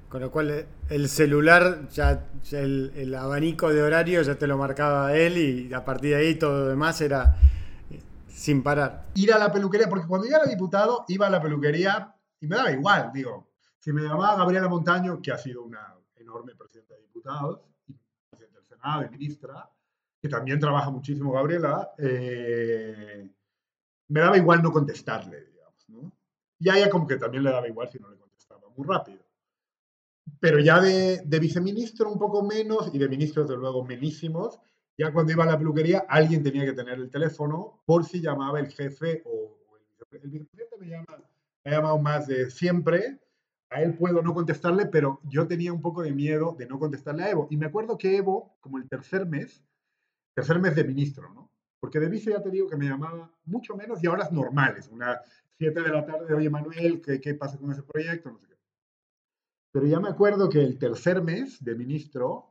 [0.09, 5.37] Con lo cual el celular, ya, el, abanico de horario ya te lo marcaba él
[5.37, 7.60] y a partir de ahí todo lo demás era eh,
[8.41, 9.11] sin parar.
[9.13, 12.55] Ir a la peluquería, porque cuando yo era diputado iba a la peluquería y me
[12.55, 17.01] daba igual, digo, si me llamaba Gabriela Montaño, que ha sido una enorme presidenta de
[17.01, 17.93] diputados, y
[18.31, 19.69] presidenta del Senado y ministra,
[20.19, 23.29] que también trabaja muchísimo Gabriela, eh,
[24.07, 26.11] me daba igual no contestarle, digamos, ¿no?
[26.57, 29.23] Y a ella como que también le daba igual si no le contestaba muy rápido.
[30.39, 34.59] Pero ya de, de viceministro un poco menos y de ministros de luego menísimos,
[34.97, 38.59] ya cuando iba a la peluquería alguien tenía que tener el teléfono por si llamaba
[38.59, 40.77] el jefe o, el vicepresidente.
[40.79, 41.17] me, llama,
[41.63, 43.19] me ha llamado más de siempre,
[43.69, 47.23] a él puedo no contestarle, pero yo tenía un poco de miedo de no contestarle
[47.23, 47.47] a Evo.
[47.49, 49.63] Y me acuerdo que Evo, como el tercer mes,
[50.35, 51.49] tercer mes de ministro, ¿no?
[51.79, 54.75] Porque de vice ya te digo que me llamaba mucho menos y ahora es normal,
[54.77, 55.19] es una
[55.57, 58.29] 7 de la tarde, oye Manuel, ¿qué, qué pasa con ese proyecto?
[58.29, 58.47] No sé.
[59.71, 62.50] Pero ya me acuerdo que el tercer mes de ministro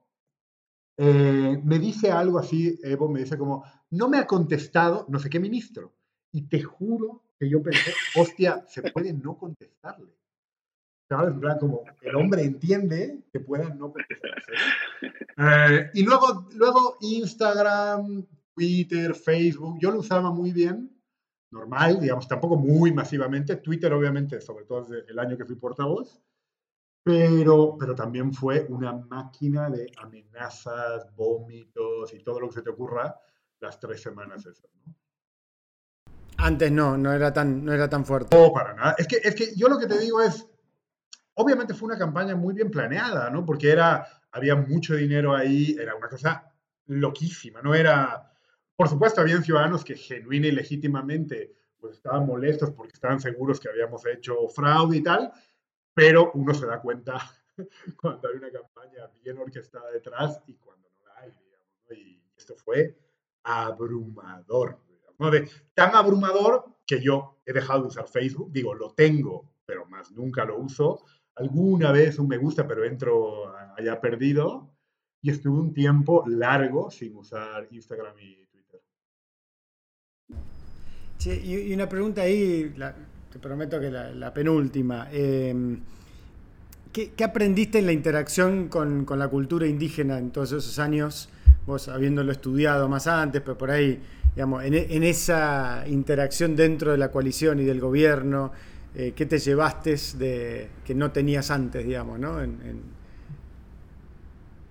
[1.02, 5.31] eh, me dice algo así, Evo me dice como, no me ha contestado no sé
[5.31, 5.94] qué ministro.
[6.31, 10.12] Y te juro que yo pensé, hostia, se puede no contestarle.
[11.09, 11.32] ¿Sabes?
[11.32, 14.52] En plan, como el hombre entiende que pueda no contestarse.
[15.39, 21.01] Eh, y luego, luego Instagram, Twitter, Facebook, yo lo usaba muy bien,
[21.51, 23.56] normal, digamos, tampoco muy masivamente.
[23.56, 26.20] Twitter, obviamente, sobre todo desde el año que fui portavoz
[27.02, 32.70] pero, pero también fue una máquina de amenazas, vómitos y todo lo que se te
[32.70, 33.16] ocurra
[33.60, 34.68] las tres semanas esas.
[34.86, 34.94] ¿no?
[36.39, 38.36] Antes no, no era tan, no era tan fuerte.
[38.36, 38.94] No, para nada.
[38.98, 40.47] Es que, es que yo lo que te digo es,
[41.35, 43.44] obviamente fue una campaña muy bien planeada, ¿no?
[43.44, 46.51] Porque era, había mucho dinero ahí, era una cosa
[46.86, 48.32] loquísima, no era,
[48.74, 53.68] por supuesto, habían ciudadanos que genuina y legítimamente pues estaban molestos porque estaban seguros que
[53.68, 55.32] habíamos hecho fraude y tal,
[55.95, 57.19] pero uno se da cuenta
[58.01, 62.55] cuando hay una campaña bien orquestada detrás y cuando no la hay, digamos, y esto
[62.57, 62.97] fue
[63.43, 69.87] abrumador, digamos, tan abrumador que yo he dejado de usar Facebook, digo, lo tengo, pero
[69.87, 71.05] más nunca lo uso,
[71.37, 74.71] alguna vez un me gusta, pero entro allá perdido,
[75.23, 78.81] y estuve un tiempo largo sin usar Instagram y Twitter.
[81.19, 82.75] Sí, y una pregunta ahí,
[83.32, 85.09] te prometo que la, penúltima.
[85.12, 85.81] Em,
[86.93, 91.28] ¿qué, aprendiste en la interacción con, la cultura indígena en todos esos años?
[91.66, 94.01] Vos habiéndolo estudiado más antes, pero por ahí,
[94.35, 98.51] digamos, en, esa interacción dentro de la coalición y del gobierno,
[98.94, 102.39] eh, ¿qué te llevaste de que no tenías antes, digamos, ¿no?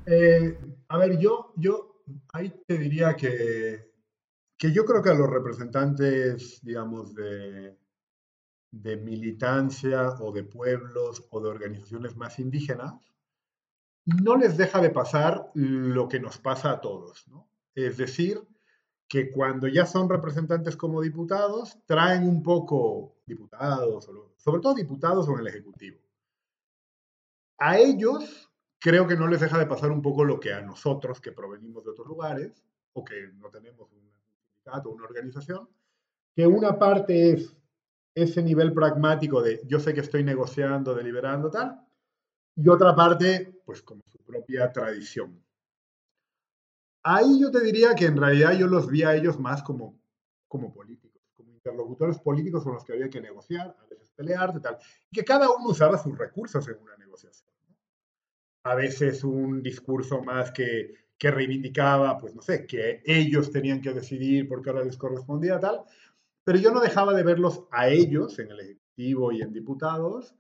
[0.05, 0.57] Eh,
[0.89, 2.01] a ver, yo, yo
[2.33, 3.91] ahí te diría que,
[4.57, 7.78] que yo creo que a los representantes, digamos, de,
[8.71, 12.93] de militancia o de pueblos o de organizaciones más indígenas,
[14.05, 17.25] no les deja de pasar lo que nos pasa a todos.
[17.75, 18.41] Es decir,
[19.07, 25.33] que cuando ya son representantes como diputados, traen un poco diputados, sobre todo diputados o
[25.33, 25.99] en el Ejecutivo.
[27.57, 31.19] A ellos creo que no les deja de pasar un poco lo que a nosotros
[31.19, 32.63] que provenimos de otros lugares
[32.93, 35.67] o que no tenemos un sindicato o una organización,
[36.35, 37.55] que una parte es
[38.15, 41.79] ese nivel pragmático de yo sé que estoy negociando, deliberando, tal,
[42.55, 45.41] y otra parte, pues como su propia tradición.
[47.03, 49.97] Ahí yo te diría que en realidad yo los vi a ellos más como,
[50.47, 54.77] como políticos, como interlocutores políticos con los que había que negociar, a veces pelear, tal,
[55.09, 57.49] y que cada uno usaba sus recursos en una negociación.
[58.63, 63.93] A veces un discurso más que, que reivindicaba, pues no sé, que ellos tenían que
[63.93, 65.83] decidir porque ahora les correspondía tal,
[66.49, 70.33] pero yo no dejaba de verlos a ellos en el Ejecutivo y en diputados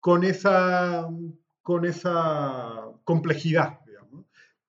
[0.00, 1.06] con esa,
[1.60, 3.80] con esa complejidad.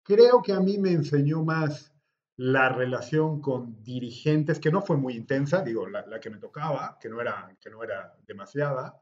[0.03, 1.95] Creo que a mí me enseñó más
[2.35, 7.07] la relación con dirigentes, que no fue muy intensa, digo, la, que me tocaba, que
[7.07, 9.01] no era, que no era demasiada,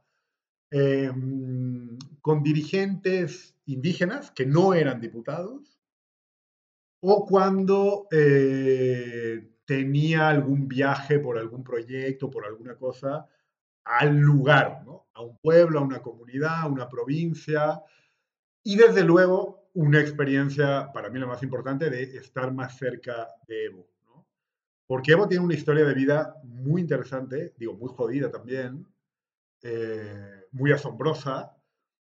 [0.70, 5.82] em, con dirigentes indígenas que no eran diputados,
[7.00, 13.26] o cuando eh, tenía algún viaje por algún proyecto, por alguna cosa,
[13.86, 15.08] al lugar, ¿no?
[15.14, 17.82] a un pueblo, a una comunidad, a una provincia,
[18.64, 23.68] y desde luego una experiencia, para mí la más importante, de estar más cerca de
[23.68, 23.88] Evo.
[24.04, 24.28] ¿no?
[24.86, 28.86] Porque Evo tiene una historia de vida muy interesante, digo, muy jodida también,
[29.64, 31.56] eh, muy asombrosa,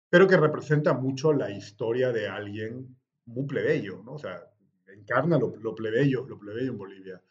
[0.09, 4.15] pero que representa mucho la historia de alguien muy plebeyo, ¿no?
[4.15, 4.43] O sea,
[4.89, 7.23] encarna lo, lo plebeyo, lo plebeyo en Bolivia.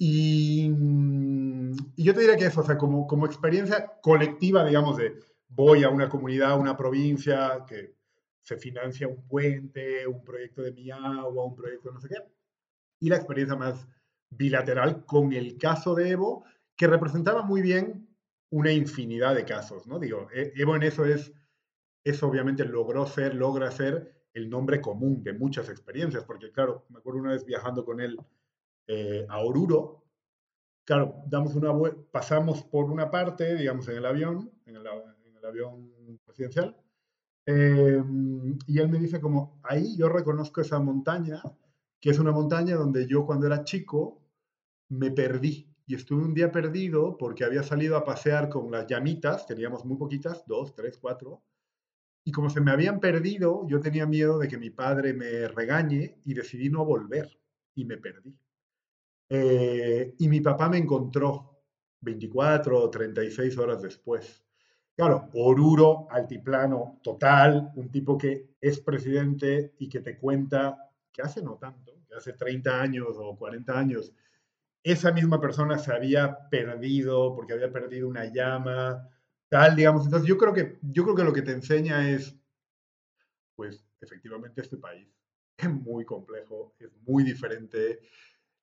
[0.00, 5.18] Mm, y, yo te diría que eso, o sea, como, como experiencia colectiva, digamos, de
[5.48, 7.94] voy a una comunidad, una provincia, que
[8.42, 12.16] se financia un puente, un proyecto de mi agua, un proyecto no sé qué.
[13.00, 13.86] Y la experiencia más
[14.30, 16.44] bilateral con el caso de Evo,
[16.76, 18.08] que representaba muy bien
[18.50, 19.98] una infinidad de casos, ¿no?
[19.98, 21.32] Digo, e-, Evo en eso es,
[22.04, 26.98] eso obviamente logró ser, logra ser el nombre común de muchas experiencias, porque claro, me
[26.98, 28.16] acuerdo una vez viajando con él
[28.92, 30.02] eh, a Oruro,
[30.84, 31.72] claro, damos una
[32.10, 34.86] pasamos por una parte, digamos, en el avión, en el,
[35.44, 35.92] avión
[36.24, 36.76] presidencial,
[37.46, 41.40] em, y él me dice como, ahí yo reconozco esa montaña,
[42.00, 44.22] que es una montaña donde yo cuando era chico
[44.88, 45.68] me perdí.
[45.86, 49.98] Y estuve un día perdido porque había salido a pasear con las llamitas, teníamos muy
[49.98, 51.42] poquitas, dos, tres, cuatro,
[52.24, 56.16] y como se me habían perdido, yo tenía miedo de que mi padre me regañe
[56.24, 57.38] y decidí no volver
[57.74, 58.36] y me perdí.
[59.30, 61.62] Eh, y mi papá me encontró
[62.00, 64.44] 24 o 36 horas después.
[64.96, 71.42] Claro, Oruro, altiplano total, un tipo que es presidente y que te cuenta que hace
[71.42, 74.12] no tanto, que hace 30 años o 40 años,
[74.82, 79.08] esa misma persona se había perdido porque había perdido una llama,
[79.48, 80.04] tal, digamos.
[80.04, 82.36] Entonces yo creo que, yo creo que lo que te enseña es,
[83.54, 85.08] pues efectivamente este país
[85.56, 88.00] es muy complejo, es muy diferente.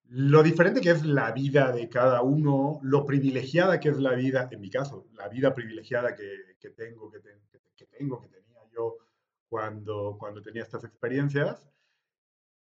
[0.09, 4.47] Lo diferente que es la vida de cada uno, lo privilegiada que es la vida,
[4.51, 7.19] en mi caso, la vida privilegiada que, tengo, que,
[7.75, 8.97] que, tengo, que tenía yo
[9.49, 11.69] cuando, cuando tenía estas experiencias,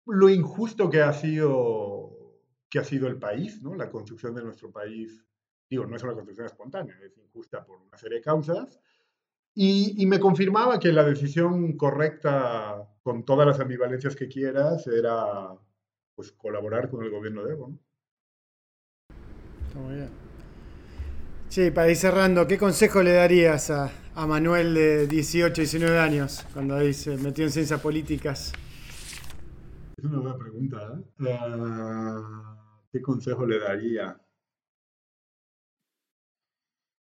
[0.07, 2.17] lo injusto que ha sido
[2.69, 3.75] que ha sido el país, ¿no?
[3.75, 5.25] La construcción de nuestro país
[5.71, 8.81] digo, no es una construcción espontánea, es injusta por una serie de causas,
[9.55, 15.55] y, me confirmaba que la decisión correcta, con todas las ambivalencias que quieras, era
[16.15, 17.69] pues, colaborar con el gobierno de Evo.
[17.69, 17.79] ¿no?
[19.69, 20.09] Está muy bien.
[21.49, 23.91] Sí, para ir cerrando, ¿qué consejo le darías a,
[24.27, 28.53] Manuel de 18, 19 años cuando se metió en ciencias políticas?
[29.97, 31.01] Es una buena pregunta.
[31.21, 31.39] ¿eh?
[31.41, 32.57] Ah,
[32.93, 34.21] ¿Qué consejo le daría?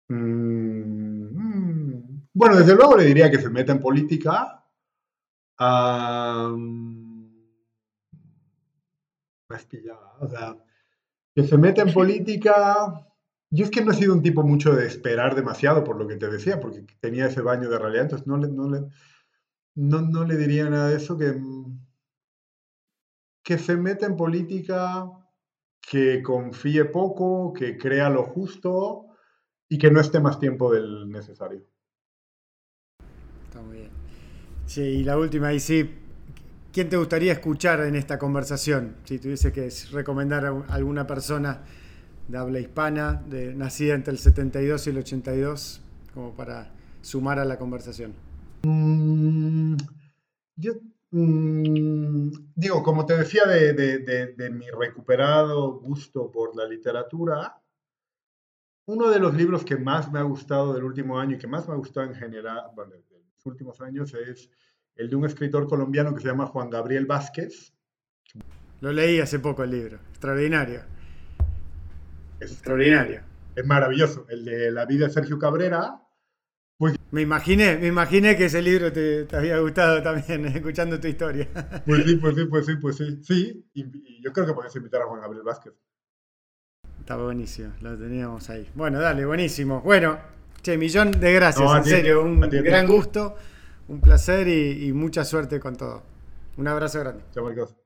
[0.09, 2.27] Mm, mm.
[2.33, 4.63] bueno, desde luego le diría que se meta en política.
[10.19, 10.57] O sea,
[11.33, 13.05] que se meta en política.
[13.51, 16.17] Yo es que no he sido un tipo mucho de esperar demasiado por lo que
[16.17, 18.87] te decía, porque tenía ese baño de realidad, entonces no le, no le,
[19.75, 21.35] no, le diría nada de eso, que,
[23.43, 25.09] que se meta en política,
[25.81, 29.07] que confíe poco, que crea lo justo
[29.67, 31.65] y que no esté más tiempo del necesario.
[33.47, 33.91] Está muy bien.
[34.67, 35.89] Sí, y la última, y sí,
[36.71, 38.95] ¿quién te gustaría escuchar en esta conversación?
[39.03, 41.63] Si tuviese que recomendar a alguna persona
[42.27, 45.81] de habla hispana, de, nacida entre el 72 y el 82,
[46.13, 46.71] como para
[47.01, 48.13] sumar a la conversación.
[48.63, 49.75] Mm,
[50.55, 50.73] yo
[51.11, 57.59] mm, digo, como te decía de mi recuperado gusto por la literatura,
[58.89, 61.67] uno de los libros que más me ha gustado del último año y que más
[61.67, 64.49] me ha gustado en general, bueno, de los últimos años es
[64.99, 67.73] el de un escritor colombiano que se llama Juan Gabriel Vázquez.
[68.81, 70.81] Lo leí hace poco el libro, extraordinario.
[72.37, 73.21] Es extraordinario.
[73.55, 74.25] Es maravilloso.
[74.29, 76.01] El de La vida de Sergio Cabrera.
[76.77, 81.47] Pues, me imaginé, me imaginé que ese libro te, había gustado también, escuchando tu historia.
[81.85, 83.19] Pues sí, pues sí, pues sí, pues sí.
[83.23, 85.73] Sí, y, yo creo que puedes invitar a Juan Gabriel Vázquez.
[86.99, 88.69] Está buenísimo, lo teníamos ahí.
[88.75, 89.81] Bueno, dale, buenísimo.
[89.81, 90.19] Bueno,
[90.61, 93.37] che, millón de gracias, en serio, un gran gusto,
[93.89, 96.03] un placer y, mucha suerte con todo.
[96.57, 97.23] Un abrazo grande.
[97.33, 97.79] Chao, Marcos.